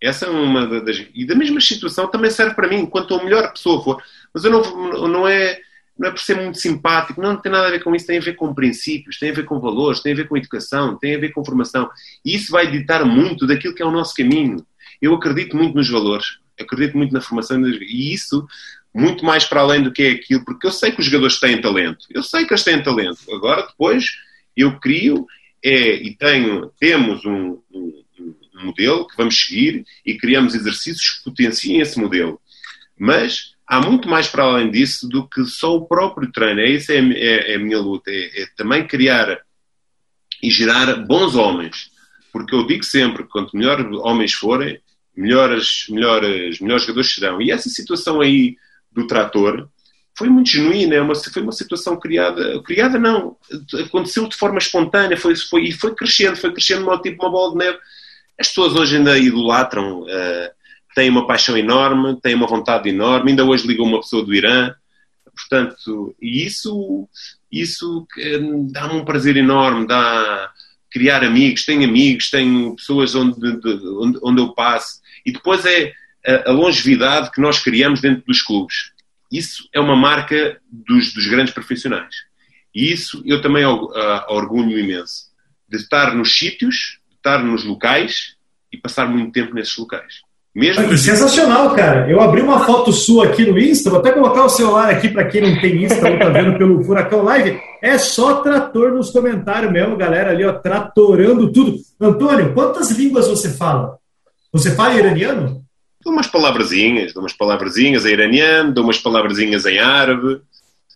Essa 0.00 0.26
é 0.26 0.30
uma 0.30 0.66
das. 0.80 1.04
E 1.14 1.26
da 1.26 1.34
mesma 1.34 1.60
situação 1.60 2.08
também 2.08 2.30
serve 2.30 2.54
para 2.54 2.68
mim, 2.68 2.86
quanto 2.86 3.14
a 3.14 3.22
melhor 3.22 3.52
pessoa 3.52 3.82
for. 3.82 4.02
Mas 4.32 4.44
eu 4.44 4.50
não, 4.50 5.08
não 5.08 5.28
é 5.28 5.60
não 6.02 6.08
é 6.08 6.10
por 6.10 6.18
ser 6.18 6.34
muito 6.34 6.58
simpático, 6.58 7.22
não, 7.22 7.34
não 7.34 7.40
tem 7.40 7.52
nada 7.52 7.68
a 7.68 7.70
ver 7.70 7.80
com 7.84 7.94
isso, 7.94 8.08
tem 8.08 8.18
a 8.18 8.20
ver 8.20 8.34
com 8.34 8.52
princípios, 8.52 9.20
tem 9.20 9.30
a 9.30 9.34
ver 9.34 9.44
com 9.44 9.60
valores, 9.60 10.00
tem 10.00 10.12
a 10.12 10.16
ver 10.16 10.26
com 10.26 10.36
educação, 10.36 10.98
tem 10.98 11.14
a 11.14 11.18
ver 11.18 11.30
com 11.30 11.44
formação. 11.44 11.88
E 12.24 12.34
isso 12.34 12.50
vai 12.50 12.68
ditar 12.68 13.04
muito 13.04 13.46
daquilo 13.46 13.72
que 13.72 13.80
é 13.80 13.86
o 13.86 13.90
nosso 13.92 14.12
caminho. 14.12 14.66
Eu 15.00 15.14
acredito 15.14 15.56
muito 15.56 15.76
nos 15.76 15.88
valores, 15.88 16.38
acredito 16.58 16.96
muito 16.96 17.14
na 17.14 17.20
formação 17.20 17.64
e 17.64 18.12
isso 18.12 18.44
muito 18.92 19.24
mais 19.24 19.44
para 19.44 19.60
além 19.60 19.80
do 19.80 19.92
que 19.92 20.02
é 20.02 20.10
aquilo, 20.10 20.44
porque 20.44 20.66
eu 20.66 20.72
sei 20.72 20.90
que 20.90 20.98
os 20.98 21.06
jogadores 21.06 21.38
têm 21.38 21.60
talento, 21.60 22.04
eu 22.10 22.22
sei 22.24 22.46
que 22.46 22.52
eles 22.52 22.64
têm 22.64 22.82
talento. 22.82 23.20
Agora, 23.32 23.62
depois, 23.62 24.06
eu 24.56 24.80
crio 24.80 25.24
é, 25.64 25.94
e 26.02 26.16
tenho, 26.16 26.72
temos 26.80 27.24
um, 27.24 27.60
um, 27.72 28.04
um 28.56 28.66
modelo 28.66 29.06
que 29.06 29.16
vamos 29.16 29.40
seguir 29.40 29.84
e 30.04 30.18
criamos 30.18 30.56
exercícios 30.56 31.10
que 31.10 31.24
potenciem 31.30 31.80
esse 31.80 31.96
modelo. 31.96 32.40
Mas 32.98 33.51
há 33.72 33.80
muito 33.80 34.06
mais 34.06 34.28
para 34.28 34.44
além 34.44 34.70
disso 34.70 35.08
do 35.08 35.26
que 35.26 35.46
só 35.46 35.74
o 35.74 35.86
próprio 35.86 36.30
treino. 36.30 36.60
É 36.60 36.68
isso 36.68 36.92
é, 36.92 36.98
é, 36.98 37.52
é 37.52 37.56
a 37.56 37.58
minha 37.58 37.78
luta, 37.78 38.10
é, 38.10 38.42
é, 38.42 38.46
também 38.54 38.86
criar 38.86 39.38
e 40.42 40.50
gerar 40.50 40.94
bons 41.06 41.34
homens. 41.34 41.90
Porque 42.30 42.54
eu 42.54 42.66
digo 42.66 42.84
sempre, 42.84 43.24
quanto 43.24 43.56
melhores 43.56 43.86
homens 44.00 44.34
forem, 44.34 44.78
melhores, 45.16 45.86
melhores, 45.88 46.60
melhores 46.60 46.82
jogadores 46.82 47.14
serão. 47.14 47.40
E 47.40 47.50
essa 47.50 47.70
situação 47.70 48.20
aí 48.20 48.56
do 48.90 49.06
trator 49.06 49.66
foi 50.18 50.28
muito 50.28 50.50
genuína, 50.50 50.96
é 50.96 51.00
uma, 51.00 51.14
foi 51.14 51.42
uma 51.42 51.52
situação 51.52 51.98
criada, 51.98 52.62
criada 52.62 52.98
não, 52.98 53.38
aconteceu 53.86 54.28
de 54.28 54.36
forma 54.36 54.58
espontânea, 54.58 55.16
foi, 55.16 55.34
foi, 55.34 55.64
e 55.64 55.72
foi 55.72 55.94
crescendo, 55.94 56.36
foi 56.36 56.52
crescendo 56.52 56.84
tipo 56.98 57.24
uma 57.24 57.32
bola 57.32 57.52
de 57.52 57.58
neve. 57.58 57.78
As 58.38 58.48
pessoas 58.48 58.74
hoje 58.74 58.98
ainda 58.98 59.16
idolatram 59.16 60.02
uh, 60.02 60.61
têm 60.94 61.10
uma 61.10 61.26
paixão 61.26 61.56
enorme, 61.56 62.20
têm 62.20 62.34
uma 62.34 62.46
vontade 62.46 62.88
enorme. 62.88 63.30
Ainda 63.30 63.44
hoje 63.44 63.66
ligam 63.66 63.86
uma 63.86 64.00
pessoa 64.00 64.24
do 64.24 64.34
Irã. 64.34 64.74
Portanto, 65.34 66.14
e 66.20 66.44
isso, 66.44 67.08
isso 67.50 68.06
dá-me 68.70 68.94
um 68.94 69.04
prazer 69.04 69.36
enorme, 69.36 69.86
dá 69.86 70.50
criar 70.90 71.24
amigos, 71.24 71.64
tenho 71.64 71.84
amigos, 71.84 72.30
tenho 72.30 72.76
pessoas 72.76 73.14
onde, 73.14 73.38
onde, 73.98 74.18
onde 74.22 74.40
eu 74.40 74.52
passo. 74.52 75.00
E 75.24 75.32
depois 75.32 75.64
é 75.64 75.92
a, 76.24 76.50
a, 76.50 76.52
longevidade 76.52 77.30
que 77.30 77.40
nós 77.40 77.58
criamos 77.58 78.00
dentro 78.00 78.22
dos 78.26 78.42
clubes. 78.42 78.92
Isso 79.30 79.68
é 79.72 79.80
uma 79.80 79.96
marca 79.96 80.60
dos, 80.70 81.14
dos 81.14 81.26
grandes 81.26 81.54
profissionais. 81.54 82.14
E 82.74 82.92
isso 82.92 83.22
eu 83.24 83.40
também 83.40 83.64
orgulho 83.64 84.78
imenso. 84.78 85.30
De 85.68 85.78
estar 85.78 86.14
nos 86.14 86.36
sítios, 86.36 86.98
de 87.08 87.16
estar 87.16 87.42
nos 87.42 87.64
locais 87.64 88.36
e 88.70 88.76
passar 88.76 89.08
muito 89.08 89.32
tempo 89.32 89.54
nesses 89.54 89.76
locais. 89.76 90.20
Mesmo. 90.54 90.96
Sensacional, 90.98 91.74
cara. 91.74 92.10
Eu 92.10 92.20
abri 92.20 92.42
uma 92.42 92.64
foto 92.66 92.92
sua 92.92 93.26
aqui 93.26 93.46
no 93.46 93.58
Insta, 93.58 93.88
vou 93.88 94.00
até 94.00 94.12
colocar 94.12 94.44
o 94.44 94.50
celular 94.50 94.90
aqui 94.90 95.08
para 95.08 95.24
quem 95.24 95.40
não 95.40 95.60
tem 95.60 95.84
Insta 95.84 96.10
ou 96.10 96.18
tá 96.18 96.28
vendo 96.28 96.58
pelo 96.58 96.84
Furacão 96.84 97.22
Live. 97.22 97.58
É 97.80 97.96
só 97.96 98.42
trator 98.42 98.92
nos 98.92 99.10
comentários 99.10 99.72
mesmo, 99.72 99.96
galera 99.96 100.30
ali, 100.30 100.44
ó, 100.44 100.52
tratorando 100.52 101.50
tudo. 101.50 101.76
Antônio, 101.98 102.52
quantas 102.52 102.90
línguas 102.90 103.28
você 103.28 103.50
fala? 103.50 103.96
Você 104.52 104.74
fala 104.74 104.94
iraniano? 104.94 105.64
Dou 106.04 106.12
umas 106.12 106.26
palavrazinhas, 106.26 107.14
dou 107.14 107.22
umas 107.22 107.32
palavrazinhas 107.32 108.04
em 108.04 108.10
iraniano, 108.10 108.74
dou 108.74 108.84
umas 108.84 108.98
palavrazinhas 108.98 109.64
em 109.64 109.78
árabe. 109.78 110.42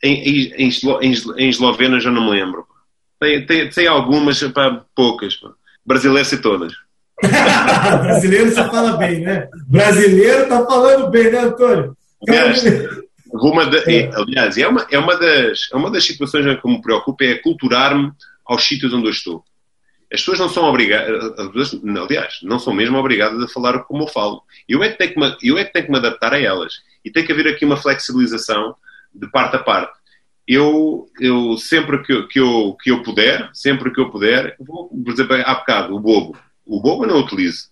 Em, 0.02 0.52
em, 0.58 0.68
em, 0.68 1.14
em 1.38 1.48
esloveno 1.48 1.98
já 1.98 2.10
não 2.10 2.26
me 2.26 2.30
lembro. 2.32 2.66
Tem, 3.18 3.46
tem, 3.46 3.70
tem 3.70 3.86
algumas, 3.86 4.42
pá, 4.52 4.84
poucas. 4.94 5.36
Pá. 5.36 5.48
Brasileiro 5.86 6.28
sei 6.28 6.38
todas. 6.38 6.72
Brasileiro 8.02 8.50
você 8.50 8.64
fala 8.64 8.96
bem, 8.96 9.20
né? 9.20 9.48
Brasileiro 9.66 10.48
tá 10.48 10.64
falando 10.66 11.10
bem, 11.10 11.30
né, 11.30 11.38
Antônio? 11.40 11.96
Aliás, 12.28 12.62
uma 13.32 13.66
de, 13.66 13.78
é, 13.90 14.10
aliás 14.14 14.58
é, 14.58 14.68
uma, 14.68 14.86
é, 14.90 14.98
uma 14.98 15.16
das, 15.16 15.68
é 15.72 15.76
uma 15.76 15.90
das 15.90 16.04
situações 16.04 16.60
que 16.60 16.68
me 16.68 16.80
preocupa 16.82 17.24
é 17.24 17.36
culturar-me 17.36 18.12
aos 18.44 18.64
sítios 18.64 18.92
onde 18.92 19.06
eu 19.06 19.10
estou. 19.10 19.42
As 20.12 20.20
pessoas 20.20 20.38
não 20.38 20.48
são 20.48 20.64
obrigadas, 20.64 21.34
aliás, 21.96 22.38
não 22.42 22.58
são 22.58 22.72
mesmo 22.72 22.96
obrigadas 22.96 23.42
a 23.42 23.48
falar 23.48 23.80
como 23.80 24.04
eu 24.04 24.08
falo. 24.08 24.42
Eu 24.68 24.82
é, 24.84 24.90
que 24.90 24.98
tenho 24.98 25.14
que 25.14 25.20
me, 25.20 25.36
eu 25.42 25.58
é 25.58 25.64
que 25.64 25.72
tenho 25.72 25.86
que 25.86 25.90
me 25.90 25.98
adaptar 25.98 26.32
a 26.32 26.40
elas. 26.40 26.74
E 27.04 27.10
tem 27.10 27.24
que 27.24 27.32
haver 27.32 27.48
aqui 27.48 27.64
uma 27.64 27.76
flexibilização 27.76 28.76
de 29.12 29.28
parte 29.30 29.56
a 29.56 29.58
parte. 29.58 29.92
Eu, 30.46 31.08
eu 31.18 31.56
sempre 31.56 32.02
que, 32.04 32.22
que, 32.28 32.38
eu, 32.38 32.76
que 32.80 32.90
eu 32.90 33.02
puder, 33.02 33.50
sempre 33.52 33.92
que 33.92 34.00
eu 34.00 34.08
puder, 34.08 34.54
vou, 34.60 34.88
por 34.88 35.12
exemplo, 35.12 35.34
há 35.44 35.54
bocado, 35.54 35.96
o 35.96 36.00
bobo 36.00 36.38
o 36.66 36.80
bobo 36.80 37.06
não 37.06 37.20
utilizo. 37.20 37.68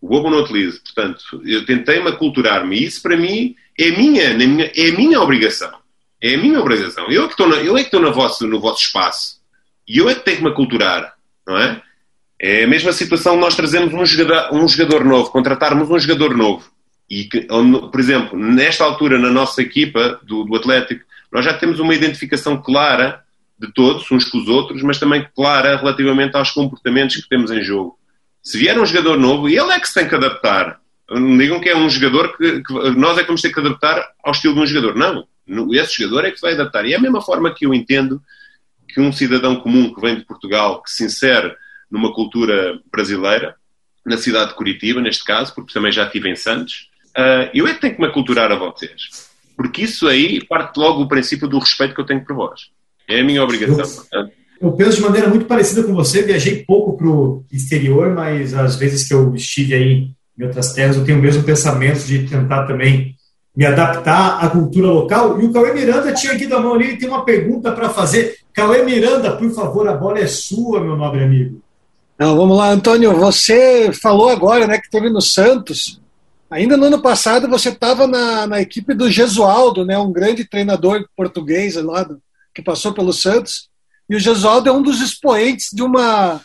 O 0.00 0.08
bobo 0.08 0.28
não 0.28 0.40
utilizo. 0.40 0.82
Portanto, 0.82 1.22
eu 1.44 1.64
tentei-me 1.64 2.08
aculturar-me. 2.08 2.82
Isso, 2.82 3.00
para 3.00 3.16
mim, 3.16 3.54
é 3.78 3.90
minha, 3.92 4.34
minha, 4.34 4.70
é 4.74 4.90
a 4.90 4.96
minha 4.96 5.20
obrigação. 5.20 5.72
É 6.20 6.34
a 6.34 6.38
minha 6.38 6.60
obrigação. 6.60 7.08
Eu 7.08 7.24
é 7.24 7.26
que 7.26 7.32
estou, 7.32 7.48
eu 7.54 7.76
é 7.76 7.80
que 7.80 7.86
estou 7.86 8.00
no, 8.00 8.12
vosso, 8.12 8.46
no 8.46 8.60
vosso 8.60 8.82
espaço. 8.82 9.40
E 9.86 9.98
eu 9.98 10.08
é 10.08 10.14
que 10.14 10.24
tenho 10.24 10.38
que 10.38 10.42
me 10.44 10.50
aculturar. 10.50 11.14
Não 11.46 11.56
é? 11.56 11.80
É 12.38 12.64
a 12.64 12.66
mesma 12.66 12.92
situação 12.92 13.36
nós 13.36 13.54
trazemos 13.54 13.94
um 13.94 14.04
jogador, 14.04 14.52
um 14.52 14.66
jogador 14.66 15.04
novo, 15.04 15.30
contratarmos 15.30 15.88
um 15.88 15.98
jogador 15.98 16.36
novo. 16.36 16.68
E, 17.08 17.24
que, 17.24 17.42
por 17.42 18.00
exemplo, 18.00 18.36
nesta 18.36 18.84
altura, 18.84 19.18
na 19.18 19.30
nossa 19.30 19.62
equipa 19.62 20.20
do, 20.24 20.44
do 20.44 20.56
Atlético, 20.56 21.04
nós 21.30 21.44
já 21.44 21.54
temos 21.54 21.78
uma 21.78 21.94
identificação 21.94 22.60
clara 22.60 23.22
de 23.58 23.72
todos, 23.72 24.10
uns 24.10 24.24
com 24.24 24.38
os 24.38 24.48
outros, 24.48 24.82
mas 24.82 24.98
também 24.98 25.26
clara 25.36 25.76
relativamente 25.76 26.36
aos 26.36 26.50
comportamentos 26.50 27.16
que 27.16 27.28
temos 27.28 27.50
em 27.52 27.62
jogo. 27.62 27.96
Se 28.42 28.58
vier 28.58 28.78
um 28.78 28.84
jogador 28.84 29.16
novo, 29.18 29.48
ele 29.48 29.72
é 29.72 29.78
que 29.78 29.86
se 29.86 29.94
tem 29.94 30.08
que 30.08 30.14
adaptar. 30.14 30.80
Não 31.08 31.38
digam 31.38 31.60
que 31.60 31.68
é 31.68 31.76
um 31.76 31.88
jogador 31.88 32.36
que, 32.36 32.62
que, 32.62 32.72
nós 32.96 33.16
é 33.18 33.20
que 33.20 33.26
vamos 33.26 33.42
ter 33.42 33.52
que 33.52 33.60
adaptar 33.60 34.12
ao 34.24 34.32
estilo 34.32 34.54
de 34.54 34.60
um 34.60 34.66
jogador. 34.66 34.96
Não. 34.96 35.26
Esse 35.72 36.02
jogador 36.02 36.24
é 36.26 36.30
que 36.30 36.36
se 36.36 36.42
vai 36.42 36.54
adaptar. 36.54 36.84
E 36.86 36.92
é 36.92 36.96
a 36.96 37.00
mesma 37.00 37.20
forma 37.20 37.54
que 37.54 37.66
eu 37.66 37.74
entendo 37.74 38.20
que 38.88 39.00
um 39.00 39.12
cidadão 39.12 39.56
comum 39.56 39.94
que 39.94 40.00
vem 40.00 40.16
de 40.16 40.24
Portugal, 40.24 40.82
que 40.82 40.90
se 40.90 41.04
insere 41.04 41.54
numa 41.90 42.12
cultura 42.12 42.80
brasileira, 42.90 43.54
na 44.04 44.16
cidade 44.16 44.50
de 44.50 44.56
Curitiba, 44.56 45.00
neste 45.00 45.24
caso, 45.24 45.54
porque 45.54 45.72
também 45.72 45.92
já 45.92 46.04
estive 46.04 46.28
em 46.28 46.36
Santos, 46.36 46.90
uh, 47.16 47.48
eu 47.54 47.66
é 47.68 47.74
que 47.74 47.80
tenho 47.80 47.94
que 47.94 48.00
me 48.00 48.06
aculturar 48.06 48.50
a 48.50 48.56
vocês. 48.56 49.30
Porque 49.56 49.82
isso 49.82 50.08
aí 50.08 50.44
parte 50.44 50.76
logo 50.76 51.02
do 51.02 51.08
princípio 51.08 51.46
do 51.46 51.58
respeito 51.58 51.94
que 51.94 52.00
eu 52.00 52.06
tenho 52.06 52.24
por 52.24 52.34
vós. 52.34 52.70
É 53.06 53.20
a 53.20 53.24
minha 53.24 53.42
obrigação. 53.42 54.04
Eu, 54.12 54.30
eu 54.62 54.70
penso 54.72 54.98
de 54.98 55.02
maneira 55.02 55.28
muito 55.28 55.46
parecida 55.46 55.82
com 55.82 55.92
você. 55.92 56.22
Viajei 56.22 56.64
pouco 56.64 56.96
para 56.96 57.08
o 57.08 57.44
exterior, 57.50 58.14
mas 58.14 58.54
às 58.54 58.76
vezes 58.76 59.08
que 59.08 59.12
eu 59.12 59.34
estive 59.34 59.74
aí 59.74 60.10
em 60.38 60.44
outras 60.44 60.72
terras, 60.72 60.96
eu 60.96 61.04
tenho 61.04 61.18
o 61.18 61.22
mesmo 61.22 61.42
pensamento 61.42 62.04
de 62.06 62.28
tentar 62.28 62.64
também 62.64 63.16
me 63.54 63.66
adaptar 63.66 64.38
à 64.38 64.48
cultura 64.48 64.86
local. 64.86 65.42
E 65.42 65.46
o 65.46 65.52
Cauê 65.52 65.74
Miranda 65.74 66.14
tinha 66.14 66.32
aqui 66.32 66.46
da 66.46 66.60
mão 66.60 66.74
ali, 66.74 66.96
tem 66.96 67.08
uma 67.08 67.24
pergunta 67.24 67.72
para 67.72 67.90
fazer. 67.90 68.36
Cauê 68.54 68.84
Miranda, 68.84 69.36
por 69.36 69.50
favor, 69.50 69.88
a 69.88 69.94
bola 69.94 70.20
é 70.20 70.28
sua, 70.28 70.80
meu 70.80 70.96
nobre 70.96 71.24
amigo. 71.24 71.60
Não, 72.16 72.36
vamos 72.36 72.56
lá, 72.56 72.70
Antônio. 72.70 73.16
Você 73.16 73.92
falou 73.92 74.28
agora 74.28 74.68
né, 74.68 74.78
que 74.78 74.88
teve 74.88 75.10
no 75.10 75.20
Santos. 75.20 76.00
Ainda 76.48 76.76
no 76.76 76.84
ano 76.84 77.02
passado 77.02 77.48
você 77.48 77.70
estava 77.70 78.06
na, 78.06 78.46
na, 78.46 78.60
equipe 78.60 78.94
do 78.94 79.10
Gesualdo, 79.10 79.84
né, 79.84 79.98
um 79.98 80.12
grande 80.12 80.44
treinador 80.44 81.04
português 81.16 81.74
lá 81.74 82.04
do, 82.04 82.22
que 82.54 82.62
passou 82.62 82.92
pelo 82.92 83.12
Santos. 83.12 83.71
E 84.08 84.16
o 84.16 84.20
Gesualdo 84.20 84.68
é 84.68 84.72
um 84.72 84.82
dos 84.82 85.00
expoentes 85.00 85.68
de 85.72 85.82
uma, 85.82 86.40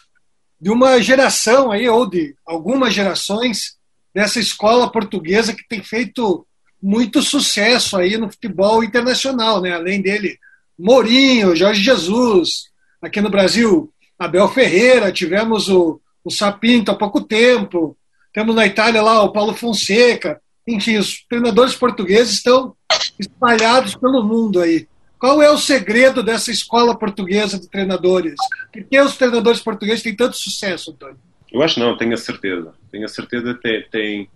de 0.59 0.69
uma 0.69 1.01
geração 1.01 1.71
aí, 1.71 1.87
ou 1.87 2.09
de 2.09 2.35
algumas 2.45 2.93
gerações, 2.93 3.77
dessa 4.13 4.39
escola 4.39 4.91
portuguesa 4.91 5.53
que 5.53 5.67
tem 5.67 5.83
feito 5.83 6.45
muito 6.81 7.21
sucesso 7.21 7.97
aí 7.97 8.17
no 8.17 8.29
futebol 8.29 8.83
internacional, 8.83 9.61
né? 9.61 9.73
Além 9.73 10.01
dele, 10.01 10.37
Mourinho, 10.77 11.55
Jorge 11.55 11.83
Jesus, 11.83 12.69
aqui 13.01 13.19
no 13.21 13.29
Brasil, 13.29 13.91
Abel 14.17 14.47
Ferreira, 14.49 15.11
tivemos 15.11 15.69
o, 15.69 15.99
o 16.23 16.31
Sapinto 16.31 16.91
há 16.91 16.95
pouco 16.95 17.21
tempo, 17.21 17.97
temos 18.33 18.55
na 18.55 18.65
Itália 18.65 19.01
lá 19.01 19.21
o 19.23 19.31
Paulo 19.31 19.53
Fonseca, 19.53 20.39
enfim, 20.67 20.97
os 20.97 21.25
treinadores 21.27 21.75
portugueses 21.75 22.33
estão 22.33 22.75
espalhados 23.19 23.95
pelo 23.95 24.23
mundo 24.23 24.59
aí. 24.61 24.87
Qual 25.19 25.41
é 25.41 25.49
o 25.49 25.57
segredo 25.57 26.21
dessa 26.21 26.51
escola 26.51 26.97
portuguesa 26.97 27.59
de 27.59 27.69
treinadores? 27.69 28.35
Por 28.71 28.83
que 28.83 28.99
os 28.99 29.17
treinadores 29.17 29.59
portugueses 29.59 30.03
têm 30.03 30.15
tanto 30.15 30.37
sucesso, 30.37 30.91
Antônio? 30.91 31.17
Eu 31.51 31.61
acho 31.61 31.79
não, 31.79 31.97
tenho 31.97 32.13
a 32.13 32.17
certeza. 32.17 32.73
Tenho 32.91 33.05
a 33.05 33.09
certeza 33.09 33.53
que 33.53 33.61
tem, 33.61 33.83
tem, 33.89 34.29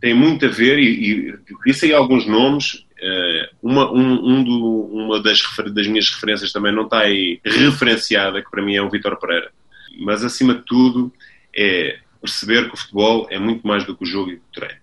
tem 0.00 0.14
muito 0.14 0.46
a 0.46 0.48
ver, 0.48 0.78
e, 0.78 1.30
e 1.30 1.38
disse 1.66 1.86
aí 1.86 1.92
alguns 1.92 2.26
nomes. 2.26 2.84
Uh, 2.94 3.54
uma, 3.62 3.92
um, 3.92 4.28
um 4.28 4.44
do, 4.44 4.80
uma 4.92 5.22
das, 5.22 5.42
das 5.72 5.86
minhas 5.88 6.08
referências 6.08 6.52
também 6.52 6.72
não 6.72 6.84
está 6.84 7.00
aí 7.00 7.40
referenciada, 7.44 8.40
que 8.40 8.50
para 8.50 8.62
mim 8.62 8.76
é 8.76 8.82
o 8.82 8.90
Vitor 8.90 9.18
Pereira. 9.18 9.50
Mas 9.98 10.24
acima 10.24 10.54
de 10.54 10.62
tudo 10.62 11.12
é 11.54 11.98
perceber 12.20 12.68
que 12.68 12.74
o 12.74 12.78
futebol 12.78 13.26
é 13.30 13.38
muito 13.38 13.66
mais 13.66 13.84
do 13.84 13.96
que 13.96 14.04
o 14.04 14.06
jogo 14.06 14.30
e 14.30 14.34
o 14.34 14.42
treino. 14.52 14.80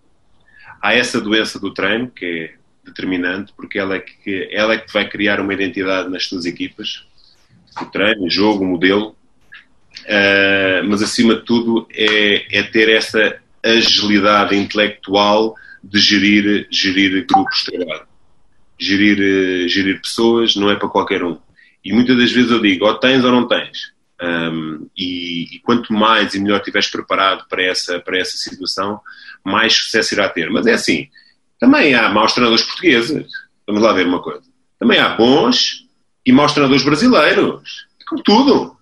Há 0.82 0.94
essa 0.94 1.22
doença 1.22 1.60
do 1.60 1.74
treino, 1.74 2.10
que 2.10 2.26
é 2.26 2.61
determinante, 2.92 3.54
porque 3.56 3.80
ela 3.80 3.96
é 3.96 4.00
que, 4.00 4.48
ela 4.52 4.74
é 4.74 4.78
que 4.78 4.92
vai 4.94 5.08
criar 5.08 5.40
uma 5.40 5.54
identidade 5.54 6.10
nas 6.10 6.28
tuas 6.28 6.46
equipas, 6.46 7.06
o 7.82 7.86
treino, 7.86 8.26
o 8.26 8.30
jogo, 8.30 8.64
o 8.64 8.68
modelo, 8.68 9.16
uh, 10.02 10.88
mas 10.88 11.02
acima 11.02 11.36
de 11.36 11.42
tudo 11.42 11.88
é, 11.94 12.60
é, 12.60 12.64
ter 12.64 12.90
essa 12.90 13.40
agilidade 13.64 14.56
intelectual 14.56 15.56
de 15.84 16.00
gerir, 16.00 16.68
gerir 16.70 17.26
grupos 17.26 17.64
de 17.64 17.78
trabalho. 17.78 18.08
Gerir, 18.80 19.68
gerir 19.68 20.02
pessoas 20.02 20.56
não 20.56 20.70
é 20.70 20.76
para 20.76 20.90
qualquer 20.90 21.24
um. 21.24 21.38
E 21.84 21.94
muitas 21.94 22.18
das 22.18 22.32
vezes 22.32 22.52
eu 22.52 22.60
digo, 22.60 22.86
ou 22.86 22.96
tens 22.96 23.24
ou 23.24 23.32
não 23.32 23.48
tens. 23.48 23.92
Um, 24.22 24.88
e, 24.96 25.56
e, 25.56 25.60
quanto 25.60 25.92
mais 25.92 26.36
e 26.36 26.40
melhor 26.40 26.60
estiveres 26.60 26.88
preparado 26.88 27.48
para 27.50 27.64
essa, 27.64 28.00
para 28.00 28.20
essa 28.20 28.38
situação, 28.38 29.00
mais 29.44 29.74
sucesso 29.74 30.14
irá 30.14 30.30
ter. 30.30 30.50
Mas 30.52 30.68
é 30.68 30.74
assim, 30.74 31.10
também 31.62 31.94
há 31.94 32.10
maus 32.10 32.34
treinadores 32.34 32.66
portugueses. 32.66 33.28
Vamos 33.68 33.84
lá 33.84 33.94
ver 33.94 34.08
uma 34.08 34.20
coisa. 34.20 34.42
Também 34.80 34.98
há 35.00 35.10
bons 35.10 35.86
e 36.26 36.32
maus 36.32 36.54
treinadores 36.54 36.84
brasileiros. 36.84 37.86
Como 38.10 38.24
tudo. 38.24 38.76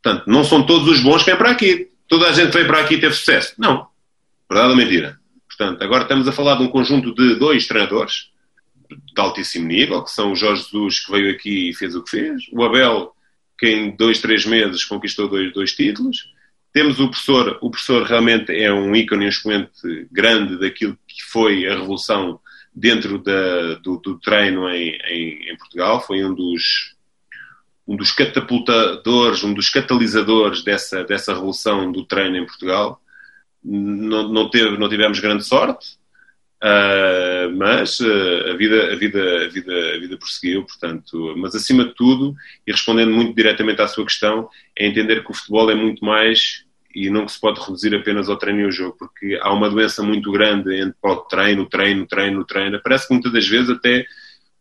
Portanto, 0.00 0.30
não 0.30 0.44
são 0.44 0.64
todos 0.64 0.88
os 0.88 1.02
bons 1.02 1.24
que 1.24 1.30
vêm 1.30 1.36
para 1.36 1.50
aqui. 1.50 1.90
Toda 2.06 2.28
a 2.28 2.32
gente 2.32 2.52
veio 2.52 2.68
para 2.68 2.82
aqui 2.82 2.94
e 2.94 3.00
teve 3.00 3.14
sucesso. 3.14 3.54
Não. 3.58 3.88
Verdade 4.48 4.70
ou 4.70 4.76
mentira? 4.76 5.18
Portanto, 5.48 5.82
agora 5.82 6.04
estamos 6.04 6.28
a 6.28 6.32
falar 6.32 6.54
de 6.54 6.62
um 6.62 6.68
conjunto 6.68 7.12
de 7.12 7.34
dois 7.34 7.66
treinadores 7.66 8.30
de 8.88 9.20
altíssimo 9.20 9.66
nível, 9.66 10.04
que 10.04 10.10
são 10.10 10.30
o 10.30 10.36
Jorge 10.36 10.62
Jesus, 10.62 11.00
que 11.00 11.10
veio 11.10 11.32
aqui 11.32 11.70
e 11.70 11.74
fez 11.74 11.96
o 11.96 12.02
que 12.02 12.10
fez, 12.10 12.44
o 12.52 12.62
Abel, 12.62 13.12
que 13.58 13.68
em 13.68 13.96
dois, 13.96 14.20
três 14.20 14.46
meses 14.46 14.84
conquistou 14.84 15.28
dois, 15.28 15.52
dois 15.52 15.72
títulos, 15.74 16.28
temos 16.72 17.00
o 17.00 17.08
professor, 17.08 17.58
o 17.60 17.70
professor 17.70 18.04
realmente 18.04 18.52
é 18.52 18.72
um 18.72 18.94
ícone, 18.94 19.26
um 19.26 19.28
expoente 19.28 20.08
grande 20.10 20.56
daquilo 20.58 20.96
que 21.20 21.30
foi 21.30 21.66
a 21.66 21.74
revolução 21.74 22.40
dentro 22.74 23.18
da, 23.18 23.74
do, 23.74 23.98
do, 23.98 24.18
treino 24.18 24.68
em, 24.68 24.96
em, 25.08 25.50
em, 25.50 25.56
Portugal, 25.56 26.00
foi 26.00 26.24
um 26.24 26.34
dos, 26.34 26.94
um 27.86 27.96
dos 27.96 28.12
catapultadores, 28.12 29.42
um 29.42 29.52
dos 29.52 29.68
catalisadores 29.68 30.62
dessa, 30.62 31.04
dessa 31.04 31.34
revolução 31.34 31.90
do 31.90 32.04
treino 32.04 32.36
em 32.36 32.46
Portugal. 32.46 33.00
Não, 33.62 34.28
não, 34.32 34.48
teve, 34.48 34.78
não 34.78 34.88
tivemos 34.88 35.20
grande 35.20 35.44
sorte, 35.44 35.98
uh, 36.62 37.54
mas 37.56 38.00
uh, 38.00 38.50
a, 38.50 38.56
vida, 38.56 38.92
a, 38.92 38.96
vida, 38.96 39.44
a, 39.44 39.48
vida, 39.48 39.94
a 39.96 39.98
vida 39.98 40.16
prosseguiu, 40.16 40.64
portanto, 40.64 41.34
mas 41.36 41.54
acima 41.54 41.84
de 41.84 41.94
tudo, 41.94 42.34
e 42.66 42.72
respondendo 42.72 43.10
muito 43.10 43.34
diretamente 43.34 43.82
à 43.82 43.88
sua 43.88 44.04
questão, 44.04 44.48
é 44.78 44.86
entender 44.86 45.22
que 45.22 45.30
o 45.30 45.34
futebol 45.34 45.70
é 45.70 45.74
muito 45.74 46.02
mais 46.04 46.64
e 46.94 47.08
não 47.08 47.28
se 47.28 47.40
pode 47.40 47.60
reduzir 47.60 47.94
apenas 47.94 48.28
ao 48.28 48.36
treino 48.36 48.60
e 48.60 48.64
ao 48.64 48.72
jogo, 48.72 48.96
porque 48.98 49.38
há 49.40 49.52
uma 49.52 49.70
doença 49.70 50.02
muito 50.02 50.30
grande 50.32 50.74
entre 50.74 50.96
o 51.02 51.16
treino, 51.16 51.66
treino, 51.66 52.06
treino, 52.06 52.44
treino. 52.44 52.80
Parece 52.82 53.06
que 53.06 53.14
muitas 53.14 53.32
das 53.32 53.46
vezes 53.46 53.70
até 53.70 54.06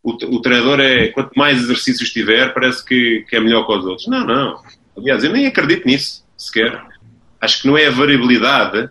o, 0.04 0.12
o 0.12 0.42
treinador 0.42 0.80
é, 0.80 1.08
quanto 1.08 1.32
mais 1.36 1.60
exercícios 1.62 2.12
tiver, 2.12 2.54
parece 2.54 2.86
que, 2.86 3.26
que, 3.28 3.36
é 3.36 3.40
melhor 3.40 3.66
que 3.66 3.74
os 3.74 3.86
outros. 3.86 4.08
Não, 4.08 4.26
não. 4.26 4.62
Aliás, 4.98 5.24
eu 5.24 5.32
nem 5.32 5.48
acredito 5.48 5.86
nisso, 5.86 6.26
sequer. 6.38 6.82
Acho 7.42 7.62
que 7.62 7.68
não 7.68 7.78
é 7.78 7.88
a 7.88 7.92
variabilidade, 7.92 8.90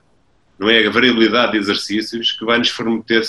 não 0.58 0.68
é 0.68 0.86
a 0.86 0.90
variabilidade 0.90 1.52
de 1.52 1.58
exercícios 1.58 2.32
que 2.32 2.44
vai 2.44 2.58
nos 2.58 2.70
fornecer, 2.70 3.22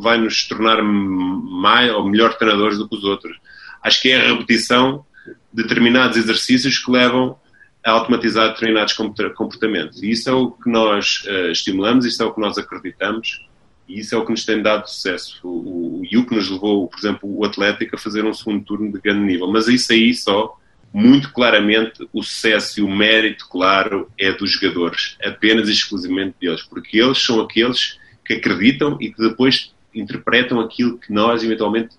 vai 0.00 0.18
nos 0.18 0.46
tornar 0.48 0.82
mais 0.82 1.92
ou 1.92 2.08
melhor 2.08 2.36
treinadores 2.36 2.78
do 2.78 2.88
que 2.88 2.96
os 2.96 3.04
outros. 3.04 3.36
Acho 3.82 4.02
que 4.02 4.10
é 4.10 4.20
a 4.20 4.32
repetição 4.32 5.04
de 5.52 5.62
determinados 5.62 6.16
exercícios 6.16 6.78
que 6.78 6.90
levam 6.90 7.36
a 7.84 7.90
automatizar 7.90 8.50
determinados 8.50 8.92
comportamentos. 8.92 10.02
E 10.02 10.10
isso 10.10 10.28
é 10.28 10.32
o 10.32 10.52
que 10.52 10.70
nós 10.70 11.24
uh, 11.26 11.50
estimulamos, 11.50 12.04
isso 12.04 12.22
é 12.22 12.26
o 12.26 12.32
que 12.32 12.40
nós 12.40 12.56
acreditamos 12.56 13.46
e 13.88 13.98
isso 14.00 14.14
é 14.14 14.18
o 14.18 14.24
que 14.24 14.30
nos 14.30 14.44
tem 14.44 14.62
dado 14.62 14.88
sucesso. 14.88 15.40
O, 15.42 16.00
o, 16.00 16.02
e 16.08 16.16
o 16.16 16.24
que 16.24 16.34
nos 16.34 16.48
levou, 16.48 16.88
por 16.88 16.98
exemplo, 16.98 17.38
o 17.38 17.44
Atlético 17.44 17.96
a 17.96 17.98
fazer 17.98 18.24
um 18.24 18.32
segundo 18.32 18.64
turno 18.64 18.92
de 18.92 19.00
grande 19.00 19.24
nível. 19.24 19.48
Mas 19.50 19.68
isso 19.68 19.92
aí 19.92 20.14
só, 20.14 20.56
muito 20.92 21.32
claramente, 21.32 22.08
o 22.12 22.22
sucesso 22.22 22.80
e 22.80 22.82
o 22.82 22.88
mérito, 22.88 23.48
claro, 23.48 24.10
é 24.18 24.32
dos 24.32 24.52
jogadores, 24.52 25.16
apenas 25.22 25.68
e 25.68 25.72
exclusivamente 25.72 26.36
deles, 26.40 26.62
porque 26.62 26.98
eles 26.98 27.18
são 27.18 27.40
aqueles 27.40 27.98
que 28.24 28.34
acreditam 28.34 28.96
e 29.00 29.10
que 29.10 29.18
depois 29.18 29.74
interpretam 29.94 30.60
aquilo 30.60 30.98
que 30.98 31.12
nós, 31.12 31.42
eventualmente, 31.42 31.96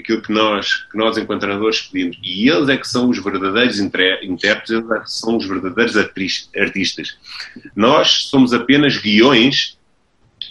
aquilo 0.00 0.22
que 0.22 0.32
nós, 0.32 0.74
que 0.90 0.96
nós 0.96 1.16
enquanto 1.16 1.40
treinadores 1.40 1.82
pedimos. 1.82 2.18
E 2.22 2.48
eles 2.48 2.68
é 2.68 2.76
que 2.76 2.88
são 2.88 3.08
os 3.08 3.22
verdadeiros 3.22 3.78
intérpretes, 3.78 4.70
eles 4.70 4.90
é 4.90 4.98
que 4.98 5.10
são 5.10 5.36
os 5.36 5.46
verdadeiros 5.46 5.96
artistas. 5.96 7.16
Nós 7.74 8.24
somos 8.24 8.52
apenas 8.52 8.96
guiões 8.96 9.78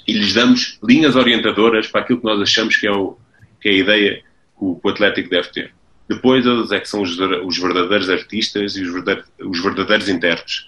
e 0.07 0.13
lhes 0.13 0.33
damos 0.33 0.79
linhas 0.83 1.15
orientadoras 1.15 1.87
para 1.87 2.01
aquilo 2.01 2.19
que 2.19 2.25
nós 2.25 2.41
achamos 2.41 2.75
que 2.75 2.87
é, 2.87 2.91
o, 2.91 3.17
que 3.61 3.69
é 3.69 3.71
a 3.71 3.75
ideia 3.75 4.15
que 4.15 4.23
o, 4.57 4.79
o 4.81 4.89
Atlético 4.89 5.29
deve 5.29 5.49
ter. 5.49 5.73
Depois 6.07 6.45
eles 6.45 6.71
é 6.71 6.79
que 6.79 6.89
são 6.89 7.01
os, 7.01 7.17
os 7.19 7.57
verdadeiros 7.57 8.09
artistas 8.09 8.75
e 8.75 8.81
os 8.81 8.91
verdadeiros, 8.91 9.29
os 9.39 9.61
verdadeiros 9.61 10.09
intérpretes. 10.09 10.65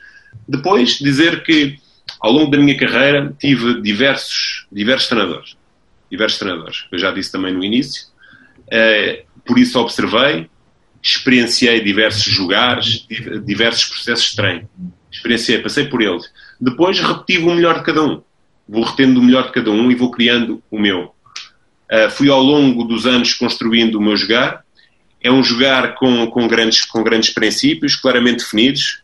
Depois 0.48 1.00
dizer 1.00 1.44
que 1.44 1.78
ao 2.20 2.32
longo 2.32 2.52
da 2.52 2.58
minha 2.58 2.78
carreira 2.78 3.36
tive 3.40 3.82
diversos, 3.82 4.68
diversos 4.72 5.10
treinadores. 5.10 5.58
Diversos 6.10 6.40
treinadores. 6.40 6.86
Eu 6.92 7.00
já 7.00 7.12
disse 7.12 7.32
também 7.32 7.54
no 7.54 7.64
início 7.64 8.11
por 9.46 9.60
isso 9.60 9.80
observei, 9.80 10.50
experienciei 11.02 11.82
diversos 11.82 12.32
jogares, 12.32 13.06
diversos 13.46 13.86
processos 13.86 14.30
de 14.30 14.36
treino. 14.36 14.70
Experienciei, 15.12 15.60
passei 15.60 15.86
por 15.86 16.02
eles. 16.02 16.32
Depois 16.60 17.00
repeti 17.00 17.38
o 17.38 17.54
melhor 17.54 17.80
de 17.80 17.84
cada 17.84 18.04
um. 18.04 18.22
Vou 18.68 18.84
retendo 18.84 19.20
o 19.20 19.24
melhor 19.24 19.48
de 19.48 19.52
cada 19.52 19.72
um 19.72 19.92
e 19.92 19.96
vou 19.96 20.12
criando 20.12 20.64
o 20.70 20.80
meu. 20.80 21.14
Uh, 21.92 22.10
fui 22.10 22.30
ao 22.30 22.42
longo 22.42 22.86
dos 22.86 23.06
anos 23.06 23.34
construindo 23.34 23.96
o 23.96 24.02
meu 24.02 24.16
jogar. 24.16 24.64
É 25.22 25.32
um 25.32 25.44
jogar 25.44 25.96
com, 25.96 26.28
com, 26.28 26.48
grandes, 26.48 26.86
com 26.86 27.04
grandes 27.04 27.32
princípios, 27.32 27.96
claramente 27.96 28.40
definidos, 28.40 29.02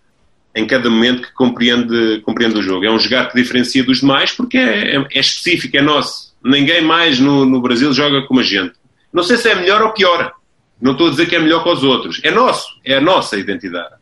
em 0.56 0.66
cada 0.66 0.90
momento 0.90 1.22
que 1.24 1.34
compreende, 1.34 2.22
compreende 2.22 2.58
o 2.58 2.62
jogo. 2.62 2.86
É 2.86 2.92
um 2.92 2.98
jogar 2.98 3.30
que 3.30 3.36
diferencia 3.36 3.84
dos 3.84 4.00
demais 4.00 4.32
porque 4.32 4.58
é, 4.58 4.96
é, 4.96 5.08
é 5.14 5.20
específico, 5.20 5.76
é 5.76 5.82
nosso. 5.82 6.34
Ninguém 6.44 6.82
mais 6.82 7.20
no, 7.20 7.46
no 7.46 7.60
Brasil 7.60 7.92
joga 7.94 8.22
como 8.22 8.40
a 8.40 8.44
gente. 8.44 8.74
Não 9.12 9.24
sei 9.24 9.38
se 9.38 9.50
é 9.50 9.56
melhor 9.56 9.82
ou 9.82 9.94
pior. 9.94 10.34
Não 10.80 10.92
estou 10.92 11.08
a 11.08 11.10
dizer 11.10 11.28
que 11.28 11.36
é 11.36 11.40
melhor 11.40 11.64
que 11.64 11.70
os 11.70 11.84
outros. 11.84 12.22
É 12.24 12.32
nosso, 12.32 12.68
é 12.86 12.96
a 12.96 13.02
nossa 13.02 13.38
identidade. 13.38 13.96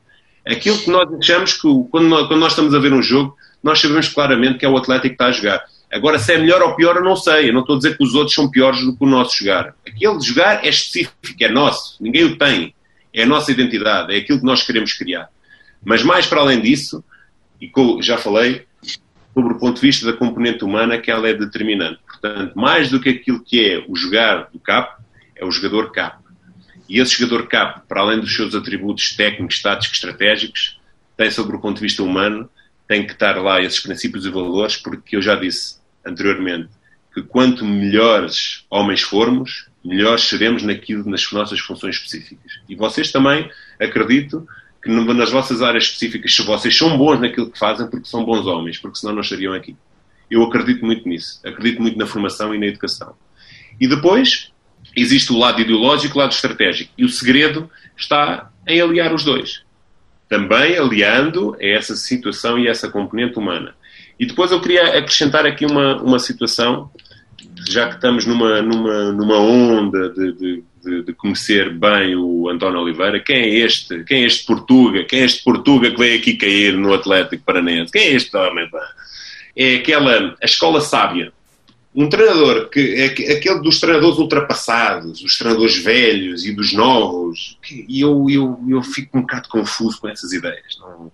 Aquilo 0.45 0.77
que 0.77 0.89
nós 0.89 1.11
achamos 1.13 1.53
que, 1.53 1.67
quando 1.89 2.07
nós, 2.07 2.27
quando 2.27 2.39
nós 2.39 2.51
estamos 2.51 2.73
a 2.73 2.79
ver 2.79 2.93
um 2.93 3.01
jogo, 3.01 3.35
nós 3.63 3.79
sabemos 3.79 4.09
claramente 4.09 4.59
que 4.59 4.65
é 4.65 4.69
o 4.69 4.77
Atlético 4.77 5.07
que 5.07 5.13
está 5.13 5.27
a 5.27 5.31
jogar. 5.31 5.63
Agora, 5.91 6.19
se 6.19 6.33
é 6.33 6.37
melhor 6.37 6.61
ou 6.61 6.75
pior, 6.75 6.97
eu 6.97 7.03
não 7.03 7.15
sei. 7.15 7.49
Eu 7.49 7.53
não 7.53 7.61
estou 7.61 7.75
a 7.75 7.79
dizer 7.79 7.97
que 7.97 8.03
os 8.03 8.13
outros 8.13 8.35
são 8.35 8.49
piores 8.51 8.83
do 8.83 8.95
que 8.95 9.03
o 9.03 9.07
nosso 9.07 9.37
jogar. 9.37 9.73
Aquele 9.87 10.21
jogar 10.21 10.65
é 10.65 10.69
específico, 10.69 11.15
é 11.39 11.49
nosso. 11.49 11.95
Ninguém 12.01 12.25
o 12.25 12.37
tem. 12.37 12.75
é 13.13 13.23
a 13.23 13.25
nossa 13.25 13.51
identidade, 13.51 14.13
é 14.13 14.17
aquilo 14.17 14.39
que 14.39 14.45
nós 14.45 14.63
queremos 14.63 14.93
criar. 14.93 15.29
Mas 15.83 16.03
mais 16.03 16.25
para 16.27 16.41
além 16.41 16.61
disso, 16.61 17.03
e 17.61 17.71
já 18.01 18.17
falei, 18.17 18.65
sobre 19.33 19.53
o 19.53 19.57
ponto 19.57 19.75
de 19.75 19.81
vista 19.81 20.05
da 20.05 20.13
componente 20.13 20.63
humana, 20.63 20.97
que 20.97 21.09
ela 21.09 21.27
é 21.27 21.33
determinante. 21.33 21.99
Portanto, 22.25 22.55
mais 22.55 22.89
do 22.89 22.99
que 22.99 23.09
aquilo 23.09 23.39
que 23.39 23.63
é 23.63 23.85
o 23.87 23.95
jogar 23.95 24.49
do 24.51 24.59
CAP, 24.59 24.99
é 25.35 25.45
o 25.45 25.51
jogador 25.51 25.91
CAP. 25.91 26.23
E 26.89 26.99
esse 26.99 27.19
jogador 27.19 27.47
CAP, 27.47 27.87
para 27.87 28.01
além 28.01 28.19
dos 28.19 28.35
seus 28.35 28.55
atributos 28.55 29.15
técnicos, 29.15 29.61
táticos, 29.61 29.95
estratégicos, 29.95 30.79
tem 31.15 31.29
sobre 31.29 31.55
o 31.55 31.59
ponto 31.59 31.75
de 31.75 31.83
vista 31.83 32.01
humano, 32.01 32.49
tem 32.87 33.05
que 33.05 33.13
estar 33.13 33.39
lá 33.39 33.61
esses 33.61 33.79
princípios 33.79 34.25
e 34.25 34.29
valores, 34.31 34.75
porque 34.75 35.15
eu 35.15 35.21
já 35.21 35.35
disse 35.35 35.75
anteriormente 36.03 36.69
que 37.13 37.21
quanto 37.21 37.63
melhores 37.63 38.65
homens 38.71 39.03
formos, 39.03 39.67
melhores 39.83 40.23
seremos 40.23 40.63
naquilo, 40.63 41.07
nas 41.07 41.31
nossas 41.31 41.59
funções 41.59 41.95
específicas. 41.95 42.59
E 42.67 42.75
vocês 42.75 43.11
também, 43.11 43.49
acredito, 43.79 44.47
que 44.81 44.89
nas 44.89 45.31
vossas 45.31 45.61
áreas 45.61 45.83
específicas, 45.85 46.35
se 46.35 46.41
vocês 46.41 46.75
são 46.75 46.97
bons 46.97 47.19
naquilo 47.19 47.51
que 47.51 47.59
fazem, 47.59 47.87
porque 47.87 48.07
são 48.07 48.25
bons 48.25 48.47
homens, 48.47 48.79
porque 48.79 48.97
senão 48.97 49.13
não 49.13 49.21
estariam 49.21 49.53
aqui. 49.53 49.75
Eu 50.29 50.43
acredito 50.43 50.85
muito 50.85 51.07
nisso. 51.07 51.39
Acredito 51.45 51.81
muito 51.81 51.97
na 51.97 52.05
formação 52.05 52.53
e 52.53 52.57
na 52.57 52.65
educação. 52.65 53.15
E 53.79 53.87
depois, 53.87 54.51
existe 54.95 55.31
o 55.31 55.37
lado 55.37 55.61
ideológico 55.61 56.15
e 56.15 56.17
o 56.17 56.21
lado 56.21 56.31
estratégico. 56.31 56.91
E 56.97 57.05
o 57.05 57.09
segredo 57.09 57.69
está 57.97 58.49
em 58.67 58.81
aliar 58.81 59.13
os 59.13 59.23
dois. 59.23 59.63
Também 60.27 60.77
aliando 60.77 61.55
a 61.59 61.65
essa 61.65 61.95
situação 61.95 62.57
e 62.57 62.67
essa 62.67 62.89
componente 62.89 63.37
humana. 63.37 63.75
E 64.19 64.25
depois 64.25 64.51
eu 64.51 64.61
queria 64.61 64.97
acrescentar 64.97 65.45
aqui 65.45 65.65
uma, 65.65 66.01
uma 66.01 66.19
situação, 66.19 66.89
já 67.69 67.87
que 67.89 67.95
estamos 67.95 68.25
numa, 68.25 68.61
numa, 68.61 69.11
numa 69.11 69.37
onda 69.37 70.09
de, 70.09 70.31
de 70.33 70.63
de, 70.85 71.01
de, 71.01 71.13
conhecer 71.13 71.73
bem 71.73 72.15
o 72.15 72.47
António 72.47 72.79
Oliveira. 72.79 73.19
Quem 73.19 73.37
é 73.37 73.49
este? 73.55 74.03
Quem 74.03 74.21
é 74.21 74.25
este 74.27 74.45
Portuga? 74.45 75.03
Quem 75.03 75.21
é 75.21 75.25
este 75.25 75.43
Portuga 75.43 75.89
que 75.89 75.97
veio 75.97 76.19
aqui 76.19 76.35
cair 76.35 76.77
no 76.77 76.93
Atlético 76.93 77.43
Paranense? 77.43 77.91
Quem 77.91 78.03
é 78.03 78.13
este 78.13 78.37
homem? 78.37 78.69
É 79.55 79.75
aquela 79.75 80.35
a 80.41 80.45
escola 80.45 80.81
sábia. 80.81 81.31
Um 81.93 82.09
treinador 82.09 82.69
que 82.69 82.95
é 82.95 83.05
aquele 83.05 83.61
dos 83.61 83.79
treinadores 83.79 84.17
ultrapassados, 84.17 85.21
os 85.21 85.37
treinadores 85.37 85.81
velhos 85.81 86.45
e 86.45 86.51
dos 86.51 86.73
novos. 86.73 87.57
E 87.71 88.01
eu, 88.01 88.25
eu, 88.29 88.59
eu 88.67 88.83
fico 88.83 89.17
um 89.17 89.21
bocado 89.21 89.47
confuso 89.47 89.99
com 90.01 90.09
essas 90.09 90.33
ideias. 90.33 90.77
Não, 90.79 91.11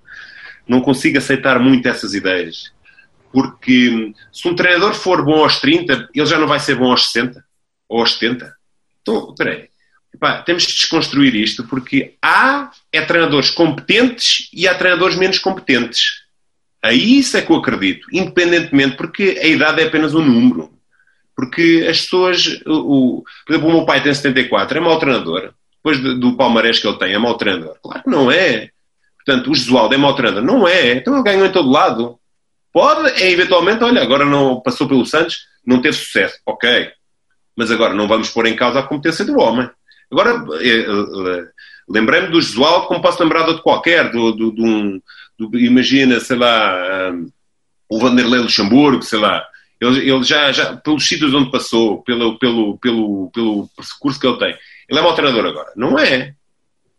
não 0.67 0.81
consigo 0.81 1.19
aceitar 1.19 1.59
muito 1.59 1.87
essas 1.87 2.15
ideias. 2.15 2.71
Porque 3.31 4.11
se 4.33 4.47
um 4.47 4.55
treinador 4.55 4.93
for 4.95 5.23
bom 5.23 5.43
aos 5.43 5.61
30, 5.61 6.09
ele 6.13 6.25
já 6.25 6.39
não 6.39 6.47
vai 6.47 6.59
ser 6.59 6.75
bom 6.75 6.89
aos 6.89 7.11
60 7.11 7.45
ou 7.87 7.99
aos 7.99 8.13
70 8.13 8.51
então, 9.01 9.33
peraí. 9.35 9.69
Epá, 10.13 10.41
temos 10.41 10.63
de 10.63 10.73
desconstruir 10.73 11.33
isto 11.35 11.65
porque 11.67 12.15
há 12.21 12.71
é 12.91 13.01
treinadores 13.01 13.49
competentes 13.49 14.49
e 14.53 14.67
há 14.67 14.75
treinadores 14.75 15.15
menos 15.15 15.39
competentes. 15.39 16.20
Aí 16.83 17.19
isso 17.19 17.37
é 17.37 17.41
que 17.41 17.51
eu 17.51 17.57
acredito, 17.57 18.07
independentemente, 18.11 18.97
porque 18.97 19.39
a 19.41 19.45
idade 19.45 19.81
é 19.81 19.85
apenas 19.85 20.15
um 20.15 20.25
número. 20.25 20.71
Porque 21.35 21.85
as 21.89 22.01
pessoas, 22.01 22.61
o, 22.65 22.73
o, 23.19 23.23
por 23.45 23.53
exemplo, 23.53 23.69
o 23.69 23.73
meu 23.73 23.85
pai 23.85 24.01
tem 24.01 24.13
74, 24.13 24.77
é 24.77 24.81
mau 24.81 24.99
treinador. 24.99 25.53
Depois 25.77 25.99
do 26.19 26.35
palmarés 26.35 26.79
que 26.79 26.87
ele 26.87 26.97
tem, 26.97 27.13
é 27.13 27.17
mau 27.17 27.35
treinador. 27.35 27.75
Claro 27.81 28.03
que 28.03 28.09
não 28.09 28.31
é. 28.31 28.69
Portanto, 29.23 29.51
o 29.51 29.55
Jesualdo 29.55 29.93
é 29.93 29.97
mau 29.97 30.15
treinador. 30.15 30.43
Não 30.43 30.67
é. 30.67 30.93
Então 30.93 31.13
ele 31.13 31.23
ganhou 31.23 31.45
em 31.45 31.51
todo 31.51 31.69
lado. 31.69 32.19
Pode, 32.73 33.21
é 33.21 33.31
eventualmente, 33.31 33.83
olha, 33.83 34.01
agora 34.01 34.25
não 34.25 34.61
passou 34.61 34.87
pelo 34.87 35.05
Santos, 35.05 35.41
não 35.65 35.81
teve 35.81 35.97
sucesso. 35.97 36.39
Ok. 36.45 36.91
Mas 37.55 37.69
agora 37.69 37.93
não 37.93 38.07
vamos 38.07 38.29
pôr 38.29 38.45
em 38.47 38.55
causa 38.55 38.79
a 38.79 38.83
competência 38.83 39.25
do 39.25 39.37
homem. 39.37 39.69
Agora, 40.11 40.45
eh, 40.61 40.85
eh, 40.85 41.47
lembrei-me 41.91 42.27
do 42.27 42.41
Josual 42.41 42.87
como 42.87 43.01
posso 43.01 43.21
lembrar 43.21 43.43
de 43.43 43.61
qualquer, 43.61 44.11
do, 44.11 44.31
do, 44.31 44.51
do, 44.51 44.63
um, 44.63 45.01
do, 45.37 45.59
imagina, 45.59 46.19
sei 46.19 46.37
lá, 46.37 47.11
um, 47.11 47.29
o 47.89 47.99
Vanderlei 47.99 48.39
Luxemburgo, 48.39 49.03
sei 49.03 49.19
lá, 49.19 49.45
ele, 49.79 50.09
ele, 50.09 50.23
já, 50.23 50.51
já, 50.51 50.77
pelos 50.77 51.07
sítios 51.07 51.33
onde 51.33 51.51
passou, 51.51 52.03
pelo, 52.03 52.37
pelo, 52.37 52.77
pelo, 52.77 53.31
pelo 53.33 53.69
percurso 53.75 54.19
que 54.19 54.27
ele 54.27 54.37
tem, 54.37 54.57
ele 54.87 54.99
é 54.99 55.01
mau 55.01 55.15
treinador 55.15 55.45
agora. 55.45 55.71
Não 55.75 55.97
é. 55.97 56.33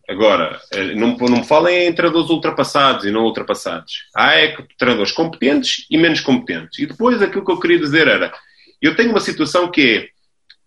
Agora, 0.09 0.61
eh, 0.73 0.95
não, 0.95 1.17
não 1.17 1.39
me 1.39 1.47
falem 1.47 1.87
em 1.87 1.93
treinadores 1.93 2.29
ultrapassados 2.29 3.05
e 3.05 3.11
não 3.11 3.23
ultrapassados. 3.23 4.09
Há 4.15 4.35
é, 4.35 4.57
treinadores 4.77 5.13
competentes 5.13 5.87
e 5.89 5.97
menos 5.97 6.21
competentes. 6.21 6.79
E 6.81 6.87
depois 6.87 7.23
aquilo 7.23 7.45
que 7.45 7.53
eu 7.53 7.61
queria 7.61 7.79
dizer 7.79 8.09
era, 8.09 8.33
eu 8.81 8.97
tenho 8.97 9.11
uma 9.11 9.21
situação 9.21 9.71
que 9.71 10.11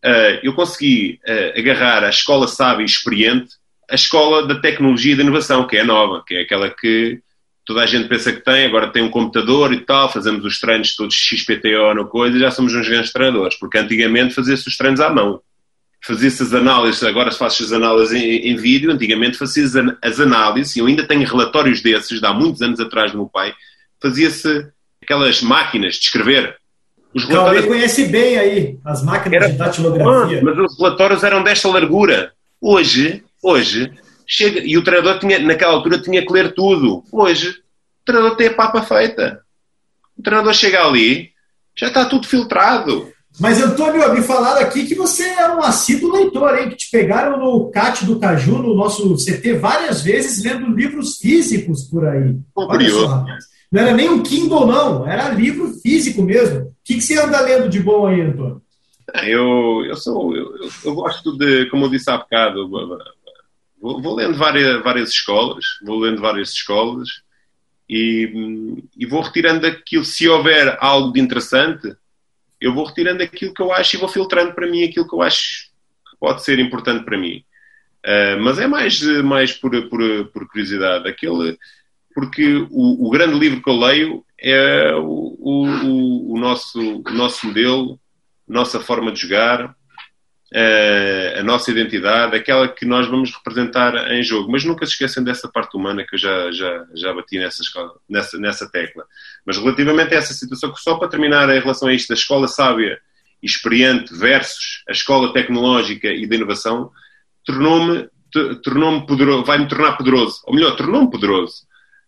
é, 0.01 0.35
uh, 0.35 0.39
eu 0.41 0.53
consegui 0.53 1.19
uh, 1.27 1.59
agarrar 1.59 2.03
a 2.03 2.09
escola 2.09 2.47
sábia 2.47 2.83
e 2.83 2.85
experiente, 2.85 3.55
a 3.89 3.95
escola 3.95 4.47
da 4.47 4.59
tecnologia 4.59 5.13
e 5.13 5.15
da 5.15 5.23
inovação, 5.23 5.67
que 5.67 5.77
é 5.77 5.83
nova, 5.83 6.23
que 6.25 6.35
é 6.35 6.41
aquela 6.41 6.69
que 6.69 7.19
toda 7.65 7.81
a 7.81 7.85
gente 7.85 8.07
pensa 8.07 8.31
que 8.31 8.41
tem, 8.41 8.65
agora 8.65 8.91
tem 8.91 9.03
um 9.03 9.09
computador 9.09 9.73
e 9.73 9.79
tal, 9.81 10.11
fazemos 10.11 10.45
os 10.45 10.59
treinos 10.59 10.95
todos 10.95 11.15
XPTO 11.15 11.93
no 11.95 12.07
coisa 12.07 12.37
e 12.37 12.39
já 12.39 12.51
somos 12.51 12.73
uns 12.73 12.87
grandes 12.87 13.11
treinadores, 13.11 13.57
porque 13.57 13.77
antigamente 13.77 14.35
fazia-se 14.35 14.67
os 14.67 14.77
treinos 14.77 14.99
à 14.99 15.09
mão. 15.09 15.41
Fazia-se 16.01 16.43
as 16.43 16.53
análises, 16.53 17.03
agora 17.03 17.31
se 17.31 17.39
faz 17.39 17.59
as 17.59 17.71
análises 17.71 18.13
em, 18.13 18.49
em 18.49 18.55
vídeo, 18.55 18.91
antigamente 18.91 19.37
fazia-se 19.37 19.79
as 20.01 20.19
análises, 20.19 20.75
e 20.75 20.79
eu 20.79 20.85
ainda 20.85 21.07
tenho 21.07 21.27
relatórios 21.27 21.81
desses, 21.81 22.19
de 22.19 22.25
há 22.25 22.31
muitos 22.31 22.61
anos 22.61 22.79
atrás 22.79 23.11
do 23.11 23.17
meu 23.17 23.27
pai, 23.27 23.53
fazia-se 23.99 24.67
aquelas 25.01 25.41
máquinas 25.41 25.95
de 25.95 26.01
escrever, 26.01 26.55
os 27.15 27.23
relatórios... 27.23 27.63
Cauê 27.63 27.75
conhece 27.77 28.05
bem 28.07 28.37
aí 28.37 28.77
as 28.83 29.01
máquinas 29.01 29.43
Era... 29.43 29.51
de 29.51 29.57
datilografia. 29.57 30.39
Ah, 30.39 30.43
mas 30.43 30.59
os 30.59 30.77
relatórios 30.77 31.23
eram 31.23 31.41
desta 31.41 31.69
largura. 31.69 32.33
Hoje, 32.59 33.23
hoje, 33.45 33.91
chega... 34.25 34.59
E 34.61 34.77
o 34.77 34.83
treinador 34.83 35.19
tinha, 35.19 35.39
naquela 35.39 35.73
altura 35.73 36.01
tinha 36.01 36.25
que 36.25 36.33
ler 36.33 36.53
tudo. 36.53 37.03
Hoje, 37.11 37.49
o 37.49 38.05
treinador 38.05 38.35
tem 38.35 38.47
a 38.47 38.53
papa 38.53 38.81
feita. 38.81 39.41
O 40.17 40.23
treinador 40.23 40.53
chega 40.53 40.83
ali, 40.83 41.29
já 41.75 41.87
está 41.87 42.05
tudo 42.05 42.27
filtrado. 42.27 43.13
Mas, 43.39 43.61
Antônio, 43.61 44.13
me 44.13 44.21
falaram 44.21 44.61
aqui 44.61 44.85
que 44.85 44.95
você 44.95 45.25
era 45.25 45.55
um 45.55 45.61
assíduo 45.61 46.13
leitor, 46.13 46.57
hein? 46.57 46.69
Que 46.69 46.77
te 46.77 46.89
pegaram 46.89 47.37
no 47.37 47.69
CAT 47.69 48.05
do 48.05 48.17
Caju, 48.17 48.59
no 48.59 48.75
nosso 48.75 49.13
CT, 49.17 49.55
várias 49.55 50.01
vezes, 50.01 50.43
lendo 50.43 50.67
livros 50.67 51.17
físicos 51.17 51.83
por 51.83 52.07
aí. 52.07 52.37
Curioso. 52.53 53.25
Não 53.69 53.81
era 53.81 53.93
nem 53.93 54.09
um 54.09 54.23
Kindle, 54.23 54.65
não. 54.65 55.05
Era 55.05 55.29
livro 55.29 55.73
físico 55.81 56.21
mesmo. 56.21 56.59
O 56.61 56.73
que, 56.83 56.95
que 56.95 57.01
você 57.01 57.19
anda 57.19 57.41
lendo 57.41 57.67
de 57.67 57.81
bom 57.81 58.07
aí, 58.07 58.21
Antônio? 58.21 58.61
É, 59.13 59.29
eu, 59.29 59.83
eu, 59.85 59.95
sou, 59.97 60.35
eu, 60.35 60.49
eu 60.83 60.95
gosto 60.95 61.37
de, 61.37 61.69
como 61.69 61.85
eu 61.85 61.89
disse 61.89 62.09
há 62.09 62.17
bocado, 62.17 62.69
vou, 63.85 64.01
vou 64.01 64.15
lendo 64.15 64.35
várias, 64.35 64.83
várias 64.83 65.09
escolas, 65.09 65.63
vou 65.83 65.99
lendo 65.99 66.19
várias 66.19 66.49
escolas 66.49 67.07
e, 67.87 68.81
e 68.97 69.05
vou 69.05 69.21
retirando 69.21 69.67
aquilo, 69.67 70.03
se 70.03 70.27
houver 70.27 70.75
algo 70.81 71.13
de 71.13 71.19
interessante, 71.19 71.95
eu 72.59 72.73
vou 72.73 72.85
retirando 72.85 73.21
aquilo 73.21 73.53
que 73.53 73.61
eu 73.61 73.71
acho 73.71 73.95
e 73.95 73.99
vou 73.99 74.09
filtrando 74.09 74.53
para 74.53 74.67
mim 74.67 74.83
aquilo 74.83 75.07
que 75.07 75.13
eu 75.13 75.21
acho 75.21 75.65
que 76.09 76.17
pode 76.19 76.43
ser 76.43 76.57
importante 76.57 77.05
para 77.05 77.17
mim. 77.17 77.43
Uh, 78.03 78.41
mas 78.41 78.57
é 78.57 78.67
mais, 78.67 79.01
mais 79.23 79.53
por, 79.53 79.71
por, 79.87 80.27
por 80.31 80.47
curiosidade. 80.47 81.07
Aquele, 81.07 81.57
porque 82.13 82.55
o, 82.71 83.07
o, 83.07 83.09
grande 83.11 83.37
livro 83.37 83.61
que 83.61 83.69
eu 83.69 83.77
leio 83.77 84.25
é 84.39 84.93
o, 84.95 85.35
o, 85.39 86.33
o 86.33 86.39
nosso, 86.39 87.03
o 87.05 87.11
nosso 87.11 87.47
modelo, 87.47 87.99
nossa 88.47 88.79
forma 88.79 89.11
de 89.11 89.21
jogar, 89.21 89.75
a, 90.53 91.39
a 91.39 91.43
nossa 91.43 91.71
identidade, 91.71 92.35
aquela 92.35 92.67
que 92.67 92.85
nós 92.85 93.07
vamos 93.07 93.33
representar 93.33 94.11
em 94.11 94.23
jogo. 94.23 94.51
Mas 94.51 94.63
nunca 94.63 94.85
se 94.85 94.93
esqueçam 94.93 95.23
dessa 95.23 95.47
parte 95.47 95.75
humana 95.75 96.05
que 96.07 96.15
eu 96.15 96.19
já, 96.19 96.51
já, 96.51 96.85
já 96.93 97.13
bati 97.13 97.37
nessa, 97.39 97.61
escola, 97.61 97.93
nessa, 98.09 98.37
nessa 98.37 98.69
tecla. 98.69 99.05
Mas 99.45 99.57
relativamente 99.57 100.13
a 100.13 100.17
essa 100.17 100.33
situação, 100.33 100.75
só 100.75 100.95
para 100.95 101.07
terminar 101.07 101.49
em 101.49 101.59
relação 101.59 101.87
a 101.87 101.93
isto, 101.93 102.09
da 102.09 102.15
escola 102.15 102.47
sábia 102.47 102.99
e 103.41 103.45
experiente 103.45 104.13
versus 104.13 104.83
a 104.87 104.91
escola 104.91 105.33
tecnológica 105.33 106.07
e 106.07 106.27
da 106.27 106.35
inovação, 106.35 106.91
tornou-me 107.45 108.09
tornou 108.61 109.05
poderoso, 109.05 109.45
vai-me 109.45 109.65
tornar 109.65 109.93
poderoso, 109.93 110.41
ou 110.45 110.53
melhor, 110.53 110.75
tornou-me 110.75 111.09
poderoso 111.09 111.65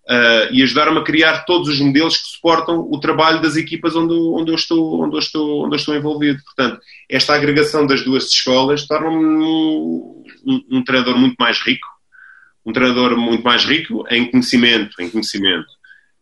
uh, 0.07 0.51
e 0.51 0.63
ajudaram-me 0.63 0.99
a 0.99 1.03
criar 1.03 1.43
todos 1.43 1.67
os 1.67 1.79
modelos 1.79 2.17
que 2.17 2.27
suportam 2.27 2.79
o 2.79 2.99
trabalho 2.99 3.41
das 3.41 3.55
equipas 3.55 3.95
onde, 3.95 4.13
onde, 4.13 4.51
eu, 4.51 4.55
estou, 4.55 5.03
onde, 5.03 5.15
eu, 5.15 5.19
estou, 5.19 5.65
onde 5.65 5.75
eu 5.75 5.77
estou 5.77 5.95
envolvido. 5.95 6.41
Portanto, 6.43 6.79
esta 7.09 7.35
agregação 7.35 7.85
das 7.85 8.03
duas 8.03 8.29
escolas 8.29 8.87
torna-me 8.87 9.17
um, 9.17 10.23
um, 10.45 10.63
um 10.71 10.83
treinador 10.83 11.17
muito 11.17 11.35
mais 11.37 11.59
rico, 11.59 11.87
um 12.65 12.71
treinador 12.71 13.17
muito 13.17 13.43
mais 13.43 13.65
rico 13.65 14.05
em 14.09 14.29
conhecimento, 14.31 15.01
em 15.01 15.09
conhecimento. 15.09 15.77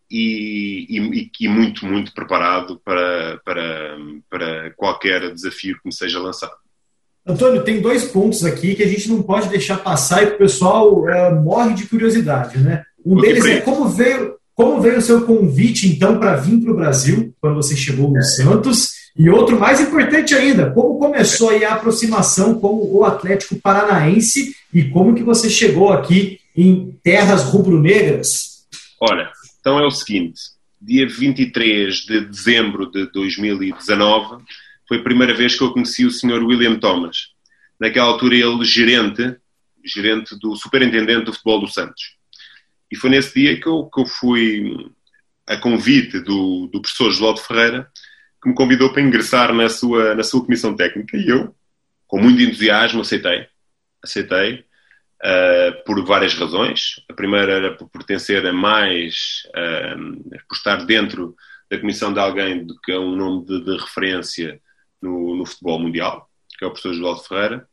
E, 0.09 0.86
e, 0.88 1.31
e, 1.39 1.47
muito, 1.47 1.83
muito 1.83 2.13
preparado 2.13 2.79
para, 2.86 3.41
para, 3.43 3.97
para 4.29 4.71
qualquer 4.75 5.33
desafio 5.33 5.75
que 5.77 5.88
me 5.88 5.93
seja 5.93 6.19
lançado. 6.19 6.53
Antônio, 7.28 7.63
tem 7.63 7.82
dois 7.82 8.05
pontos 8.05 8.45
aqui 8.45 8.76
que 8.76 8.84
a 8.84 8.88
gente 8.88 9.09
não 9.09 9.23
pode 9.23 9.49
deixar 9.49 9.78
passar 9.78 10.23
e 10.23 10.28
que 10.28 10.34
o 10.34 10.38
pessoal 10.38 11.01
uh, 11.01 11.36
morre 11.43 11.73
de 11.73 11.88
curiosidade, 11.88 12.59
né? 12.59 12.84
Um 13.03 13.19
deles 13.19 13.45
é 13.45 13.61
como 13.61 13.88
veio, 13.88 14.36
como 14.53 14.80
veio 14.80 14.99
o 14.99 15.01
seu 15.01 15.21
convite, 15.26 15.88
então, 15.88 16.19
para 16.19 16.36
vir 16.36 16.61
para 16.61 16.71
o 16.71 16.76
Brasil, 16.76 17.34
quando 17.41 17.55
você 17.55 17.76
chegou 17.76 18.11
no 18.11 18.21
Santos, 18.23 18.89
E 19.17 19.30
outro 19.30 19.57
mais 19.57 19.80
importante 19.80 20.36
ainda, 20.36 20.69
como 20.71 20.99
começou 20.99 21.49
aí 21.49 21.63
a 21.63 21.76
aproximação 21.76 22.59
com 22.59 22.67
o 22.91 23.05
Atlético 23.05 23.55
Paranaense 23.55 24.53
e 24.73 24.84
como 24.89 25.15
que 25.15 25.23
você 25.23 25.49
chegou 25.49 25.93
aqui 25.93 26.39
em 26.55 26.97
terras 27.01 27.43
rubro-negras? 27.43 28.65
Olha, 28.99 29.32
então 29.59 29.80
é 29.80 29.86
o 29.86 29.91
seguinte, 29.91 30.41
dia 30.82 31.07
23 31.07 31.95
de 31.95 32.26
dezembro 32.28 32.91
de 32.91 33.09
2019 33.11 34.43
foi 34.88 34.97
a 34.97 35.03
primeira 35.03 35.33
vez 35.33 35.55
que 35.55 35.63
eu 35.63 35.71
conheci 35.71 36.05
o 36.05 36.11
Sr. 36.11 36.43
William 36.43 36.77
Thomas. 36.79 37.29
Naquela 37.79 38.07
altura 38.07 38.36
ele 38.36 38.63
gerente, 38.63 39.36
gerente 39.83 40.38
do 40.39 40.55
superintendente 40.55 41.25
do 41.25 41.33
futebol 41.33 41.61
do 41.61 41.67
Santos. 41.67 42.15
E 42.91 42.95
foi 42.95 43.09
nesse 43.09 43.33
dia 43.33 43.59
que 43.59 43.67
eu, 43.67 43.86
que 43.86 44.01
eu 44.01 44.05
fui 44.05 44.91
a 45.47 45.57
convite 45.57 46.19
do, 46.19 46.67
do 46.67 46.81
professor 46.81 47.11
João 47.11 47.36
Ferreira 47.38 47.91
que 48.41 48.49
me 48.49 48.55
convidou 48.55 48.91
para 48.91 49.01
ingressar 49.01 49.53
na 49.53 49.67
sua, 49.69 50.13
na 50.13 50.23
sua 50.23 50.43
comissão 50.43 50.75
técnica 50.75 51.17
e 51.17 51.27
eu, 51.27 51.55
com 52.07 52.19
muito 52.21 52.41
entusiasmo, 52.41 53.01
aceitei. 53.01 53.47
Aceitei 54.03 54.63
uh, 55.23 55.83
por 55.83 56.03
várias 56.05 56.36
razões. 56.36 57.03
A 57.09 57.13
primeira 57.13 57.53
era 57.53 57.75
por 57.75 57.89
pertencer 57.89 58.45
a 58.45 58.53
mais, 58.53 59.43
uh, 59.49 60.29
por 60.47 60.55
estar 60.55 60.86
dentro 60.86 61.36
da 61.69 61.79
comissão 61.79 62.13
de 62.13 62.19
alguém 62.19 62.67
que 62.83 62.91
é 62.91 62.99
um 62.99 63.15
nome 63.15 63.45
de, 63.45 63.65
de 63.65 63.77
referência 63.77 64.61
no, 65.05 65.35
no, 65.35 65.45
futebol 65.45 65.79
mundial, 65.79 66.29
que 66.57 66.65
é 66.65 66.67
o 66.67 66.71
professor 66.71 66.93
João 66.93 67.17
Ferreira. 67.17 67.67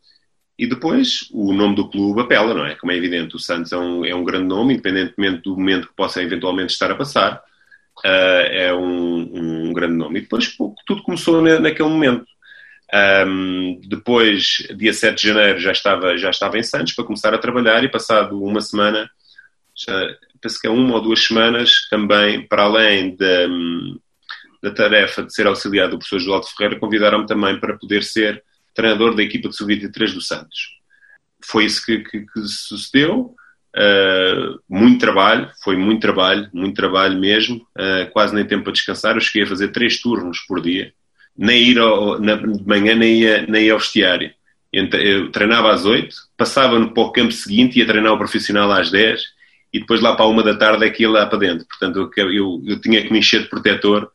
E 0.58 0.66
depois 0.66 1.28
o 1.32 1.52
nome 1.52 1.74
do 1.74 1.90
clube 1.90 2.20
apela, 2.20 2.54
não 2.54 2.64
é? 2.64 2.74
Como 2.76 2.92
é 2.92 2.96
evidente, 2.96 3.34
o 3.34 3.38
Santos 3.38 3.72
é 3.72 3.76
um, 3.76 4.04
é 4.04 4.14
um 4.14 4.24
grande 4.24 4.46
nome, 4.46 4.74
independentemente 4.74 5.42
do 5.42 5.56
momento 5.56 5.88
que 5.88 5.96
possa 5.96 6.22
eventualmente 6.22 6.72
estar 6.72 6.90
a 6.90 6.94
passar 6.94 7.42
uh, 8.04 8.46
é 8.50 8.74
um, 8.74 9.68
um, 9.68 9.72
grande 9.72 9.94
nome. 9.94 10.18
E 10.18 10.22
depois 10.22 10.56
tudo 10.86 11.02
começou 11.02 11.42
naquele 11.42 11.88
momento. 11.88 12.26
Um, 13.26 13.80
depois, 13.88 14.66
dia 14.76 14.92
7 14.92 15.20
de 15.20 15.28
janeiro, 15.28 15.58
já 15.58 15.72
estava, 15.72 16.16
já 16.18 16.30
estava 16.30 16.58
em 16.58 16.62
Santos 16.62 16.92
para 16.92 17.04
começar 17.04 17.32
a 17.32 17.38
trabalhar 17.38 17.82
e 17.82 17.88
passado 17.88 18.42
uma 18.42 18.60
semana, 18.60 19.10
já, 19.74 20.14
penso 20.40 20.60
que 20.60 20.66
é 20.66 20.70
uma 20.70 20.96
ou 20.96 21.00
duas 21.00 21.24
semanas, 21.24 21.88
também, 21.88 22.46
para 22.46 22.64
além 22.64 23.16
da, 23.16 23.48
da 24.62 24.70
tarefa 24.70 25.22
de 25.22 25.34
ser 25.34 25.46
auxiliar 25.46 25.88
do 25.88 25.98
professor 25.98 26.20
João 26.20 26.42
Ferreira, 26.42 26.78
convidaram-me 26.78 27.26
também 27.26 27.58
para 27.58 27.76
poder 27.76 28.02
ser 28.04 28.42
treinador 28.74 29.14
da 29.14 29.22
equipa 29.22 29.48
de 29.48 29.56
sub-23 29.56 30.14
do 30.14 30.20
Santos. 30.20 30.78
Foi 31.44 31.64
isso 31.64 31.84
que, 31.84 31.98
que, 31.98 32.20
que 32.20 32.40
sucedeu. 32.46 33.34
Uh, 33.74 34.60
muito 34.68 35.00
trabalho, 35.00 35.50
foi 35.64 35.76
muito 35.76 36.00
trabalho, 36.00 36.48
muito 36.52 36.76
trabalho 36.76 37.18
mesmo, 37.18 37.56
uh, 37.56 38.10
quase 38.12 38.34
nem 38.34 38.44
tempo 38.44 38.64
para 38.64 38.72
descansar. 38.72 39.16
Eu 39.16 39.20
cheguei 39.20 39.42
a 39.42 39.48
fazer 39.48 39.68
três 39.68 40.00
turnos 40.00 40.40
por 40.46 40.60
dia, 40.60 40.92
nem 41.36 41.62
ir 41.62 41.78
ao, 41.78 42.20
na, 42.20 42.36
de 42.36 42.66
manhã, 42.66 42.94
nem 42.94 43.20
ia, 43.20 43.46
nem 43.46 43.64
ia 43.64 43.72
ao 43.72 43.78
vestiário. 43.78 44.32
Eu 44.72 45.30
treinava 45.30 45.70
às 45.70 45.84
oito, 45.84 46.16
passava 46.36 46.78
no 46.78 46.94
para 46.94 47.02
o 47.02 47.12
campo 47.12 47.32
seguinte, 47.32 47.78
ia 47.78 47.86
treinar 47.86 48.12
o 48.12 48.18
profissional 48.18 48.70
às 48.70 48.90
dez 48.90 49.22
e 49.70 49.80
depois 49.80 50.00
lá 50.00 50.14
para 50.16 50.26
uma 50.26 50.42
da 50.42 50.54
tarde 50.54 50.86
é 50.86 50.90
que 50.90 51.02
ia 51.02 51.10
lá 51.10 51.26
para 51.26 51.38
dentro. 51.38 51.66
Portanto, 51.66 52.10
eu, 52.16 52.32
eu, 52.32 52.62
eu 52.66 52.80
tinha 52.80 53.02
que 53.02 53.12
me 53.12 53.18
encher 53.18 53.42
de 53.42 53.48
protetor 53.48 54.10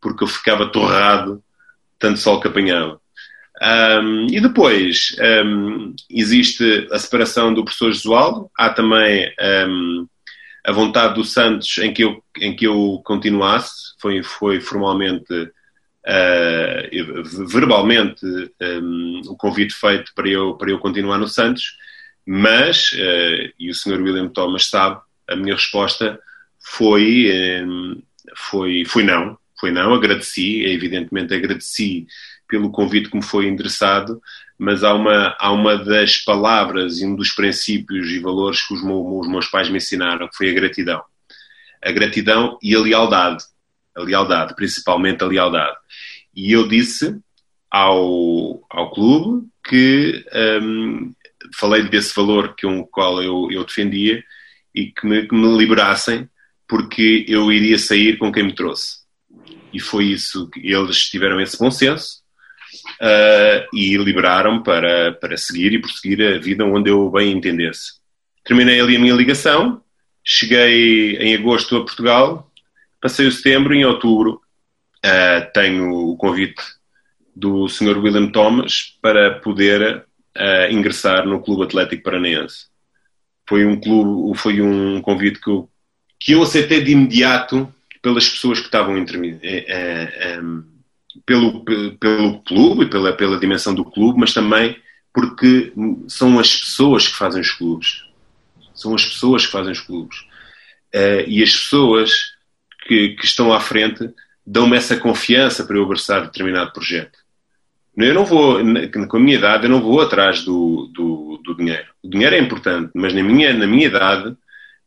porque 0.00 0.24
eu 0.24 0.28
ficava 0.28 0.70
torrado 0.70 1.42
tanto 1.98 2.18
sol 2.18 2.40
que 2.40 2.48
apanhava. 2.48 3.00
Um, 3.62 4.26
e 4.30 4.40
depois 4.40 5.14
um, 5.44 5.94
existe 6.08 6.88
a 6.90 6.98
separação 6.98 7.52
do 7.52 7.62
professor 7.62 7.92
Josualdo, 7.92 8.50
há 8.56 8.70
também 8.70 9.30
um, 9.68 10.06
a 10.64 10.72
vontade 10.72 11.14
do 11.14 11.24
Santos 11.24 11.76
em 11.78 11.92
que 11.92 12.02
eu, 12.02 12.24
em 12.38 12.56
que 12.56 12.66
eu 12.66 13.02
continuasse, 13.04 13.94
foi, 14.00 14.22
foi 14.22 14.60
formalmente, 14.62 15.32
uh, 15.34 15.48
verbalmente, 17.48 18.24
o 19.26 19.36
convite 19.36 19.74
feito 19.74 20.10
para 20.14 20.28
eu, 20.28 20.54
para 20.54 20.70
eu 20.70 20.78
continuar 20.78 21.18
no 21.18 21.28
Santos, 21.28 21.76
mas, 22.26 22.92
uh, 22.92 23.52
e 23.58 23.70
o 23.70 23.74
Sr. 23.74 24.00
William 24.00 24.28
Thomas 24.28 24.70
sabe, 24.70 24.98
a 25.28 25.36
minha 25.36 25.54
resposta 25.54 26.18
foi, 26.58 27.30
foi, 28.34 28.84
foi 28.84 29.02
não, 29.02 29.38
foi 29.60 29.70
não, 29.70 29.92
agradeci, 29.94 30.64
evidentemente 30.64 31.34
agradeci 31.34 32.06
pelo 32.48 32.70
convite 32.70 33.10
que 33.10 33.16
me 33.16 33.22
foi 33.22 33.46
endereçado, 33.46 34.20
mas 34.58 34.82
há 34.82 34.92
uma, 34.92 35.36
há 35.38 35.52
uma 35.52 35.76
das 35.76 36.18
palavras 36.18 37.00
e 37.00 37.06
um 37.06 37.14
dos 37.14 37.30
princípios 37.30 38.08
e 38.10 38.18
valores 38.18 38.66
que 38.66 38.74
os, 38.74 38.82
meus, 38.82 39.20
os 39.20 39.28
meus 39.28 39.46
pais 39.46 39.70
me 39.70 39.76
ensinaram, 39.76 40.28
que 40.28 40.36
foi 40.36 40.50
a 40.50 40.54
gratidão. 40.54 41.02
A 41.82 41.92
gratidão 41.92 42.58
e 42.62 42.74
a 42.74 42.80
lealdade. 42.80 43.44
A 43.96 44.02
lealdade, 44.02 44.54
principalmente 44.56 45.22
a 45.22 45.26
lealdade. 45.26 45.76
E 46.34 46.52
eu 46.52 46.66
disse 46.66 47.18
ao, 47.70 48.62
ao 48.68 48.90
clube 48.92 49.46
que 49.64 50.24
um, 50.62 51.14
falei 51.54 51.84
desse 51.84 52.14
valor 52.14 52.54
que 52.54 52.66
um 52.66 52.82
qual 52.82 53.22
eu, 53.22 53.48
eu 53.50 53.64
defendia 53.64 54.22
e 54.74 54.86
que 54.86 55.06
me, 55.06 55.26
que 55.26 55.34
me 55.34 55.56
liberassem 55.56 56.28
porque 56.68 57.24
eu 57.28 57.50
iria 57.50 57.78
sair 57.78 58.18
com 58.18 58.30
quem 58.30 58.44
me 58.44 58.54
trouxe. 58.54 58.99
E 59.72 59.80
foi 59.80 60.06
isso 60.06 60.48
que 60.50 60.60
eles 60.72 60.98
tiveram 61.08 61.40
esse 61.40 61.58
bom 61.58 61.70
senso 61.70 62.20
uh, 63.00 63.76
e 63.76 63.96
liberaram 63.96 64.62
para, 64.62 65.12
para 65.12 65.36
seguir 65.36 65.72
e 65.72 65.80
prosseguir 65.80 66.20
a 66.22 66.38
vida 66.38 66.64
onde 66.64 66.90
eu 66.90 67.10
bem 67.10 67.32
entendesse. 67.32 68.00
Terminei 68.44 68.80
ali 68.80 68.96
a 68.96 69.00
minha 69.00 69.14
ligação, 69.14 69.82
cheguei 70.24 71.16
em 71.16 71.34
agosto 71.34 71.76
a 71.76 71.80
Portugal, 71.80 72.50
passei 73.00 73.26
o 73.26 73.32
setembro 73.32 73.74
e 73.74 73.78
em 73.78 73.84
outubro 73.84 74.40
uh, 75.04 75.52
tenho 75.52 75.90
o 75.92 76.16
convite 76.16 76.62
do 77.34 77.68
Sr. 77.68 77.98
William 77.98 78.30
Thomas 78.30 78.96
para 79.00 79.38
poder 79.40 80.04
uh, 80.36 80.72
ingressar 80.72 81.26
no 81.26 81.40
Clube 81.40 81.64
Atlético 81.64 82.02
Paranaense. 82.02 82.66
Foi 83.48 83.64
um 83.64 83.80
clube, 83.80 84.38
foi 84.38 84.60
um 84.60 85.00
convite 85.00 85.40
que 85.40 85.50
eu, 85.50 85.68
que 86.18 86.32
eu 86.32 86.42
aceitei 86.42 86.82
de 86.82 86.92
imediato 86.92 87.72
pelas 88.02 88.28
pessoas 88.28 88.58
que 88.58 88.66
estavam 88.66 88.96
entre 88.96 89.18
mim 89.18 89.38
pelo, 91.26 91.64
pelo 91.98 92.42
clube, 92.42 92.86
pela, 92.86 93.12
pela 93.12 93.38
dimensão 93.38 93.74
do 93.74 93.84
clube, 93.84 94.18
mas 94.18 94.32
também 94.32 94.76
porque 95.12 95.72
são 96.08 96.38
as 96.38 96.56
pessoas 96.56 97.08
que 97.08 97.16
fazem 97.16 97.40
os 97.40 97.50
clubes. 97.50 98.04
São 98.74 98.94
as 98.94 99.04
pessoas 99.04 99.44
que 99.44 99.52
fazem 99.52 99.72
os 99.72 99.80
clubes. 99.80 100.20
Uh, 100.94 101.26
e 101.26 101.42
as 101.42 101.52
pessoas 101.52 102.10
que, 102.86 103.10
que 103.10 103.24
estão 103.24 103.52
à 103.52 103.60
frente 103.60 104.08
dão-me 104.46 104.76
essa 104.76 104.96
confiança 104.96 105.64
para 105.64 105.76
eu 105.76 105.84
abraçar 105.84 106.22
determinado 106.22 106.72
projeto. 106.72 107.18
Eu 107.96 108.14
não 108.14 108.24
vou, 108.24 108.58
com 109.08 109.16
a 109.16 109.20
minha 109.20 109.36
idade, 109.36 109.64
eu 109.64 109.70
não 109.70 109.82
vou 109.82 110.00
atrás 110.00 110.42
do, 110.42 110.90
do, 110.94 111.40
do, 111.44 111.56
dinheiro. 111.56 111.86
O 112.02 112.08
dinheiro 112.08 112.34
é 112.34 112.38
importante, 112.38 112.90
mas 112.94 113.12
na 113.12 113.22
minha, 113.22 113.52
na 113.52 113.66
minha 113.66 113.86
idade, 113.86 114.34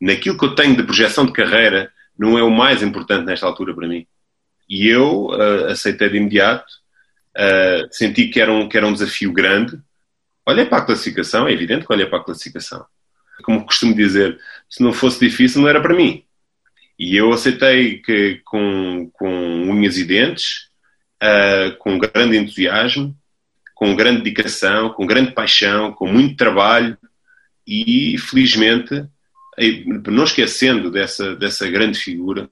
naquilo 0.01 0.37
que 0.37 0.45
eu 0.45 0.55
tenho 0.55 0.75
de 0.75 0.83
projeção 0.83 1.25
de 1.25 1.33
carreira, 1.33 1.91
não 2.17 2.37
é 2.37 2.43
o 2.43 2.51
mais 2.51 2.81
importante 2.81 3.25
nesta 3.25 3.45
altura 3.45 3.73
para 3.73 3.87
mim. 3.87 4.05
E 4.69 4.87
eu 4.87 5.27
uh, 5.27 5.65
aceitei 5.67 6.09
de 6.09 6.17
imediato, 6.17 6.71
uh, 7.35 7.87
senti 7.91 8.27
que 8.27 8.39
era, 8.39 8.51
um, 8.51 8.67
que 8.67 8.77
era 8.77 8.87
um 8.87 8.93
desafio 8.93 9.31
grande. 9.31 9.79
Olhei 10.45 10.65
para 10.65 10.79
a 10.79 10.85
classificação, 10.85 11.47
é 11.47 11.53
evidente 11.53 11.85
que 11.85 11.93
olhei 11.93 12.05
para 12.05 12.19
a 12.19 12.23
classificação. 12.23 12.85
Como 13.43 13.65
costumo 13.65 13.95
dizer, 13.95 14.39
se 14.69 14.83
não 14.83 14.93
fosse 14.93 15.19
difícil, 15.19 15.61
não 15.61 15.69
era 15.69 15.81
para 15.81 15.95
mim. 15.95 16.23
E 16.97 17.15
eu 17.15 17.33
aceitei 17.33 17.99
que 17.99 18.41
com, 18.45 19.09
com 19.11 19.29
unhas 19.29 19.97
e 19.97 20.05
dentes, 20.05 20.69
uh, 21.21 21.75
com 21.77 21.97
grande 21.97 22.37
entusiasmo, 22.37 23.15
com 23.73 23.95
grande 23.95 24.21
dedicação, 24.21 24.91
com 24.91 25.05
grande 25.05 25.31
paixão, 25.31 25.91
com 25.91 26.07
muito 26.07 26.37
trabalho 26.37 26.97
e, 27.67 28.17
felizmente, 28.17 29.05
não 30.07 30.23
esquecendo 30.23 30.91
dessa, 30.91 31.35
dessa 31.35 31.69
grande 31.69 31.99
figura, 31.99 32.49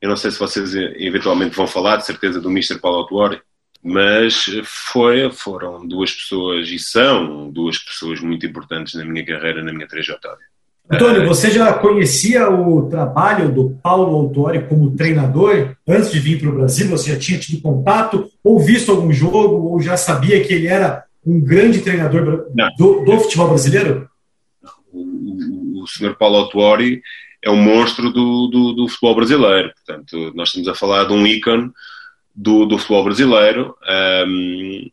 eu 0.00 0.08
não 0.08 0.16
sei 0.16 0.30
se 0.30 0.38
vocês 0.38 0.74
eventualmente 0.74 1.56
vão 1.56 1.66
falar, 1.66 1.96
de 1.96 2.06
certeza, 2.06 2.40
do 2.40 2.50
Mr. 2.50 2.78
Paulo 2.78 2.98
Autuori, 2.98 3.40
mas 3.82 4.44
foi, 4.64 5.30
foram 5.30 5.86
duas 5.86 6.12
pessoas, 6.12 6.68
e 6.68 6.78
são 6.78 7.50
duas 7.50 7.78
pessoas 7.78 8.20
muito 8.20 8.44
importantes 8.44 8.94
na 8.94 9.04
minha 9.04 9.24
carreira, 9.24 9.62
na 9.62 9.72
minha 9.72 9.86
trajetória. 9.86 10.44
Antônio, 10.88 11.26
você 11.26 11.50
já 11.50 11.72
conhecia 11.72 12.48
o 12.48 12.88
trabalho 12.88 13.50
do 13.50 13.70
Paulo 13.82 14.14
Autuori 14.14 14.68
como 14.68 14.94
treinador 14.94 15.74
antes 15.86 16.12
de 16.12 16.20
vir 16.20 16.38
para 16.40 16.48
o 16.48 16.54
Brasil? 16.54 16.88
Você 16.88 17.12
já 17.12 17.18
tinha 17.18 17.38
tido 17.38 17.60
contato, 17.60 18.30
ou 18.42 18.60
visto 18.60 18.92
algum 18.92 19.12
jogo, 19.12 19.68
ou 19.68 19.80
já 19.80 19.96
sabia 19.96 20.44
que 20.44 20.52
ele 20.52 20.68
era 20.68 21.04
um 21.24 21.40
grande 21.40 21.80
treinador 21.80 22.46
do, 22.78 23.04
do 23.04 23.18
futebol 23.18 23.48
brasileiro? 23.48 24.08
O, 25.86 25.98
senhor 25.98 26.16
Paulo 26.16 26.36
Autuori 26.36 27.02
é 27.42 27.50
um 27.50 27.56
monstro 27.56 28.10
do, 28.10 28.48
do, 28.48 28.72
do, 28.72 28.88
futebol 28.88 29.14
brasileiro. 29.14 29.72
Portanto, 29.74 30.32
nós 30.34 30.48
estamos 30.48 30.68
a 30.68 30.74
falar 30.74 31.04
de 31.04 31.12
um 31.12 31.26
ícone 31.26 31.70
do, 32.34 32.66
do 32.66 32.76
futebol 32.76 33.04
brasileiro 33.04 33.76
um, 34.26 34.90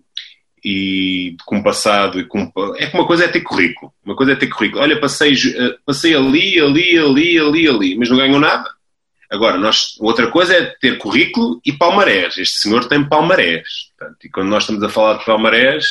e 0.63 1.35
com 1.45 1.61
passado 1.61 2.19
e 2.19 2.23
com 2.23 2.51
é 2.77 2.85
que 2.85 2.95
uma 2.95 3.05
coisa 3.05 3.25
é 3.25 3.27
ter 3.27 3.41
currículo, 3.41 3.91
uma 4.05 4.15
coisa 4.15 4.31
é 4.31 4.35
ter 4.35 4.47
currículo. 4.47 4.81
Olha, 4.81 4.99
passei, 4.99 5.33
eh, 5.33 5.75
passei 5.85 6.15
ali, 6.15 6.59
ali, 6.59 6.97
ali, 6.97 7.37
ali, 7.37 7.67
ali, 7.67 7.97
mas 7.97 8.09
não 8.09 8.17
ganhou 8.17 8.39
nada. 8.39 8.69
Agora, 9.29 9.57
nós, 9.57 9.97
outra 9.99 10.27
coisa 10.27 10.53
é 10.53 10.75
ter 10.79 10.99
currículo 10.99 11.59
e 11.65 11.73
palmarés. 11.73 12.37
Este 12.37 12.59
senhor 12.59 12.85
tem 12.85 13.03
palmarés. 13.03 13.89
Portanto, 13.97 14.23
e 14.23 14.29
quando 14.29 14.49
nós 14.49 14.63
estamos 14.63 14.83
a 14.83 14.89
falar 14.89 15.17
de 15.17 15.25
palmarés. 15.25 15.85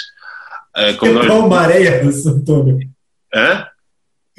Uh, 0.76 0.96
como 0.96 1.11
é 1.11 1.14
nós... 1.14 1.26
palmarés, 1.26 2.26
Antônio? 2.26 2.88
Hã? 3.34 3.66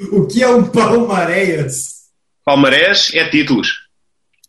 O 0.00 0.26
que 0.26 0.42
é 0.42 0.48
um 0.48 0.64
palmarés? 0.64 2.04
Palmarés 2.44 3.12
é 3.14 3.28
títulos. 3.28 3.84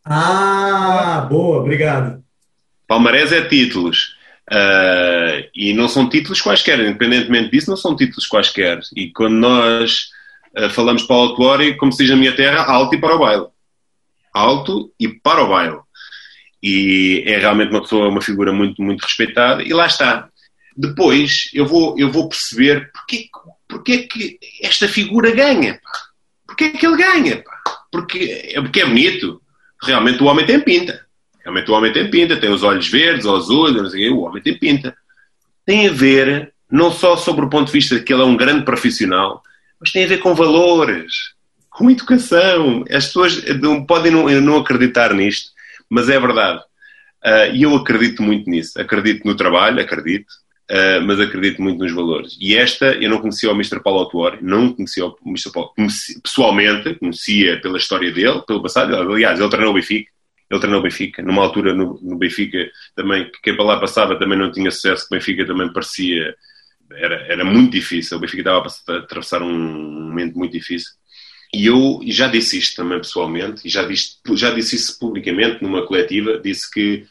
Ah, 0.04 1.28
boa, 1.30 1.60
obrigado. 1.60 2.24
Palmarés 2.88 3.32
é 3.32 3.48
títulos. 3.48 4.16
Uh, 4.52 5.50
e 5.56 5.74
não 5.74 5.88
são 5.88 6.08
títulos 6.08 6.40
quaisquer, 6.40 6.80
independentemente 6.80 7.52
disso, 7.52 7.70
não 7.70 7.78
são 7.78 7.96
títulos 7.96 8.28
quaisquer. 8.28 8.80
E 8.96 9.12
quando 9.12 9.36
nós 9.36 10.10
uh, 10.58 10.70
falamos 10.70 11.04
para 11.04 11.16
o 11.16 11.20
autuário, 11.20 11.78
como 11.78 11.92
se 11.92 12.00
diz 12.00 12.12
na 12.12 12.16
minha 12.16 12.36
terra, 12.36 12.64
alto 12.64 12.96
e 12.96 13.00
para 13.00 13.16
o 13.16 13.20
baile. 13.20 13.48
Alto 14.34 14.92
e 15.00 15.08
para 15.08 15.44
o 15.44 15.50
baile. 15.50 15.80
E 16.62 17.24
é 17.26 17.40
realmente 17.40 17.72
uma 17.72 17.82
pessoa, 17.82 18.10
uma 18.10 18.22
figura 18.22 18.52
muito, 18.52 18.82
muito 18.82 19.04
respeitada, 19.04 19.64
e 19.64 19.74
lá 19.74 19.88
está. 19.88 20.30
Depois 20.78 21.50
eu 21.54 21.66
vou, 21.66 21.98
eu 21.98 22.12
vou 22.12 22.28
perceber 22.28 22.92
porque, 22.92 23.30
porque 23.76 23.92
é 23.92 23.98
que 24.04 24.40
esta 24.62 24.88
figura 24.88 25.32
ganha. 25.32 25.74
Pá. 25.84 25.92
Porque 26.48 26.64
é 26.64 26.70
que 26.70 26.88
ele 26.88 26.96
ganha? 26.96 27.44
Pá. 27.44 27.62
Porque, 27.92 28.54
porque 28.62 28.80
é 28.80 28.86
bonito. 28.86 29.42
Realmente 29.84 30.24
o 30.24 30.28
homem 30.28 30.46
tem 30.46 30.62
pinta. 30.62 31.06
Realmente 31.42 31.70
o 31.70 31.74
homem 31.74 31.92
tem 31.92 32.10
pinta, 32.10 32.38
tem 32.38 32.50
os 32.50 32.64
olhos 32.64 32.88
verdes, 32.88 33.26
ou 33.26 33.36
azuis, 33.36 33.76
não 33.76 33.90
sei 33.90 34.10
o, 34.10 34.18
o 34.18 34.22
homem 34.22 34.42
tem 34.42 34.58
pinta. 34.58 34.96
Tem 35.66 35.90
a 35.90 35.92
ver, 35.92 36.54
não 36.72 36.90
só 36.90 37.18
sobre 37.18 37.46
o 37.46 37.50
ponto 37.50 37.68
de 37.68 37.74
vista 37.74 37.96
de 37.96 38.04
que 38.04 38.14
ele 38.14 38.22
é 38.22 38.26
um 38.26 38.38
grande 38.38 38.64
profissional, 38.64 39.44
mas 39.80 39.92
tem 39.92 40.06
a 40.06 40.08
ver 40.08 40.20
com 40.20 40.34
valores, 40.34 41.34
com 41.70 41.92
educação. 41.92 42.86
As 42.90 43.08
pessoas 43.08 43.44
podem 43.88 44.12
não, 44.12 44.30
não 44.42 44.58
acreditar 44.58 45.14
nisto, 45.14 45.52
mas 45.90 46.08
é 46.08 46.18
verdade. 46.18 46.62
Uh, 47.24 47.54
e 47.54 47.64
eu 47.64 47.76
acredito 47.76 48.24
muito 48.24 48.50
nisso. 48.50 48.80
Acredito 48.80 49.28
no 49.28 49.36
trabalho, 49.36 49.82
acredito, 49.82 50.32
uh, 50.72 51.02
mas 51.06 51.20
acredito 51.20 51.62
muito 51.62 51.80
nos 51.80 51.94
valores. 51.94 52.38
E 52.40 52.56
esta, 52.56 52.94
eu 52.94 53.10
não 53.10 53.20
conhecia 53.20 53.52
o 53.52 53.56
Mr. 53.56 53.82
Paulo 53.82 54.00
Autuori, 54.00 54.40
não 54.42 54.74
conhecia 54.74 55.06
o 55.06 55.16
Mr. 55.26 55.52
Paulo 55.52 55.72
conheci, 55.76 56.22
pessoalmente, 56.22 56.96
conhecia 56.96 57.60
pela 57.62 57.78
história 57.78 58.12
dele, 58.12 58.42
pelo 58.46 58.62
passado. 58.62 58.96
Aliás, 58.96 59.40
ele 59.40 59.50
treinou 59.50 59.72
o 59.72 59.76
Benfica, 59.76 60.12
ele 60.50 60.60
treinou 60.60 60.80
o 60.80 60.84
Benfica, 60.84 61.22
numa 61.22 61.44
altura 61.44 61.74
no, 61.74 62.00
no, 62.02 62.18
Benfica 62.18 62.70
também, 62.96 63.30
quem 63.44 63.56
para 63.56 63.66
lá 63.66 63.80
passava 63.80 64.18
também 64.18 64.38
não 64.38 64.52
tinha 64.52 64.72
sucesso, 64.72 65.06
o 65.06 65.16
Benfica 65.16 65.46
também 65.46 65.72
parecia, 65.72 66.36
era, 66.92 67.16
era 67.28 67.46
muito 67.46 67.72
difícil, 67.72 68.18
o 68.18 68.20
Benfica 68.20 68.42
estava 68.42 68.68
a 68.68 68.98
atravessar 68.98 69.42
um 69.42 69.54
momento 70.08 70.38
muito 70.38 70.52
difícil. 70.52 70.92
E 71.54 71.68
eu 71.68 72.02
já 72.08 72.28
disse 72.28 72.58
isto 72.58 72.76
também 72.76 72.98
pessoalmente, 72.98 73.66
e 73.66 73.70
já 73.70 73.84
disse, 73.84 74.18
já 74.34 74.52
disse 74.52 74.76
isso 74.76 75.00
publicamente 75.00 75.64
numa 75.64 75.86
coletiva, 75.86 76.40
disse 76.44 76.70
que 76.70 77.06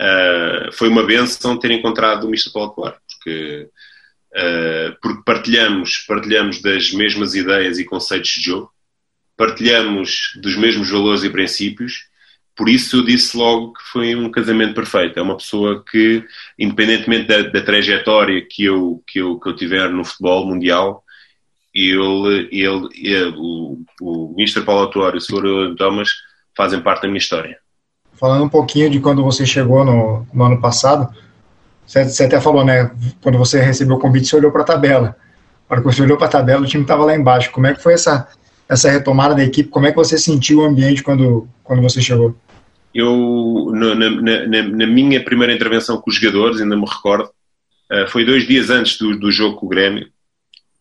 uh, 0.00 0.72
foi 0.72 0.88
uma 0.88 1.04
benção 1.04 1.58
ter 1.58 1.70
encontrado 1.70 2.24
o 2.24 2.28
Mr. 2.28 2.52
Paulo 2.52 2.70
Claro, 2.70 2.96
porque, 3.08 3.68
uh, 4.32 4.96
porque 5.00 5.22
partilhamos, 5.24 6.04
partilhamos 6.06 6.60
das 6.60 6.92
mesmas 6.92 7.34
ideias 7.34 7.78
e 7.78 7.84
conceitos 7.84 8.30
de 8.30 8.42
jogo, 8.42 8.70
partilhamos 9.36 10.32
dos 10.40 10.56
mesmos 10.56 10.90
valores 10.90 11.22
e 11.24 11.30
princípios, 11.30 12.08
por 12.56 12.70
isso 12.70 12.96
eu 12.96 13.04
disse 13.04 13.36
logo 13.36 13.74
que 13.74 13.82
foi 13.92 14.16
um 14.16 14.30
casamento 14.30 14.74
perfeito. 14.74 15.18
É 15.18 15.22
uma 15.22 15.36
pessoa 15.36 15.84
que, 15.84 16.24
independentemente 16.58 17.26
da, 17.26 17.42
da 17.42 17.60
trajetória 17.60 18.40
que 18.40 18.64
eu, 18.64 19.02
que, 19.06 19.18
eu, 19.18 19.38
que 19.38 19.48
eu 19.50 19.54
tiver 19.54 19.90
no 19.90 20.02
futebol 20.02 20.46
mundial, 20.46 21.04
ele, 21.74 22.48
ele, 22.50 22.88
ele 22.94 23.34
o, 23.36 23.84
o 24.00 24.34
Mr. 24.38 24.62
Paulo 24.62 24.84
Autuário 24.84 25.16
e 25.16 25.18
o 25.18 25.20
Sr. 25.20 25.76
Thomas 25.76 26.08
fazem 26.56 26.80
parte 26.80 27.02
da 27.02 27.08
minha 27.08 27.18
história. 27.18 27.58
Falando 28.18 28.44
um 28.44 28.48
pouquinho 28.48 28.90
de 28.90 29.00
quando 29.00 29.22
você 29.22 29.44
chegou 29.44 29.84
no, 29.84 30.26
no 30.32 30.44
ano 30.44 30.60
passado, 30.60 31.14
você, 31.86 32.04
você, 32.04 32.24
até 32.24 32.40
falou, 32.40 32.64
né? 32.64 32.90
Quando 33.22 33.38
você 33.38 33.60
recebeu 33.60 33.96
o 33.96 34.00
convite, 34.00 34.26
você 34.26 34.36
olhou 34.36 34.50
para 34.50 34.62
a 34.62 34.66
tabela. 34.66 35.16
Quando 35.68 35.82
você 35.82 36.02
olhou 36.02 36.16
para 36.16 36.26
a 36.26 36.30
tabela, 36.30 36.62
o 36.62 36.66
time 36.66 36.82
estava 36.82 37.04
lá 37.04 37.14
embaixo. 37.14 37.50
Como 37.50 37.66
é 37.66 37.74
que 37.74 37.82
foi 37.82 37.94
essa, 37.94 38.28
essa 38.68 38.90
retomada 38.90 39.34
da 39.34 39.44
equipe? 39.44 39.68
Como 39.68 39.86
é 39.86 39.90
que 39.90 39.96
você 39.96 40.16
sentiu 40.18 40.60
o 40.60 40.64
ambiente 40.64 41.02
quando, 41.02 41.48
quando 41.62 41.82
você 41.82 42.00
chegou? 42.00 42.34
eu, 42.96 43.70
na, 43.74 43.94
na, 43.94 44.62
na, 44.62 44.86
minha 44.86 45.22
primeira 45.22 45.52
intervenção 45.52 46.00
com 46.00 46.10
os 46.10 46.16
jogadores, 46.16 46.62
ainda 46.62 46.74
me 46.74 46.86
recordo, 46.86 47.28
uh, 47.92 48.08
foi 48.08 48.24
dois 48.24 48.46
dias 48.46 48.70
antes 48.70 48.96
do, 48.96 49.18
do 49.18 49.30
jogo 49.30 49.56
com 49.56 49.66
o 49.66 49.68
Grêmio, 49.68 50.08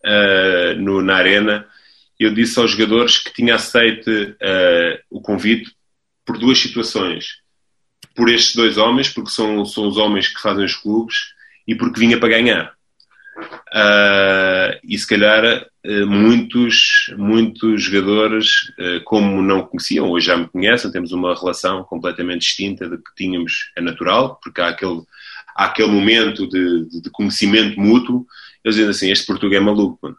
uh, 0.05 0.79
no, 0.79 1.01
na 1.01 1.15
Arena, 1.17 1.65
eu 2.17 2.33
disse 2.33 2.57
aos 2.57 2.71
jogadores 2.71 3.17
que 3.17 3.33
tinha 3.33 3.55
aceito 3.55 4.09
uh, 4.09 4.97
o 5.11 5.19
convite 5.19 5.75
por 6.26 6.38
duas 6.38 6.57
situações. 6.57 7.38
Por 8.15 8.30
estes 8.30 8.55
dois 8.55 8.78
homens, 8.78 9.09
porque 9.09 9.30
são, 9.30 9.65
são 9.65 9.88
os 9.88 9.97
homens 9.97 10.28
que 10.28 10.41
fazem 10.41 10.65
os 10.65 10.76
clubes, 10.76 11.36
e 11.67 11.76
porque 11.76 11.99
vinha 11.99 12.19
para 12.19 12.30
ganhar. 12.30 12.76
Uh, 13.38 14.80
e 14.84 14.97
se 14.97 15.05
calhar 15.05 15.43
uh, 15.43 16.07
muitos, 16.07 17.13
muitos 17.17 17.84
jogadores, 17.84 18.69
uh, 18.80 19.03
como 19.03 19.41
não 19.41 19.65
conheciam, 19.65 20.09
hoje 20.09 20.28
já 20.28 20.38
me 20.38 20.47
conhecem, 20.47 20.91
temos 20.91 21.11
uma 21.11 21.36
relação 21.36 21.84
completamente 21.84 22.41
distinta 22.41 22.88
de 22.89 22.97
que 22.97 23.13
tínhamos, 23.15 23.71
é 23.76 23.82
natural, 23.82 24.39
porque 24.41 24.61
há 24.61 24.69
aquele, 24.69 25.01
há 25.55 25.65
aquele 25.65 25.89
momento 25.89 26.47
de, 26.47 26.86
de, 26.86 27.01
de 27.01 27.09
conhecimento 27.09 27.80
mútuo, 27.80 28.26
eles 28.63 28.78
dizem 28.78 28.89
assim, 28.89 29.11
este 29.11 29.26
português 29.26 29.61
é 29.61 29.65
maluco, 29.65 29.99
mano. 30.01 30.17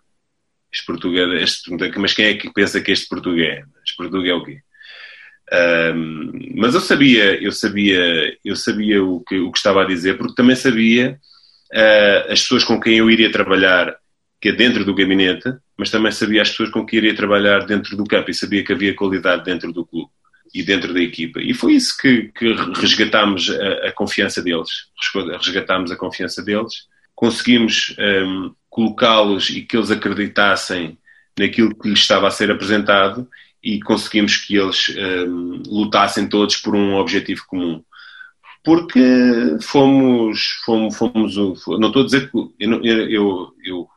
Este 0.71 0.85
português, 0.85 1.43
este, 1.43 1.71
mas 1.99 2.13
quem 2.13 2.27
é 2.27 2.35
que 2.35 2.53
pensa 2.53 2.81
que 2.83 2.93
este 2.93 3.09
português 3.09 3.61
é? 3.61 3.65
Este 3.83 3.97
português 3.97 4.31
é 4.31 4.35
o 4.35 4.45
quê? 4.45 4.61
Mas 6.55 6.75
eu 6.75 6.81
sabia, 6.81 7.43
eu 7.43 7.53
sabia, 7.53 8.37
eu 8.45 8.57
sabia 8.57 9.03
o 9.03 9.21
que, 9.21 9.39
o 9.39 9.53
que 9.53 9.59
estava 9.59 9.83
a 9.83 9.87
dizer, 9.87 10.17
porque 10.19 10.35
também 10.35 10.57
sabia 10.57 11.19
uh, 11.73 12.33
as 12.33 12.43
pessoas 12.43 12.65
com 12.65 12.81
quem 12.81 12.99
eu 12.99 13.11
iria 13.11 13.31
trabalhar, 13.31 13.97
que 14.41 14.49
é 14.49 14.53
dentro 14.53 14.85
do 14.85 14.95
gabinete, 14.95 15.55
mas 15.77 15.91
também 15.91 16.11
sabia 16.11 16.43
as 16.43 16.51
pessoas 16.51 16.71
com 16.71 16.85
quem 16.85 16.99
iria 16.99 17.15
trabalhar 17.15 17.61
dentro 17.67 17.97
do 17.97 18.05
campo 18.05 18.31
e 18.31 18.35
sabia 18.35 18.65
que 18.65 18.73
havia 18.73 18.95
qualidade 18.95 19.45
dentro 19.45 19.73
do 19.73 19.87
clube 19.87 20.11
e 20.55 20.63
dentro 20.63 20.93
da 20.93 21.01
equipa. 21.01 21.41
E 21.41 21.55
foi 21.55 21.75
isso 21.75 21.97
que, 21.97 22.31
que 22.37 22.53
resgatámos 22.81 23.51
a, 23.51 23.89
a, 23.89 23.93
confiança 23.93 24.43
deles. 24.43 24.71
Resgatámos 25.39 25.91
a 25.91 25.97
confiança 25.97 26.43
deles, 26.43 26.87
conseguimos 27.15 27.95
um, 27.99 28.55
colocá-los 28.69 29.51
e 29.51 29.63
que 29.63 29.77
eles 29.77 29.91
acreditassem 29.91 30.99
naquilo 31.39 31.75
que 31.75 31.89
lhes 31.89 32.01
estava 32.01 32.27
a 32.29 32.31
ser 32.31 32.51
apresentado 32.51 33.29
e 33.67 33.81
conseguimos 33.81 34.37
que 34.37 34.57
eles 34.57 34.95
um, 34.97 35.63
lutassem 35.67 36.29
todos 36.29 36.57
por 36.57 36.75
um 36.77 36.95
objetivo 36.95 37.43
comum 37.49 37.83
porque 38.67 39.01
fomos, 39.63 40.41
fomos, 40.65 40.97
fomos 40.97 41.37
não 41.37 41.87
estou 41.87 42.03
a 42.03 42.05
dizer 42.05 42.29
que, 42.29 42.37
eu, 42.59 42.83
eu, 42.83 43.53
eu 43.65 43.89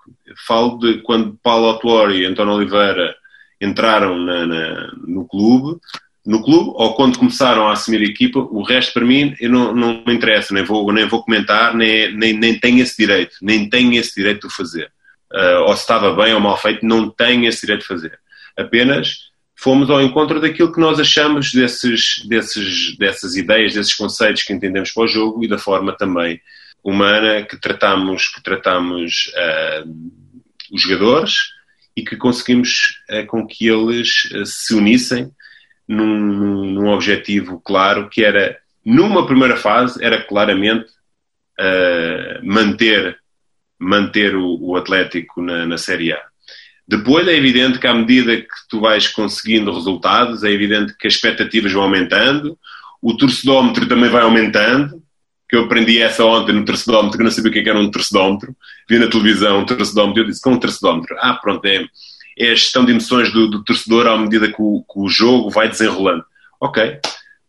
falo 0.45 0.77
de 0.77 0.99
quando 0.99 1.39
Paulo 1.41 1.65
Autuori 1.65 2.19
e 2.19 2.25
António 2.25 2.53
Oliveira 2.53 3.15
entraram 3.59 4.15
na, 4.19 4.45
na, 4.45 4.91
no 5.07 5.27
clube, 5.27 5.79
no 6.23 6.43
clube, 6.43 6.69
ou 6.75 6.93
quando 6.93 7.17
começaram 7.17 7.67
a 7.67 7.73
assumir 7.73 8.01
a 8.01 8.11
equipa, 8.11 8.37
o 8.37 8.61
resto 8.61 8.93
para 8.93 9.03
mim 9.03 9.35
eu 9.39 9.49
não, 9.49 9.73
não 9.73 10.03
me 10.05 10.13
interessa, 10.13 10.53
nem 10.53 10.63
vou, 10.63 10.93
nem 10.93 11.07
vou 11.07 11.23
comentar, 11.23 11.75
nem, 11.75 12.15
nem, 12.15 12.33
nem 12.33 12.59
tenho 12.59 12.83
esse 12.83 12.95
direito, 12.95 13.37
nem 13.41 13.67
tenho 13.67 13.93
esse 13.93 14.13
direito 14.13 14.47
de 14.47 14.53
fazer. 14.53 14.91
Uh, 15.33 15.61
ou 15.65 15.75
se 15.75 15.81
estava 15.81 16.13
bem 16.13 16.35
ou 16.35 16.39
mal 16.39 16.57
feito, 16.57 16.85
não 16.85 17.09
tenho 17.09 17.47
esse 17.47 17.61
direito 17.61 17.81
de 17.81 17.87
fazer. 17.87 18.19
Apenas 18.55 19.28
fomos 19.61 19.89
ao 19.89 20.01
encontro 20.01 20.39
daquilo 20.39 20.71
que 20.71 20.79
nós 20.79 20.99
achamos 20.99 21.51
desses, 21.51 22.23
desses, 22.25 22.97
dessas 22.97 23.35
ideias, 23.35 23.73
desses 23.73 23.93
conceitos 23.93 24.43
que 24.43 24.53
entendemos 24.53 24.91
para 24.91 25.03
o 25.03 25.07
jogo 25.07 25.43
e 25.43 25.49
da 25.49 25.57
forma 25.57 25.91
também 25.91 26.39
humana 26.81 27.43
que 27.43 27.57
tratamos, 27.57 28.29
que 28.29 28.41
tratamos 28.41 29.33
uh, 29.35 30.11
os 30.71 30.81
jogadores 30.81 31.49
e 31.93 32.05
que 32.05 32.15
conseguimos 32.15 33.01
uh, 33.09 33.27
com 33.27 33.45
que 33.45 33.67
eles 33.67 34.31
uh, 34.31 34.45
se 34.45 34.73
unissem 34.73 35.29
num, 35.85 36.71
num, 36.71 36.87
objetivo 36.87 37.59
claro 37.59 38.07
que 38.07 38.23
era, 38.23 38.57
numa 38.85 39.25
primeira 39.25 39.57
fase, 39.57 40.01
era 40.03 40.23
claramente 40.23 40.87
manter, 42.41 43.19
manter 43.77 44.33
o, 44.33 44.57
o 44.61 44.77
Atlético 44.77 45.41
na, 45.41 45.65
na 45.65 45.77
Série 45.77 46.13
A 46.13 46.28
depois 46.89 47.27
é 47.27 47.35
evidente 47.35 47.77
que 47.77 47.85
à 47.85 47.93
medida 47.93 48.35
que 48.35 48.47
tu 48.67 48.79
vais 48.79 49.07
conseguindo 49.07 49.71
resultados, 49.71 50.43
é 50.43 50.49
evidente 50.49 50.95
que 50.97 51.05
as 51.05 51.13
expectativas 51.13 51.71
vão 51.71 51.83
aumentando, 51.83 52.57
o 52.99 53.15
torcedómetro 53.15 53.87
também 53.87 54.09
vai 54.09 54.23
aumentando, 54.23 54.99
que 55.47 55.55
eu 55.55 55.65
aprendi 55.65 56.01
essa 56.01 56.25
ontem 56.25 56.51
no 56.51 56.65
torcedómetro, 56.65 57.19
que 57.19 57.23
não 57.23 57.29
sabia 57.29 57.51
o 57.51 57.53
que 57.53 57.59
é 57.59 57.69
era 57.69 57.79
um 57.79 57.91
torcedómetro, 57.91 58.55
vi 58.89 58.97
na 58.97 59.05
televisão 59.05 59.59
um 59.59 59.65
torcedómetro, 59.67 60.23
eu 60.23 60.25
disse, 60.25 60.41
com 60.41 60.53
um 60.53 60.59
torcedómetro? 60.59 61.15
Ah, 61.19 61.35
pronto, 61.35 61.63
é, 61.65 61.85
é 62.39 62.49
a 62.49 62.55
gestão 62.55 62.83
de 62.83 62.91
emoções 62.91 63.31
do, 63.31 63.47
do 63.47 63.63
torcedor 63.63 64.07
à 64.07 64.17
medida 64.17 64.47
que 64.47 64.59
o, 64.59 64.83
que 64.91 64.99
o 64.99 65.07
jogo 65.07 65.51
vai 65.51 65.69
desenrolando. 65.69 66.25
Ok, 66.59 66.97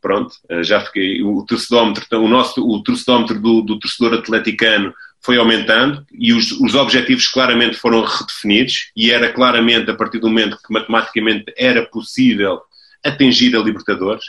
pronto, 0.03 0.35
eh, 0.51 0.63
já 0.63 0.83
fiquei, 0.83 1.23
o 1.23 1.47
torcedómetro, 1.47 2.05
o 2.21 2.29
nosso, 2.29 2.63
o 2.63 2.83
torcedómetro 2.83 3.41
do, 3.41 3.63
do 3.63 3.79
torcedor 3.79 4.19
atleticano 4.19 4.93
foi 5.23 5.37
aumentando 5.37 6.05
e 6.11 6.33
os, 6.33 6.51
os 6.53 6.75
objetivos 6.75 7.29
claramente 7.29 7.77
foram 7.77 8.03
redefinidos 8.03 8.91
e 8.97 9.11
era 9.11 9.33
claramente 9.33 9.91
a 9.91 9.95
partir 9.95 10.19
do 10.19 10.29
momento 10.29 10.57
que 10.57 10.73
matematicamente 10.73 11.53
era 11.57 11.85
possível 11.85 12.61
atingir 13.05 13.55
a 13.55 13.61
Libertadores, 13.61 14.25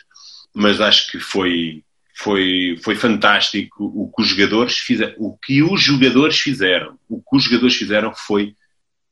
mas 0.54 0.82
acho 0.82 1.10
que 1.10 1.20
foi, 1.20 1.84
foi, 2.16 2.78
foi 2.84 2.96
fantástico 2.96 3.86
o 3.86 4.12
que 4.12 4.22
os 4.22 4.28
jogadores 4.30 4.78
fizeram. 4.78 5.16
O 5.18 5.38
que 5.38 5.64
os 5.64 5.82
jogadores 5.82 6.40
fizeram, 6.40 7.00
o 7.10 7.22
que 7.22 7.38
os 7.38 7.44
jogadores 7.44 7.76
fizeram 7.76 8.14
foi 8.14 8.54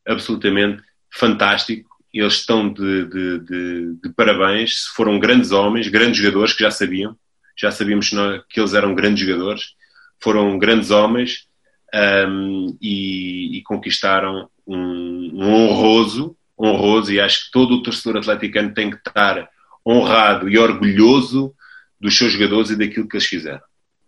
absolutamente 0.05 0.81
fantástico. 1.09 1.89
Eles 2.13 2.33
estão 2.33 2.71
de, 2.71 3.05
de, 3.05 3.39
de, 3.39 3.95
de 4.03 4.09
parabéns. 4.15 4.85
Foram 4.95 5.19
grandes 5.19 5.51
homens, 5.51 5.87
grandes 5.87 6.17
jogadores 6.17 6.53
que 6.53 6.63
já 6.63 6.71
sabiam, 6.71 7.15
já 7.57 7.71
sabíamos 7.71 8.09
que 8.49 8.59
eles 8.59 8.73
eram 8.73 8.95
grandes 8.95 9.25
jogadores. 9.25 9.75
Foram 10.19 10.57
grandes 10.57 10.91
homens 10.91 11.48
um, 11.93 12.77
e, 12.81 13.57
e, 13.57 13.63
conquistaram 13.63 14.47
um, 14.67 15.31
um 15.33 15.53
honroso, 15.53 16.35
honroso, 16.59 17.11
e 17.11 17.19
acho 17.19 17.45
que 17.45 17.51
todo 17.51 17.75
o 17.75 17.83
torcedor 17.83 18.17
atleticano 18.17 18.73
tem 18.73 18.89
que 18.89 18.97
estar 18.97 19.47
honrado 19.85 20.49
e 20.49 20.57
orgulhoso 20.57 21.53
dos 21.99 22.17
seus 22.17 22.31
jogadores 22.31 22.69
e 22.69 22.77
daquilo 22.77 23.07
que 23.07 23.17
eles 23.17 23.27
fizeram. 23.27 23.61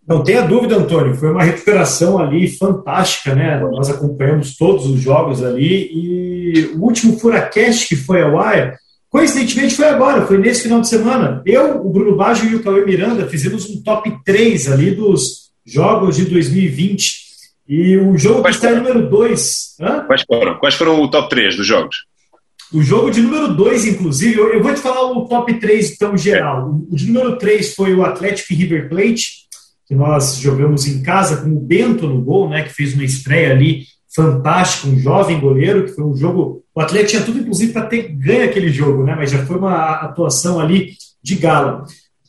Não 0.07 0.23
tenha 0.23 0.41
dúvida, 0.41 0.77
Antônio, 0.77 1.15
foi 1.15 1.31
uma 1.31 1.43
recuperação 1.43 2.17
ali 2.17 2.47
fantástica, 2.47 3.35
né? 3.35 3.59
Nós 3.59 3.89
acompanhamos 3.89 4.57
todos 4.57 4.85
os 4.87 4.99
jogos 4.99 5.43
ali 5.43 5.89
e 5.93 6.71
o 6.75 6.83
último 6.83 7.19
Furacast 7.19 7.87
que 7.87 7.95
foi 7.95 8.21
ao 8.21 8.39
ar, 8.39 8.75
coincidentemente 9.09 9.75
foi 9.75 9.87
agora, 9.87 10.25
foi 10.25 10.39
nesse 10.39 10.63
final 10.63 10.81
de 10.81 10.89
semana. 10.89 11.41
Eu, 11.45 11.85
o 11.85 11.89
Bruno 11.91 12.15
Baggio 12.15 12.49
e 12.49 12.55
o 12.55 12.63
Cauê 12.63 12.83
Miranda 12.83 13.27
fizemos 13.27 13.69
um 13.69 13.81
top 13.83 14.11
3 14.25 14.71
ali 14.71 14.91
dos 14.91 15.51
jogos 15.65 16.15
de 16.15 16.25
2020 16.25 17.30
e 17.67 17.97
o 17.97 18.17
jogo 18.17 18.41
Quais 18.41 18.57
que 18.57 18.65
está 18.65 18.75
em 18.75 18.81
número 18.81 19.09
2. 19.09 19.75
Quais 20.07 20.23
foram? 20.23 20.57
Quais 20.57 20.75
foram 20.75 21.01
o 21.01 21.09
top 21.09 21.29
3 21.29 21.57
dos 21.57 21.67
jogos? 21.67 22.05
O 22.73 22.81
jogo 22.81 23.11
de 23.11 23.21
número 23.21 23.53
2, 23.53 23.85
inclusive, 23.85 24.37
eu, 24.37 24.53
eu, 24.53 24.63
vou 24.63 24.73
te 24.73 24.79
falar 24.79 25.11
o 25.11 25.25
top 25.27 25.53
3 25.55 25.97
tão 25.97 26.17
geral. 26.17 26.69
O, 26.69 26.93
o 26.93 26.95
de 26.95 27.11
número 27.11 27.37
3 27.37 27.75
foi 27.75 27.93
o 27.93 28.03
Atlético 28.03 28.53
e 28.53 28.55
River 28.55 28.87
Plate, 28.87 29.41
que 29.85 29.93
nós 29.93 30.37
jogamos 30.37 30.87
em 30.87 31.03
casa 31.03 31.37
com 31.37 31.49
o 31.49 31.59
Bento 31.59 32.07
no 32.07 32.21
gol, 32.21 32.49
né, 32.49 32.63
que 32.63 32.69
fez 32.69 32.93
uma 32.93 33.03
estreia 33.03 33.51
ali 33.51 33.83
fantástica, 34.15 34.87
um 34.87 34.97
jovem 34.97 35.39
goleiro, 35.39 35.83
que 35.83 35.91
foi 35.91 36.05
um 36.05 36.15
jogo. 36.15 36.63
O 36.73 36.79
Atlético 36.79 37.09
tinha 37.09 37.23
tudo, 37.23 37.39
inclusive, 37.39 37.73
para 37.73 37.87
ter 37.87 38.03
ganho 38.03 38.45
aquele 38.45 38.69
jogo, 38.69 39.03
né, 39.03 39.15
mas 39.15 39.31
já 39.31 39.45
foi 39.45 39.57
uma 39.57 39.95
atuação 39.95 40.57
ali 40.57 40.93
de 41.21 41.35
gala. 41.35 41.83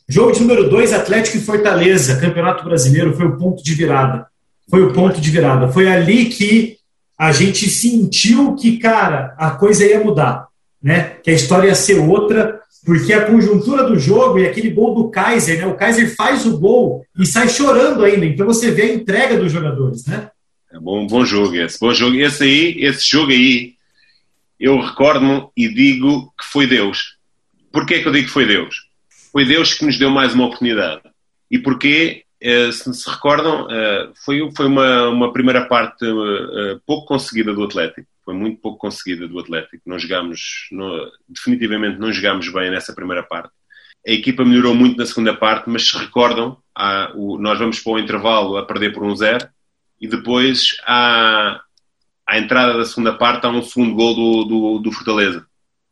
Jogo 0.09 0.33
de 0.33 0.41
número 0.41 0.69
2, 0.69 0.91
Atlético 0.91 1.37
e 1.37 1.41
Fortaleza, 1.41 2.19
Campeonato 2.19 2.65
Brasileiro, 2.65 3.13
foi 3.13 3.25
o 3.25 3.37
ponto 3.37 3.63
de 3.63 3.73
virada. 3.73 4.27
Foi 4.69 4.81
o 4.83 4.93
ponto 4.93 5.19
de 5.19 5.31
virada. 5.31 5.67
Foi 5.69 5.87
ali 5.87 6.25
que 6.25 6.77
a 7.17 7.31
gente 7.31 7.69
sentiu 7.69 8.55
que, 8.55 8.77
cara, 8.77 9.35
a 9.37 9.51
coisa 9.51 9.85
ia 9.85 10.03
mudar, 10.03 10.47
né? 10.81 11.17
Que 11.23 11.31
a 11.31 11.33
história 11.33 11.67
ia 11.67 11.75
ser 11.75 11.99
outra, 11.99 12.59
porque 12.85 13.13
a 13.13 13.25
conjuntura 13.25 13.83
do 13.83 13.97
jogo 13.97 14.39
e 14.39 14.47
aquele 14.47 14.69
gol 14.69 14.95
do 14.95 15.09
Kaiser, 15.09 15.59
né? 15.59 15.67
O 15.67 15.75
Kaiser 15.75 16.15
faz 16.15 16.45
o 16.45 16.57
gol 16.57 17.05
e 17.17 17.25
sai 17.25 17.47
chorando 17.47 18.03
ainda. 18.03 18.25
Então 18.25 18.45
você 18.45 18.71
vê 18.71 18.83
a 18.83 18.93
entrega 18.93 19.37
dos 19.37 19.51
jogadores, 19.51 20.05
né? 20.05 20.29
É 20.71 20.79
bom, 20.79 21.05
bom 21.05 21.23
jogo 21.23 21.55
esse. 21.55 21.79
Bom 21.79 21.93
jogo. 21.93 22.15
Esse 22.17 22.43
aí, 22.43 22.83
esse 22.83 23.07
jogo 23.07 23.31
aí, 23.31 23.73
eu 24.59 24.79
recordo-me 24.79 25.47
e 25.55 25.71
digo 25.71 26.33
que 26.37 26.45
foi 26.45 26.65
Deus. 26.65 27.15
Porquê 27.71 27.99
que 28.01 28.07
eu 28.07 28.11
digo 28.11 28.27
que 28.27 28.33
foi 28.33 28.45
Deus? 28.45 28.75
Foi 29.31 29.45
Deus 29.45 29.73
que 29.73 29.85
nos 29.85 29.97
deu 29.97 30.09
mais 30.09 30.33
uma 30.33 30.45
oportunidade. 30.45 31.01
E 31.49 31.59
porquê 31.59 32.22
se 32.71 32.93
se 32.93 33.09
recordam, 33.09 33.69
eh, 33.71 34.11
foi, 34.25 34.51
foi 34.55 34.65
uma, 34.65 35.07
uma 35.07 35.31
primeira 35.31 35.65
parte 35.65 36.05
eh, 36.05 36.77
pouco 36.85 37.07
conseguida 37.07 37.53
do 37.53 37.63
Atlético. 37.63 38.07
Foi 38.25 38.33
muito 38.33 38.59
pouco 38.61 38.77
conseguida 38.77 39.27
do 39.27 39.39
Atlético. 39.39 39.83
Não 39.85 39.97
jogámos, 39.97 40.67
não, 40.71 41.09
definitivamente 41.27 41.99
não 41.99 42.11
jogámos 42.11 42.51
bem 42.51 42.69
nessa 42.69 42.93
primeira 42.93 43.23
parte. 43.23 43.53
A 44.05 44.11
equipa 44.11 44.43
melhorou 44.43 44.75
muito 44.75 44.97
na 44.97 45.05
segunda 45.05 45.33
parte, 45.33 45.69
mas 45.69 45.87
se 45.87 45.97
recordam, 45.97 46.57
há, 46.75 47.13
o, 47.15 47.37
nós 47.37 47.57
vamos 47.57 47.79
para 47.79 47.93
o 47.93 47.99
intervalo 47.99 48.57
a 48.57 48.65
perder 48.65 48.91
por 48.91 49.03
um 49.03 49.15
zero 49.15 49.47
e 50.01 50.07
depois 50.07 50.75
há, 50.85 51.61
à 52.27 52.37
entrada 52.37 52.77
da 52.77 52.83
segunda 52.83 53.13
parte 53.13 53.45
há 53.45 53.49
um 53.49 53.63
segundo 53.63 53.95
gol 53.95 54.13
do, 54.15 54.43
do, 54.43 54.79
do 54.79 54.91
Fortaleza. 54.91 55.45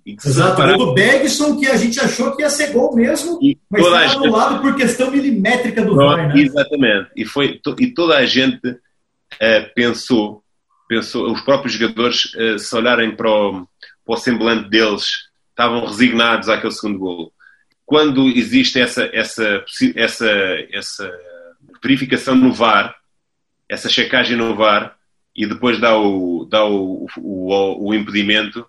Exato, 0.05 0.61
o 0.61 0.77
do 0.77 0.93
Bergson 0.93 1.59
que 1.59 1.67
a 1.67 1.77
gente 1.77 1.99
achou 1.99 2.35
que 2.35 2.41
ia 2.41 2.49
ser 2.49 2.71
gol 2.71 2.95
mesmo, 2.95 3.37
e 3.41 3.57
mas 3.69 3.83
estava 3.83 4.07
gente... 4.07 4.17
anulado 4.17 4.61
por 4.61 4.75
questão 4.75 5.11
milimétrica 5.11 5.83
do 5.83 5.95
VAR, 5.95 6.27
né? 6.27 6.41
Exatamente, 6.41 7.09
e, 7.15 7.25
foi, 7.25 7.61
e 7.79 7.87
toda 7.87 8.17
a 8.17 8.25
gente 8.25 8.67
uh, 8.67 9.73
pensou, 9.75 10.43
pensou, 10.87 11.31
os 11.31 11.41
próprios 11.41 11.73
jogadores, 11.73 12.33
uh, 12.33 12.57
se 12.57 12.75
olharem 12.75 13.15
para 13.15 13.29
o, 13.29 13.67
para 14.05 14.15
o 14.15 14.17
semblante 14.17 14.69
deles, 14.69 15.05
estavam 15.49 15.85
resignados 15.85 16.49
àquele 16.49 16.73
segundo 16.73 16.99
gol. 16.99 17.33
Quando 17.85 18.27
existe 18.27 18.79
essa, 18.79 19.09
essa, 19.13 19.63
essa, 19.95 20.29
essa 20.71 21.13
verificação 21.83 22.35
no 22.35 22.53
VAR, 22.53 22.95
essa 23.69 23.89
checagem 23.89 24.35
no 24.35 24.55
VAR, 24.55 24.95
e 25.35 25.45
depois 25.45 25.79
dá 25.79 25.97
o, 25.97 26.45
dá 26.49 26.65
o, 26.65 27.05
o, 27.17 27.87
o 27.87 27.93
impedimento, 27.93 28.65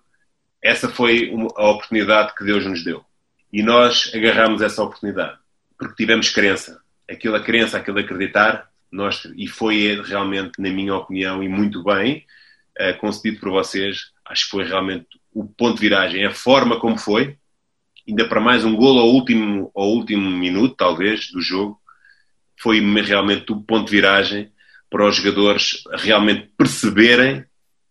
essa 0.63 0.87
foi 0.87 1.31
a 1.57 1.69
oportunidade 1.69 2.33
que 2.35 2.45
Deus 2.45 2.65
nos 2.65 2.83
deu. 2.83 3.03
E 3.51 3.61
nós 3.61 4.09
agarramos 4.15 4.61
essa 4.61 4.81
oportunidade, 4.81 5.37
porque 5.77 5.95
tivemos 5.95 6.29
crença. 6.29 6.81
Aquilo 7.07 7.35
a 7.35 7.43
crença, 7.43 7.77
aquilo 7.77 7.97
a 7.99 8.01
acreditar, 8.01 8.69
nós, 8.89 9.27
e 9.35 9.47
foi 9.47 10.01
realmente, 10.01 10.53
na 10.57 10.69
minha 10.69 10.95
opinião, 10.95 11.43
e 11.43 11.49
muito 11.49 11.83
bem 11.83 12.25
uh, 12.79 12.97
concedido 12.99 13.41
por 13.41 13.51
vocês, 13.51 14.11
acho 14.25 14.45
que 14.45 14.51
foi 14.51 14.63
realmente 14.63 15.07
o 15.33 15.45
ponto 15.45 15.75
de 15.75 15.81
viragem, 15.81 16.25
a 16.25 16.31
forma 16.31 16.79
como 16.79 16.97
foi, 16.97 17.37
ainda 18.07 18.27
para 18.27 18.39
mais 18.39 18.63
um 18.63 18.75
golo 18.75 18.99
ao 18.99 19.09
último, 19.09 19.69
ao 19.75 19.89
último 19.89 20.29
minuto, 20.29 20.75
talvez, 20.75 21.29
do 21.31 21.41
jogo, 21.41 21.79
foi 22.57 22.79
realmente 23.01 23.51
o 23.51 23.61
ponto 23.61 23.85
de 23.85 23.91
viragem 23.91 24.51
para 24.89 25.07
os 25.07 25.15
jogadores 25.15 25.83
realmente 25.91 26.51
perceberem 26.57 27.43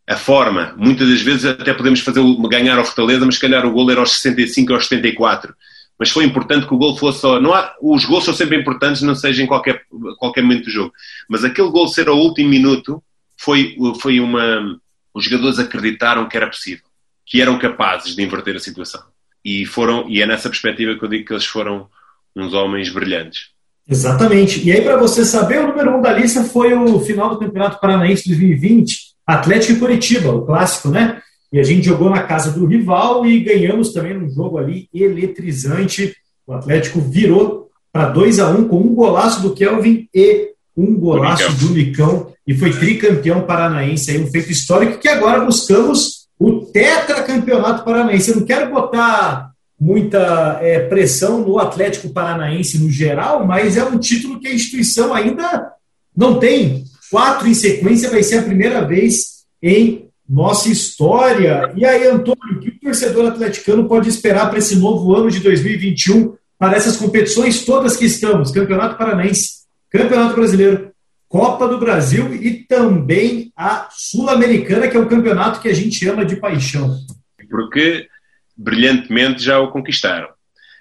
a 0.06 0.16
forma. 0.16 0.74
Muitas 0.76 1.08
das 1.08 1.20
vezes 1.20 1.44
até 1.44 1.72
podemos 1.72 2.00
fazer 2.00 2.20
ganhar 2.48 2.78
ao 2.78 2.84
Fortaleza, 2.84 3.24
mas 3.24 3.36
se 3.36 3.40
calhar 3.40 3.64
o 3.64 3.72
gol 3.72 3.90
era 3.90 4.00
aos 4.00 4.12
65 4.12 4.70
ou 4.70 4.76
aos 4.76 4.86
74. 4.86 5.54
Mas 5.98 6.10
foi 6.10 6.24
importante 6.24 6.66
que 6.66 6.74
o 6.74 6.78
gol 6.78 6.96
fosse 6.96 7.20
só. 7.20 7.40
Não 7.40 7.54
há, 7.54 7.74
os 7.80 8.04
gols 8.04 8.24
são 8.24 8.34
sempre 8.34 8.58
importantes, 8.58 9.02
não 9.02 9.14
seja 9.14 9.42
em 9.42 9.46
qualquer, 9.46 9.82
qualquer 10.18 10.42
momento 10.42 10.64
do 10.64 10.70
jogo. 10.70 10.92
Mas 11.28 11.44
aquele 11.44 11.70
gol 11.70 11.86
ser 11.86 12.08
ao 12.08 12.18
último 12.18 12.48
minuto 12.48 13.02
foi, 13.36 13.76
foi 14.00 14.18
uma. 14.18 14.78
Os 15.14 15.24
jogadores 15.24 15.58
acreditaram 15.58 16.28
que 16.28 16.36
era 16.36 16.46
possível, 16.46 16.84
que 17.24 17.40
eram 17.40 17.58
capazes 17.58 18.16
de 18.16 18.22
inverter 18.22 18.56
a 18.56 18.60
situação. 18.60 19.02
E, 19.44 19.66
foram, 19.66 20.08
e 20.08 20.22
é 20.22 20.26
nessa 20.26 20.48
perspectiva 20.48 20.96
que 20.98 21.04
eu 21.04 21.08
digo 21.08 21.26
que 21.26 21.32
eles 21.32 21.44
foram 21.44 21.86
uns 22.34 22.54
homens 22.54 22.88
brilhantes. 22.88 23.50
Exatamente. 23.88 24.64
E 24.64 24.72
aí, 24.72 24.80
para 24.80 24.96
você 24.96 25.24
saber, 25.24 25.60
o 25.60 25.68
número 25.68 25.96
um 25.96 26.00
da 26.00 26.12
lista 26.12 26.42
foi 26.44 26.72
o 26.72 27.00
final 27.00 27.30
do 27.30 27.38
Campeonato 27.38 27.78
Paranaense 27.80 28.26
2020 28.28 29.11
Atlético 29.26 29.72
e 29.72 29.78
Curitiba, 29.78 30.32
o 30.32 30.44
clássico, 30.44 30.88
né? 30.88 31.20
E 31.52 31.60
a 31.60 31.62
gente 31.62 31.86
jogou 31.86 32.08
na 32.08 32.22
casa 32.22 32.50
do 32.50 32.64
rival 32.66 33.26
e 33.26 33.40
ganhamos 33.40 33.92
também 33.92 34.16
um 34.16 34.28
jogo 34.30 34.58
ali 34.58 34.88
eletrizante. 34.92 36.14
O 36.46 36.54
Atlético 36.54 37.00
virou 37.00 37.70
para 37.92 38.08
2 38.08 38.40
a 38.40 38.50
1 38.50 38.58
um, 38.58 38.68
com 38.68 38.78
um 38.78 38.94
golaço 38.94 39.42
do 39.42 39.54
Kelvin 39.54 40.08
e 40.14 40.50
um 40.76 40.96
golaço 40.96 41.52
do 41.58 41.74
Nicão 41.74 42.32
e 42.46 42.54
foi 42.54 42.70
tricampeão 42.72 43.42
paranaense, 43.42 44.10
aí 44.10 44.18
um 44.18 44.30
feito 44.30 44.50
histórico 44.50 44.98
que 44.98 45.08
agora 45.08 45.44
buscamos 45.44 46.26
o 46.38 46.62
tetracampeonato 46.62 47.84
paranaense. 47.84 48.30
Eu 48.30 48.36
não 48.36 48.46
quero 48.46 48.70
botar 48.70 49.52
muita 49.78 50.58
é, 50.62 50.80
pressão 50.80 51.40
no 51.40 51.58
Atlético 51.58 52.08
Paranaense 52.10 52.78
no 52.78 52.90
geral, 52.90 53.46
mas 53.46 53.76
é 53.76 53.84
um 53.84 53.98
título 53.98 54.40
que 54.40 54.48
a 54.48 54.54
instituição 54.54 55.12
ainda 55.12 55.70
não 56.16 56.38
tem 56.38 56.84
quatro 57.12 57.46
em 57.46 57.52
sequência, 57.52 58.10
vai 58.10 58.22
ser 58.22 58.38
a 58.38 58.42
primeira 58.42 58.82
vez 58.86 59.44
em 59.62 60.08
nossa 60.26 60.70
história. 60.70 61.70
E 61.76 61.84
aí, 61.84 62.06
Antônio, 62.06 62.56
o 62.56 62.58
que 62.58 62.70
o 62.70 62.80
torcedor 62.80 63.26
atleticano 63.26 63.86
pode 63.86 64.08
esperar 64.08 64.48
para 64.48 64.58
esse 64.58 64.76
novo 64.76 65.14
ano 65.14 65.30
de 65.30 65.40
2021, 65.40 66.34
para 66.58 66.74
essas 66.74 66.96
competições 66.96 67.66
todas 67.66 67.98
que 67.98 68.06
estamos? 68.06 68.50
Campeonato 68.50 68.96
Paranaense, 68.96 69.66
Campeonato 69.90 70.34
Brasileiro, 70.34 70.90
Copa 71.28 71.68
do 71.68 71.78
Brasil 71.78 72.34
e 72.34 72.64
também 72.64 73.52
a 73.54 73.88
Sul-Americana, 73.90 74.88
que 74.88 74.96
é 74.96 75.00
um 75.00 75.08
campeonato 75.08 75.60
que 75.60 75.68
a 75.68 75.74
gente 75.74 76.08
ama 76.08 76.24
de 76.24 76.36
paixão. 76.36 76.96
Porque 77.50 78.08
brilhantemente 78.56 79.44
já 79.44 79.58
o 79.58 79.70
conquistaram. 79.70 80.28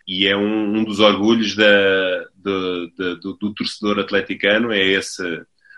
E 0.07 0.27
é 0.27 0.37
um, 0.37 0.77
um 0.77 0.83
dos 0.85 0.99
orgulhos 1.01 1.57
da, 1.57 2.23
do, 2.35 2.87
do, 3.21 3.33
do 3.33 3.53
torcedor 3.53 3.99
atleticano, 3.99 4.71
é 4.71 4.81
esse 4.81 5.21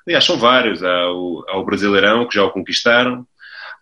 Aliás, 0.05 0.23
são 0.25 0.37
vários. 0.37 0.83
Há 0.83 1.11
o, 1.11 1.45
há 1.47 1.57
o 1.57 1.65
Brasileirão, 1.65 2.27
que 2.27 2.35
já 2.35 2.43
o 2.43 2.51
conquistaram, 2.51 3.25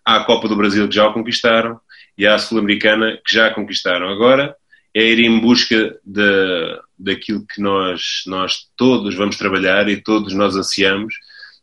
há 0.04 0.16
a 0.16 0.24
Copa 0.24 0.48
do 0.48 0.56
Brasil, 0.56 0.88
que 0.88 0.94
já 0.94 1.06
o 1.06 1.12
conquistaram, 1.12 1.80
e 2.16 2.26
há 2.26 2.34
a 2.34 2.38
Sul-Americana, 2.38 3.18
que 3.24 3.34
já 3.34 3.46
a 3.46 3.54
conquistaram. 3.54 4.08
Agora 4.08 4.54
é 4.94 5.02
ir 5.02 5.20
em 5.20 5.40
busca 5.40 5.96
de, 6.04 6.80
daquilo 6.98 7.46
que 7.46 7.60
nós, 7.60 8.22
nós 8.26 8.66
todos 8.76 9.14
vamos 9.14 9.36
trabalhar 9.36 9.88
e 9.88 10.02
todos 10.02 10.34
nós 10.34 10.54
ansiamos, 10.54 11.14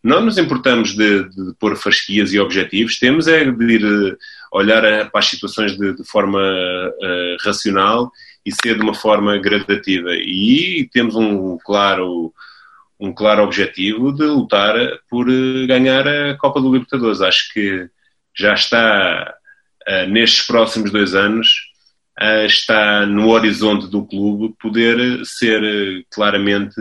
não 0.03 0.22
nos 0.22 0.38
importamos 0.38 0.95
de, 0.95 1.24
de 1.30 1.53
pôr 1.60 1.76
fasquias 1.76 2.34
e 2.34 2.39
objetivos, 2.39 2.97
temos 2.97 3.28
é 3.28 3.43
de 3.51 3.66
ir 3.66 3.84
eh, 3.84 4.16
olhar 4.51 4.82
para 5.12 5.20
as 5.20 5.26
situações 5.26 5.78
de, 5.78 5.93
de 5.93 6.03
forma 6.05 6.39
uh, 6.39 7.38
racional 7.43 8.10
e 8.45 8.51
ser 8.51 8.78
de 8.78 8.82
uma 8.82 8.93
forma 8.93 9.38
gradativa. 9.38 10.12
E 10.14 10.89
temos 10.93 11.16
um 11.16 11.57
claro, 11.57 12.34
um 12.99 13.13
claro 13.13 13.43
objetivo 13.43 14.11
de 14.11 14.23
lutar 14.23 14.75
por 15.09 15.29
uh, 15.29 15.67
ganhar 15.67 16.07
a 16.07 16.37
Copa 16.37 16.59
do 16.59 16.71
Libertadores. 16.71 17.21
Acho 17.21 17.53
que 17.53 17.89
já 18.35 18.53
está, 18.53 19.33
uh, 19.87 20.09
nestes 20.09 20.45
próximos 20.45 20.91
dois 20.91 21.15
anos, 21.15 21.69
está 22.47 23.05
no 23.05 23.29
horizonte 23.29 23.87
do 23.87 24.05
clube 24.05 24.53
poder 24.61 25.25
ser 25.25 26.05
claramente 26.11 26.75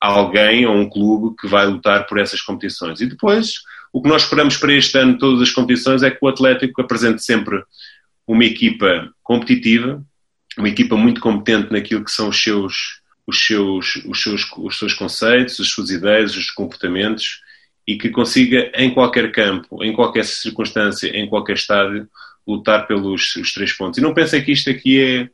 alguém 0.00 0.66
ou 0.66 0.76
um 0.76 0.88
clube 0.88 1.36
que 1.36 1.48
vai 1.48 1.66
lutar 1.66 2.06
por 2.06 2.18
essas 2.18 2.40
competições. 2.40 3.00
E 3.00 3.06
depois, 3.06 3.54
o 3.92 4.00
que 4.00 4.08
nós 4.08 4.22
esperamos 4.22 4.56
para 4.56 4.72
este 4.72 4.96
ano, 4.98 5.18
todas 5.18 5.42
as 5.42 5.50
competições, 5.50 6.02
é 6.02 6.10
que 6.10 6.18
o 6.22 6.28
Atlético 6.28 6.80
apresente 6.80 7.24
sempre 7.24 7.62
uma 8.26 8.44
equipa 8.44 9.10
competitiva, 9.22 10.02
uma 10.56 10.68
equipa 10.68 10.96
muito 10.96 11.20
competente 11.20 11.72
naquilo 11.72 12.04
que 12.04 12.10
são 12.10 12.28
os 12.28 12.42
seus, 12.42 13.00
os 13.28 13.46
seus, 13.46 13.96
os 14.06 14.22
seus, 14.22 14.50
os 14.56 14.78
seus 14.78 14.94
conceitos, 14.94 15.60
as 15.60 15.68
suas 15.68 15.90
ideias, 15.90 16.34
os 16.34 16.50
comportamentos 16.50 17.42
e 17.86 17.98
que 17.98 18.08
consiga, 18.08 18.72
em 18.74 18.92
qualquer 18.92 19.30
campo, 19.32 19.84
em 19.84 19.92
qualquer 19.92 20.24
circunstância, 20.24 21.08
em 21.14 21.28
qualquer 21.28 21.56
estádio, 21.56 22.08
lutar 22.46 22.86
pelos 22.86 23.36
os 23.36 23.52
três 23.52 23.72
pontos. 23.74 23.98
E 23.98 24.02
não 24.02 24.14
pensem 24.14 24.42
que 24.42 24.52
isto 24.52 24.70
aqui 24.70 24.98
é 25.00 25.28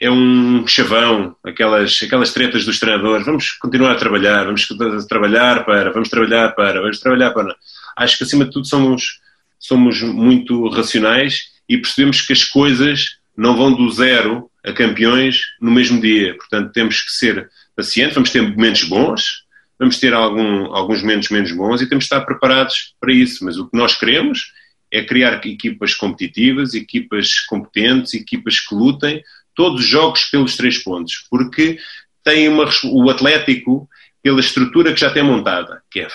é 0.00 0.08
um 0.08 0.64
chavão, 0.66 1.34
aquelas, 1.42 2.00
aquelas 2.02 2.32
tretas 2.32 2.64
dos 2.64 2.78
treinadores. 2.78 3.26
Vamos 3.26 3.50
continuar 3.52 3.92
a 3.92 3.96
trabalhar, 3.96 4.44
vamos 4.44 4.68
trabalhar 5.08 5.64
para, 5.64 5.90
vamos 5.90 6.08
trabalhar 6.08 6.50
para, 6.54 6.80
vamos 6.80 7.00
trabalhar 7.00 7.30
para. 7.32 7.56
Acho 7.96 8.16
que 8.16 8.24
acima 8.24 8.44
de 8.44 8.52
tudo 8.52 8.66
somos, 8.66 9.20
somos 9.58 10.00
muito 10.02 10.68
racionais 10.68 11.48
e 11.68 11.76
percebemos 11.76 12.20
que 12.20 12.32
as 12.32 12.44
coisas 12.44 13.18
não 13.36 13.56
vão 13.56 13.74
do 13.74 13.90
zero 13.90 14.48
a 14.68 14.72
campeões 14.72 15.40
no 15.60 15.70
mesmo 15.70 16.00
dia. 16.00 16.36
Portanto, 16.36 16.72
temos 16.72 17.00
que 17.00 17.12
ser 17.12 17.48
pacientes, 17.74 18.14
vamos 18.14 18.30
ter 18.30 18.42
momentos 18.42 18.84
bons, 18.84 19.44
vamos 19.78 19.98
ter 19.98 20.12
algum, 20.12 20.74
alguns 20.74 21.00
momentos 21.00 21.30
menos 21.30 21.52
bons 21.52 21.80
e 21.80 21.88
temos 21.88 22.06
que 22.06 22.14
estar 22.14 22.24
preparados 22.24 22.94
para 23.00 23.12
isso. 23.12 23.44
Mas 23.44 23.56
o 23.56 23.68
que 23.68 23.76
nós 23.76 23.96
queremos 23.96 24.52
é 24.90 25.02
criar 25.02 25.34
equipas 25.46 25.94
competitivas, 25.94 26.74
equipas 26.74 27.40
competentes, 27.40 28.14
equipas 28.14 28.60
que 28.60 28.74
lutem 28.74 29.22
todos 29.54 29.80
os 29.80 29.86
jogos 29.86 30.24
pelos 30.24 30.56
três 30.56 30.78
pontos, 30.78 31.26
porque 31.28 31.78
tem 32.22 32.48
uma, 32.48 32.68
o 32.84 33.10
Atlético, 33.10 33.88
pela 34.22 34.40
estrutura 34.40 34.92
que 34.92 35.00
já 35.00 35.10
tem 35.10 35.22
montada, 35.22 35.82
que 35.90 36.00
é 36.00 36.08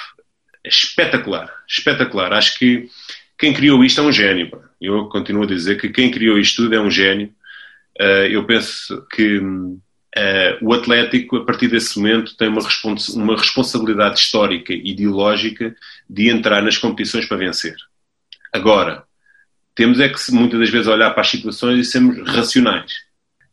espetacular, 0.65 1.51
espetacular. 1.67 2.33
Acho 2.33 2.57
que 2.57 2.89
quem 3.37 3.53
criou 3.53 3.83
isto 3.83 3.99
é 3.99 4.03
um 4.03 4.11
gênio. 4.11 4.51
Eu 4.79 5.05
continuo 5.05 5.43
a 5.43 5.47
dizer 5.47 5.79
que 5.79 5.89
quem 5.89 6.11
criou 6.11 6.37
isto 6.37 6.63
tudo 6.63 6.75
é 6.75 6.81
um 6.81 6.91
gênio. 6.91 7.33
Uh, 7.99 8.27
eu 8.29 8.45
penso 8.45 9.05
que 9.11 9.37
uh, 9.37 9.87
o 10.61 10.73
Atlético, 10.73 11.37
a 11.37 11.45
partir 11.45 11.67
desse 11.67 11.97
momento, 11.97 12.35
tem 12.35 12.47
uma, 12.47 12.61
respons 12.61 13.09
uma 13.09 13.37
responsabilidade 13.37 14.19
histórica 14.19 14.73
e 14.73 14.91
ideológica 14.91 15.75
de 16.09 16.29
entrar 16.29 16.61
nas 16.61 16.77
competições 16.77 17.25
para 17.25 17.37
vencer. 17.37 17.75
Agora, 18.51 19.03
temos 19.75 19.99
é 19.99 20.09
que 20.09 20.31
muitas 20.31 20.59
das 20.59 20.69
vezes 20.69 20.87
olhar 20.87 21.11
para 21.11 21.21
as 21.21 21.29
situações 21.29 21.79
e 21.79 21.89
sermos 21.89 22.27
racionais. 22.29 22.91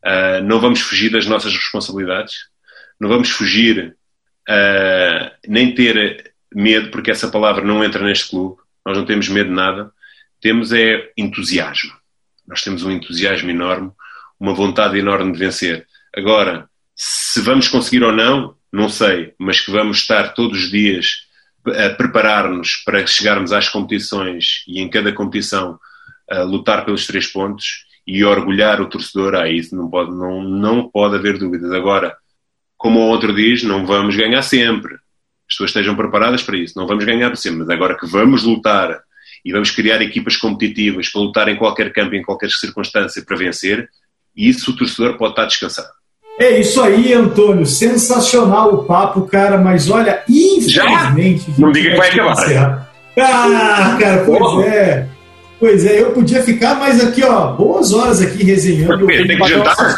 Uh, 0.03 0.43
não 0.43 0.59
vamos 0.59 0.81
fugir 0.81 1.11
das 1.11 1.25
nossas 1.25 1.53
responsabilidades, 1.53 2.49
não 2.99 3.09
vamos 3.09 3.29
fugir 3.29 3.95
uh, 4.49 5.31
nem 5.47 5.73
ter 5.73 6.33
medo, 6.53 6.91
porque 6.91 7.11
essa 7.11 7.29
palavra 7.29 7.63
não 7.63 7.83
entra 7.83 8.03
neste 8.03 8.29
clube. 8.29 8.61
Nós 8.85 8.97
não 8.97 9.05
temos 9.05 9.27
medo 9.29 9.49
de 9.49 9.55
nada. 9.55 9.91
Temos 10.39 10.71
é 10.71 11.11
entusiasmo. 11.17 11.91
Nós 12.47 12.63
temos 12.63 12.83
um 12.83 12.91
entusiasmo 12.91 13.49
enorme, 13.49 13.91
uma 14.41 14.55
vontade 14.55 14.97
enorme 14.97 15.31
de 15.31 15.37
vencer. 15.37 15.85
Agora, 16.15 16.67
se 16.95 17.39
vamos 17.41 17.67
conseguir 17.67 18.03
ou 18.03 18.11
não, 18.11 18.55
não 18.73 18.89
sei, 18.89 19.35
mas 19.37 19.59
que 19.59 19.69
vamos 19.69 19.99
estar 19.99 20.33
todos 20.33 20.63
os 20.63 20.71
dias 20.71 21.27
a 21.67 21.91
preparar-nos 21.91 22.77
para 22.83 23.05
chegarmos 23.05 23.53
às 23.53 23.69
competições 23.69 24.63
e 24.67 24.81
em 24.81 24.89
cada 24.89 25.13
competição 25.13 25.79
lutar 26.47 26.83
pelos 26.85 27.05
três 27.05 27.27
pontos 27.27 27.85
e 28.07 28.23
orgulhar 28.23 28.81
o 28.81 28.89
torcedor, 28.89 29.35
ah, 29.35 29.47
isso 29.47 29.75
não 29.75 29.87
pode, 29.87 30.09
não, 30.11 30.41
não 30.41 30.89
pode 30.89 31.15
haver 31.15 31.37
dúvidas. 31.37 31.71
Agora, 31.71 32.17
como 32.77 32.99
o 32.99 33.09
outro 33.09 33.35
diz, 33.35 33.61
não 33.61 33.85
vamos 33.85 34.15
ganhar 34.15 34.41
sempre. 34.41 34.95
As 34.95 35.53
pessoas 35.53 35.69
estejam 35.69 35.95
preparadas 35.95 36.41
para 36.41 36.57
isso. 36.57 36.73
Não 36.75 36.87
vamos 36.87 37.05
ganhar 37.05 37.35
sempre, 37.35 37.59
mas 37.59 37.69
agora 37.69 37.95
que 37.95 38.07
vamos 38.07 38.43
lutar 38.43 38.99
e 39.45 39.51
vamos 39.51 39.69
criar 39.69 40.01
equipas 40.01 40.35
competitivas 40.35 41.09
para 41.09 41.21
lutar 41.21 41.47
em 41.47 41.57
qualquer 41.57 41.93
campo, 41.93 42.15
em 42.15 42.23
qualquer 42.23 42.49
circunstância 42.49 43.23
para 43.23 43.37
vencer, 43.37 43.87
isso 44.35 44.71
o 44.71 44.75
torcedor 44.75 45.17
pode 45.17 45.33
estar 45.33 45.45
descansado. 45.45 45.89
É 46.39 46.59
isso 46.59 46.81
aí, 46.81 47.13
Antônio. 47.13 47.65
Sensacional 47.65 48.73
o 48.73 48.83
papo, 48.85 49.21
cara. 49.23 49.57
Mas 49.57 49.89
olha, 49.89 50.23
infelizmente. 50.27 51.53
Não 51.57 51.71
diga 51.71 51.91
que 51.91 51.97
vai 51.97 52.09
acabar. 52.09 52.89
Ah, 53.17 53.97
cara, 53.99 54.23
pois 54.25 54.65
é. 54.65 55.07
Pois 55.59 55.85
é, 55.85 56.01
eu 56.01 56.11
podia 56.11 56.41
ficar, 56.41 56.73
mas 56.73 56.99
aqui, 57.05 57.23
ó, 57.23 57.51
boas 57.51 57.93
horas 57.93 58.19
aqui 58.19 58.43
resenhando. 58.43 59.05
Tem 59.05 59.27
que 59.27 59.47
jantar? 59.47 59.95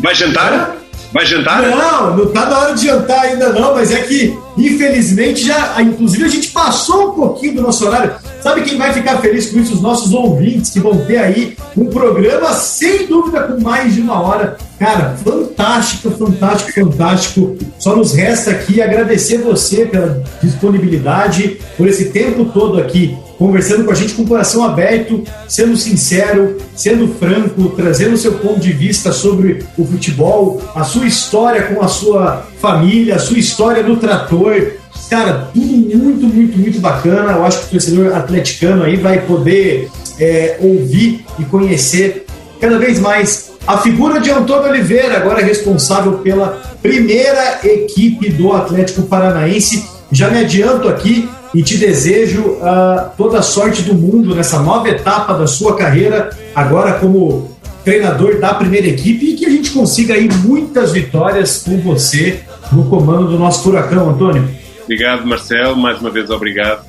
Vai 0.00 0.14
jantar? 0.16 0.76
Vai 1.12 1.24
jantar? 1.24 1.62
Não, 1.62 2.16
não 2.16 2.26
tá 2.26 2.46
na 2.46 2.58
hora 2.58 2.74
de 2.74 2.86
jantar 2.86 3.20
ainda 3.20 3.50
não, 3.50 3.74
mas 3.74 3.90
é 3.90 4.00
que, 4.02 4.36
infelizmente, 4.56 5.46
já, 5.46 5.80
inclusive 5.80 6.24
a 6.24 6.28
gente 6.28 6.48
passou 6.48 7.10
um 7.10 7.12
pouquinho 7.12 7.56
do 7.56 7.62
nosso 7.62 7.86
horário. 7.86 8.14
Sabe 8.40 8.62
quem 8.62 8.78
vai 8.78 8.92
ficar 8.92 9.18
feliz 9.18 9.50
com 9.50 9.58
isso? 9.58 9.74
Os 9.74 9.80
nossos 9.80 10.12
ouvintes 10.12 10.70
que 10.70 10.80
vão 10.80 10.98
ter 11.04 11.18
aí 11.18 11.56
um 11.76 11.86
programa, 11.86 12.52
sem 12.52 13.06
dúvida, 13.06 13.42
com 13.42 13.60
mais 13.60 13.94
de 13.94 14.00
uma 14.00 14.20
hora. 14.20 14.56
Cara, 14.78 15.16
fantástico, 15.24 16.10
fantástico, 16.10 16.72
fantástico. 16.72 17.56
Só 17.78 17.96
nos 17.96 18.12
resta 18.12 18.50
aqui 18.50 18.80
agradecer 18.80 19.38
você 19.38 19.86
pela 19.86 20.22
disponibilidade, 20.42 21.58
por 21.76 21.88
esse 21.88 22.06
tempo 22.06 22.44
todo 22.46 22.78
aqui 22.78 23.16
conversando 23.38 23.84
com 23.84 23.90
a 23.90 23.94
gente 23.94 24.14
com 24.14 24.22
o 24.22 24.26
coração 24.26 24.64
aberto, 24.64 25.22
sendo 25.48 25.76
sincero, 25.76 26.56
sendo 26.74 27.08
franco, 27.14 27.70
trazendo 27.70 28.14
o 28.14 28.18
seu 28.18 28.34
ponto 28.34 28.60
de 28.60 28.72
vista 28.72 29.12
sobre 29.12 29.64
o 29.76 29.84
futebol, 29.84 30.62
a 30.74 30.84
sua 30.84 31.06
história 31.06 31.62
com 31.62 31.82
a 31.82 31.88
sua 31.88 32.46
família, 32.60 33.16
a 33.16 33.18
sua 33.18 33.38
história 33.38 33.82
do 33.82 33.96
trator. 33.96 34.72
Cara, 35.10 35.50
tudo 35.52 35.66
muito, 35.66 36.26
muito, 36.26 36.58
muito 36.58 36.80
bacana. 36.80 37.32
Eu 37.32 37.44
acho 37.44 37.60
que 37.60 37.66
o 37.66 37.70
torcedor 37.70 38.16
atleticano 38.16 38.84
aí 38.84 38.96
vai 38.96 39.20
poder 39.20 39.90
é, 40.18 40.56
ouvir 40.60 41.24
e 41.38 41.44
conhecer 41.44 42.26
cada 42.60 42.78
vez 42.78 42.98
mais 42.98 43.52
a 43.66 43.78
figura 43.78 44.20
de 44.20 44.30
Antônio 44.30 44.70
Oliveira, 44.70 45.16
agora 45.16 45.44
responsável 45.44 46.18
pela 46.18 46.62
primeira 46.80 47.58
equipe 47.64 48.30
do 48.30 48.52
Atlético 48.52 49.02
Paranaense. 49.02 49.84
Já 50.12 50.30
me 50.30 50.38
adianto 50.38 50.88
aqui 50.88 51.28
e 51.56 51.62
te 51.62 51.78
desejo 51.78 52.42
uh, 52.42 53.10
toda 53.16 53.38
a 53.38 53.42
sorte 53.42 53.80
do 53.80 53.94
mundo 53.94 54.34
nessa 54.34 54.60
nova 54.60 54.90
etapa 54.90 55.32
da 55.32 55.46
sua 55.46 55.74
carreira, 55.74 56.28
agora 56.54 56.98
como 56.98 57.50
treinador 57.82 58.38
da 58.38 58.52
primeira 58.52 58.88
equipe, 58.88 59.30
e 59.30 59.36
que 59.36 59.46
a 59.46 59.48
gente 59.48 59.70
consiga 59.70 60.12
aí 60.12 60.28
muitas 60.44 60.92
vitórias 60.92 61.62
com 61.62 61.80
você 61.80 62.42
no 62.70 62.84
comando 62.90 63.28
do 63.28 63.38
nosso 63.38 63.62
Furacão, 63.62 64.10
Antônio. 64.10 64.46
Obrigado, 64.84 65.26
Marcelo, 65.26 65.76
mais 65.76 65.98
uma 65.98 66.10
vez 66.10 66.28
obrigado 66.28 66.84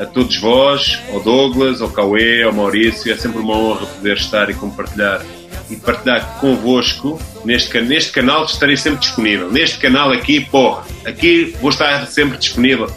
a 0.00 0.04
todos 0.04 0.36
vós, 0.38 0.98
ao 1.12 1.20
Douglas, 1.20 1.80
ao 1.80 1.88
Cauê, 1.88 2.42
ao 2.42 2.52
Maurício, 2.52 3.12
é 3.12 3.16
sempre 3.16 3.38
uma 3.38 3.56
honra 3.56 3.86
poder 3.86 4.16
estar 4.16 4.50
e 4.50 4.54
compartilhar 4.54 5.22
e 5.70 5.76
partilhar 5.76 6.38
convosco 6.40 7.20
neste, 7.44 7.80
neste 7.80 8.10
canal 8.10 8.44
estarei 8.44 8.76
sempre 8.76 8.98
disponível. 8.98 9.52
Neste 9.52 9.78
canal 9.78 10.10
aqui, 10.10 10.40
porra, 10.40 10.82
aqui 11.04 11.54
vou 11.60 11.70
estar 11.70 12.08
sempre 12.08 12.38
disponível 12.38 12.90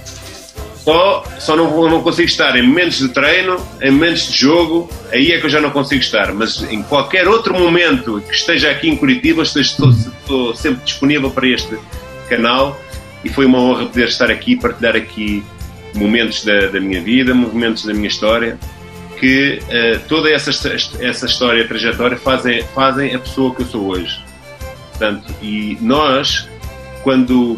só, 0.84 1.24
só 1.40 1.56
não, 1.56 1.90
não 1.90 2.02
consigo 2.02 2.28
estar 2.28 2.56
em 2.58 2.62
momentos 2.62 2.98
de 2.98 3.10
treino, 3.10 3.58
em 3.82 3.92
momentos 3.92 4.30
de 4.30 4.38
jogo, 4.38 4.90
aí 5.12 5.32
é 5.32 5.40
que 5.40 5.46
eu 5.46 5.50
já 5.50 5.62
não 5.62 5.72
consigo 5.72 6.02
estar. 6.02 6.34
Mas 6.34 6.62
em 6.64 6.84
qualquer 6.84 7.28
outro 7.28 7.58
momento 7.58 8.22
que 8.28 8.36
esteja 8.36 8.70
aqui 8.70 8.90
em 8.90 8.96
Curitiba, 8.96 9.44
estou, 9.44 9.62
estou 9.62 10.56
sempre 10.56 10.84
disponível 10.84 11.32
para 11.32 11.48
este 11.48 11.78
canal 12.28 12.78
e 13.24 13.30
foi 13.30 13.46
uma 13.46 13.60
honra 13.60 13.86
poder 13.86 14.10
estar 14.10 14.30
aqui, 14.30 14.58
partilhar 14.58 14.96
aqui 14.96 15.42
momentos 15.96 16.44
da, 16.44 16.68
da 16.68 16.80
minha 16.82 17.02
vida, 17.02 17.34
momentos 17.34 17.86
da 17.86 17.94
minha 17.94 18.08
história, 18.08 18.60
que 19.20 19.60
uh, 19.62 20.00
toda 20.10 20.30
essa, 20.30 20.50
essa 21.00 21.26
história, 21.26 21.66
trajetória 21.66 22.18
fazem, 22.18 22.62
fazem 22.76 23.16
a 23.16 23.20
pessoa 23.20 23.56
que 23.56 23.62
eu 23.62 23.66
sou 23.66 23.88
hoje. 23.88 24.20
Portanto, 24.90 25.34
e 25.42 25.78
nós, 25.80 26.50
quando, 27.04 27.58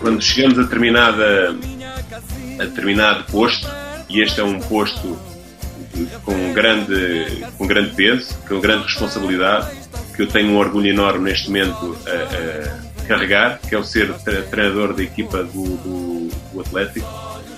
quando 0.00 0.20
chegamos 0.20 0.58
a 0.58 0.62
determinada 0.62 1.56
a 2.60 2.64
determinado 2.64 3.24
posto, 3.24 3.66
e 4.08 4.20
este 4.20 4.40
é 4.40 4.44
um 4.44 4.60
posto 4.60 5.18
com 6.24 6.52
grande, 6.52 7.44
com 7.56 7.66
grande 7.66 7.94
peso, 7.94 8.36
com 8.46 8.60
grande 8.60 8.84
responsabilidade, 8.84 9.70
que 10.14 10.22
eu 10.22 10.26
tenho 10.26 10.52
um 10.52 10.58
orgulho 10.58 10.88
enorme 10.88 11.30
neste 11.30 11.48
momento 11.48 11.96
a, 12.06 13.04
a 13.04 13.06
carregar, 13.06 13.58
que 13.66 13.74
é 13.74 13.78
o 13.78 13.84
ser 13.84 14.12
treinador 14.50 14.92
da 14.94 15.02
equipa 15.02 15.42
do, 15.42 15.64
do, 15.78 16.28
do 16.52 16.60
Atlético. 16.60 17.06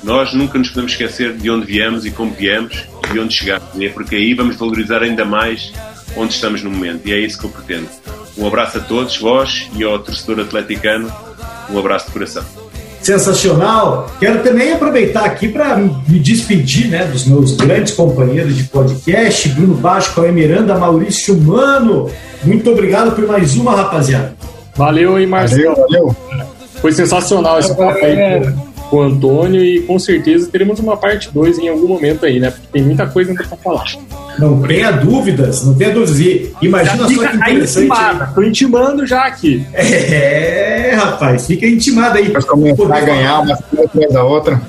nós 0.03 0.33
nunca 0.33 0.59
nos 0.59 0.69
podemos 0.69 0.93
esquecer 0.93 1.37
de 1.37 1.51
onde 1.51 1.67
viemos 1.67 2.07
e 2.07 2.11
como 2.11 2.33
viemos 2.33 2.87
e 3.09 3.13
de 3.13 3.21
onde 3.21 3.35
chegamos. 3.35 3.69
É 3.81 3.89
porque 3.89 4.17
aí 4.17 4.35
vamos 4.35 4.57
valorizar 4.57 5.03
ainda 5.03 5.25
mais 5.25 5.73
onde 6.17 6.33
estamos 6.33 6.63
no 6.63 6.71
momento. 6.71 7.07
E 7.07 7.13
é 7.13 7.19
isso 7.19 7.39
que 7.39 7.45
eu 7.45 7.51
pretendo. 7.51 7.89
Um 8.37 8.47
abraço 8.47 8.79
a 8.79 8.81
todos, 8.81 9.19
vós 9.19 9.69
e 9.77 9.85
ao 9.85 9.99
torcedor 9.99 10.41
atleticano. 10.41 11.13
Um 11.71 11.79
abraço 11.79 12.07
de 12.07 12.13
coração. 12.13 12.62
Sensacional. 13.03 14.11
Quero 14.21 14.43
também 14.43 14.73
aproveitar 14.73 15.25
aqui 15.25 15.49
para 15.49 15.77
me 15.77 16.19
despedir 16.19 16.89
né, 16.89 17.05
dos 17.05 17.27
meus 17.27 17.57
grandes 17.57 17.93
companheiros 17.93 18.57
de 18.57 18.65
podcast, 18.65 19.49
Bruno 19.51 19.75
Baixo, 19.75 20.15
Cauê 20.15 20.31
Miranda, 20.31 20.77
Maurício 20.77 21.37
Mano. 21.37 22.09
Muito 22.45 22.71
obrigado 22.71 23.15
por 23.15 23.27
mais 23.27 23.57
uma, 23.57 23.75
rapaziada. 23.75 24.35
Valeu 24.75 25.17
aí, 25.17 25.27
Marcelo. 25.27 25.75
Valeu, 25.75 26.17
valeu. 26.29 26.47
Foi 26.81 26.93
sensacional 26.93 27.59
esse 27.59 27.75
papo 27.77 28.05
aí 28.05 28.17
com 28.89 28.97
o 28.99 29.03
Antônio 29.03 29.65
e 29.65 29.81
com 29.83 29.99
certeza 29.99 30.51
teremos 30.51 30.79
uma 30.79 30.97
parte 30.97 31.31
2 31.33 31.59
em 31.59 31.69
algum 31.69 31.89
momento 31.89 32.27
aí, 32.27 32.39
né? 32.39 32.51
Porque 32.51 32.67
tem 32.73 32.83
muita 32.83 33.07
coisa 33.07 33.31
ainda 33.31 33.43
para 33.45 33.57
falar. 33.57 33.85
Não 34.39 34.61
tenha 34.63 34.91
dúvidas, 34.91 35.65
não 35.65 35.75
tenha 35.75 35.93
dúvidas. 35.93 36.19
E 36.19 36.53
imagina 36.63 37.09
só 37.09 37.29
que 37.29 37.37
interessante. 37.37 37.87
Intimada, 37.87 38.33
tô 38.35 38.43
intimando 38.43 39.07
já 39.07 39.25
aqui. 39.25 39.67
É, 39.73 40.93
rapaz, 40.95 41.47
fica 41.47 41.67
intimado 41.67 42.19
aí. 42.19 42.31
Vai 42.31 42.43
começar 42.43 42.97
a 42.97 43.01
ganhar 43.01 43.41
uma 43.41 43.55
atrás 43.55 44.13
da 44.13 44.25
outra. 44.25 44.61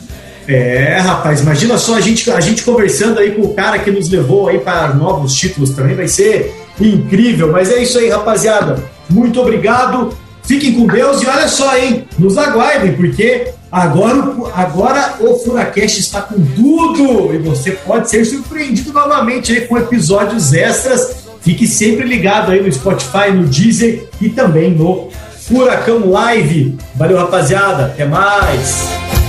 É, 0.48 0.98
rapaz, 1.00 1.42
imagina 1.42 1.78
só 1.78 1.96
a 1.96 2.02
gente, 2.02 2.30
a 2.30 2.40
gente 2.40 2.64
conversando 2.64 3.20
aí 3.20 3.32
com 3.32 3.44
o 3.44 3.54
cara 3.54 3.80
que 3.80 3.90
nos 3.90 4.10
levou 4.10 4.50
aí 4.50 4.60
para 4.60 4.94
novos 4.94 5.34
títulos 5.34 5.70
também, 5.72 5.96
vai 5.96 6.08
ser 6.08 6.54
incrível. 6.80 7.52
Mas 7.52 7.72
é 7.72 7.82
isso 7.82 7.98
aí, 7.98 8.10
rapaziada. 8.10 8.84
Muito 9.10 9.40
obrigado. 9.40 10.18
Fiquem 10.44 10.74
com 10.74 10.86
Deus 10.86 11.22
e 11.22 11.28
olha 11.28 11.48
só, 11.48 11.78
hein? 11.78 12.06
Nos 12.20 12.38
aguardem, 12.38 12.94
porque 12.94 13.48
agora, 13.74 14.52
agora 14.54 15.16
o 15.20 15.36
Furacast 15.40 16.00
está 16.00 16.22
com 16.22 16.40
tudo 16.40 17.34
e 17.34 17.40
você 17.40 17.72
pode 17.72 18.10
ser 18.10 18.24
surpreendido 18.24 18.94
novamente 18.94 19.52
aí 19.52 19.62
com 19.68 19.78
episódios 19.78 20.54
extras. 20.54 21.24
Fique 21.42 21.68
sempre 21.68 22.08
ligado 22.08 22.52
aí 22.52 22.62
no 22.62 22.72
Spotify, 22.72 23.32
no 23.34 23.48
Deezer 23.48 24.08
e 24.22 24.30
também 24.30 24.72
no 24.72 25.10
Furacão 25.40 26.10
Live. 26.10 26.78
Valeu, 26.96 27.18
rapaziada. 27.18 27.88
Até 27.88 28.06
mais. 28.06 29.23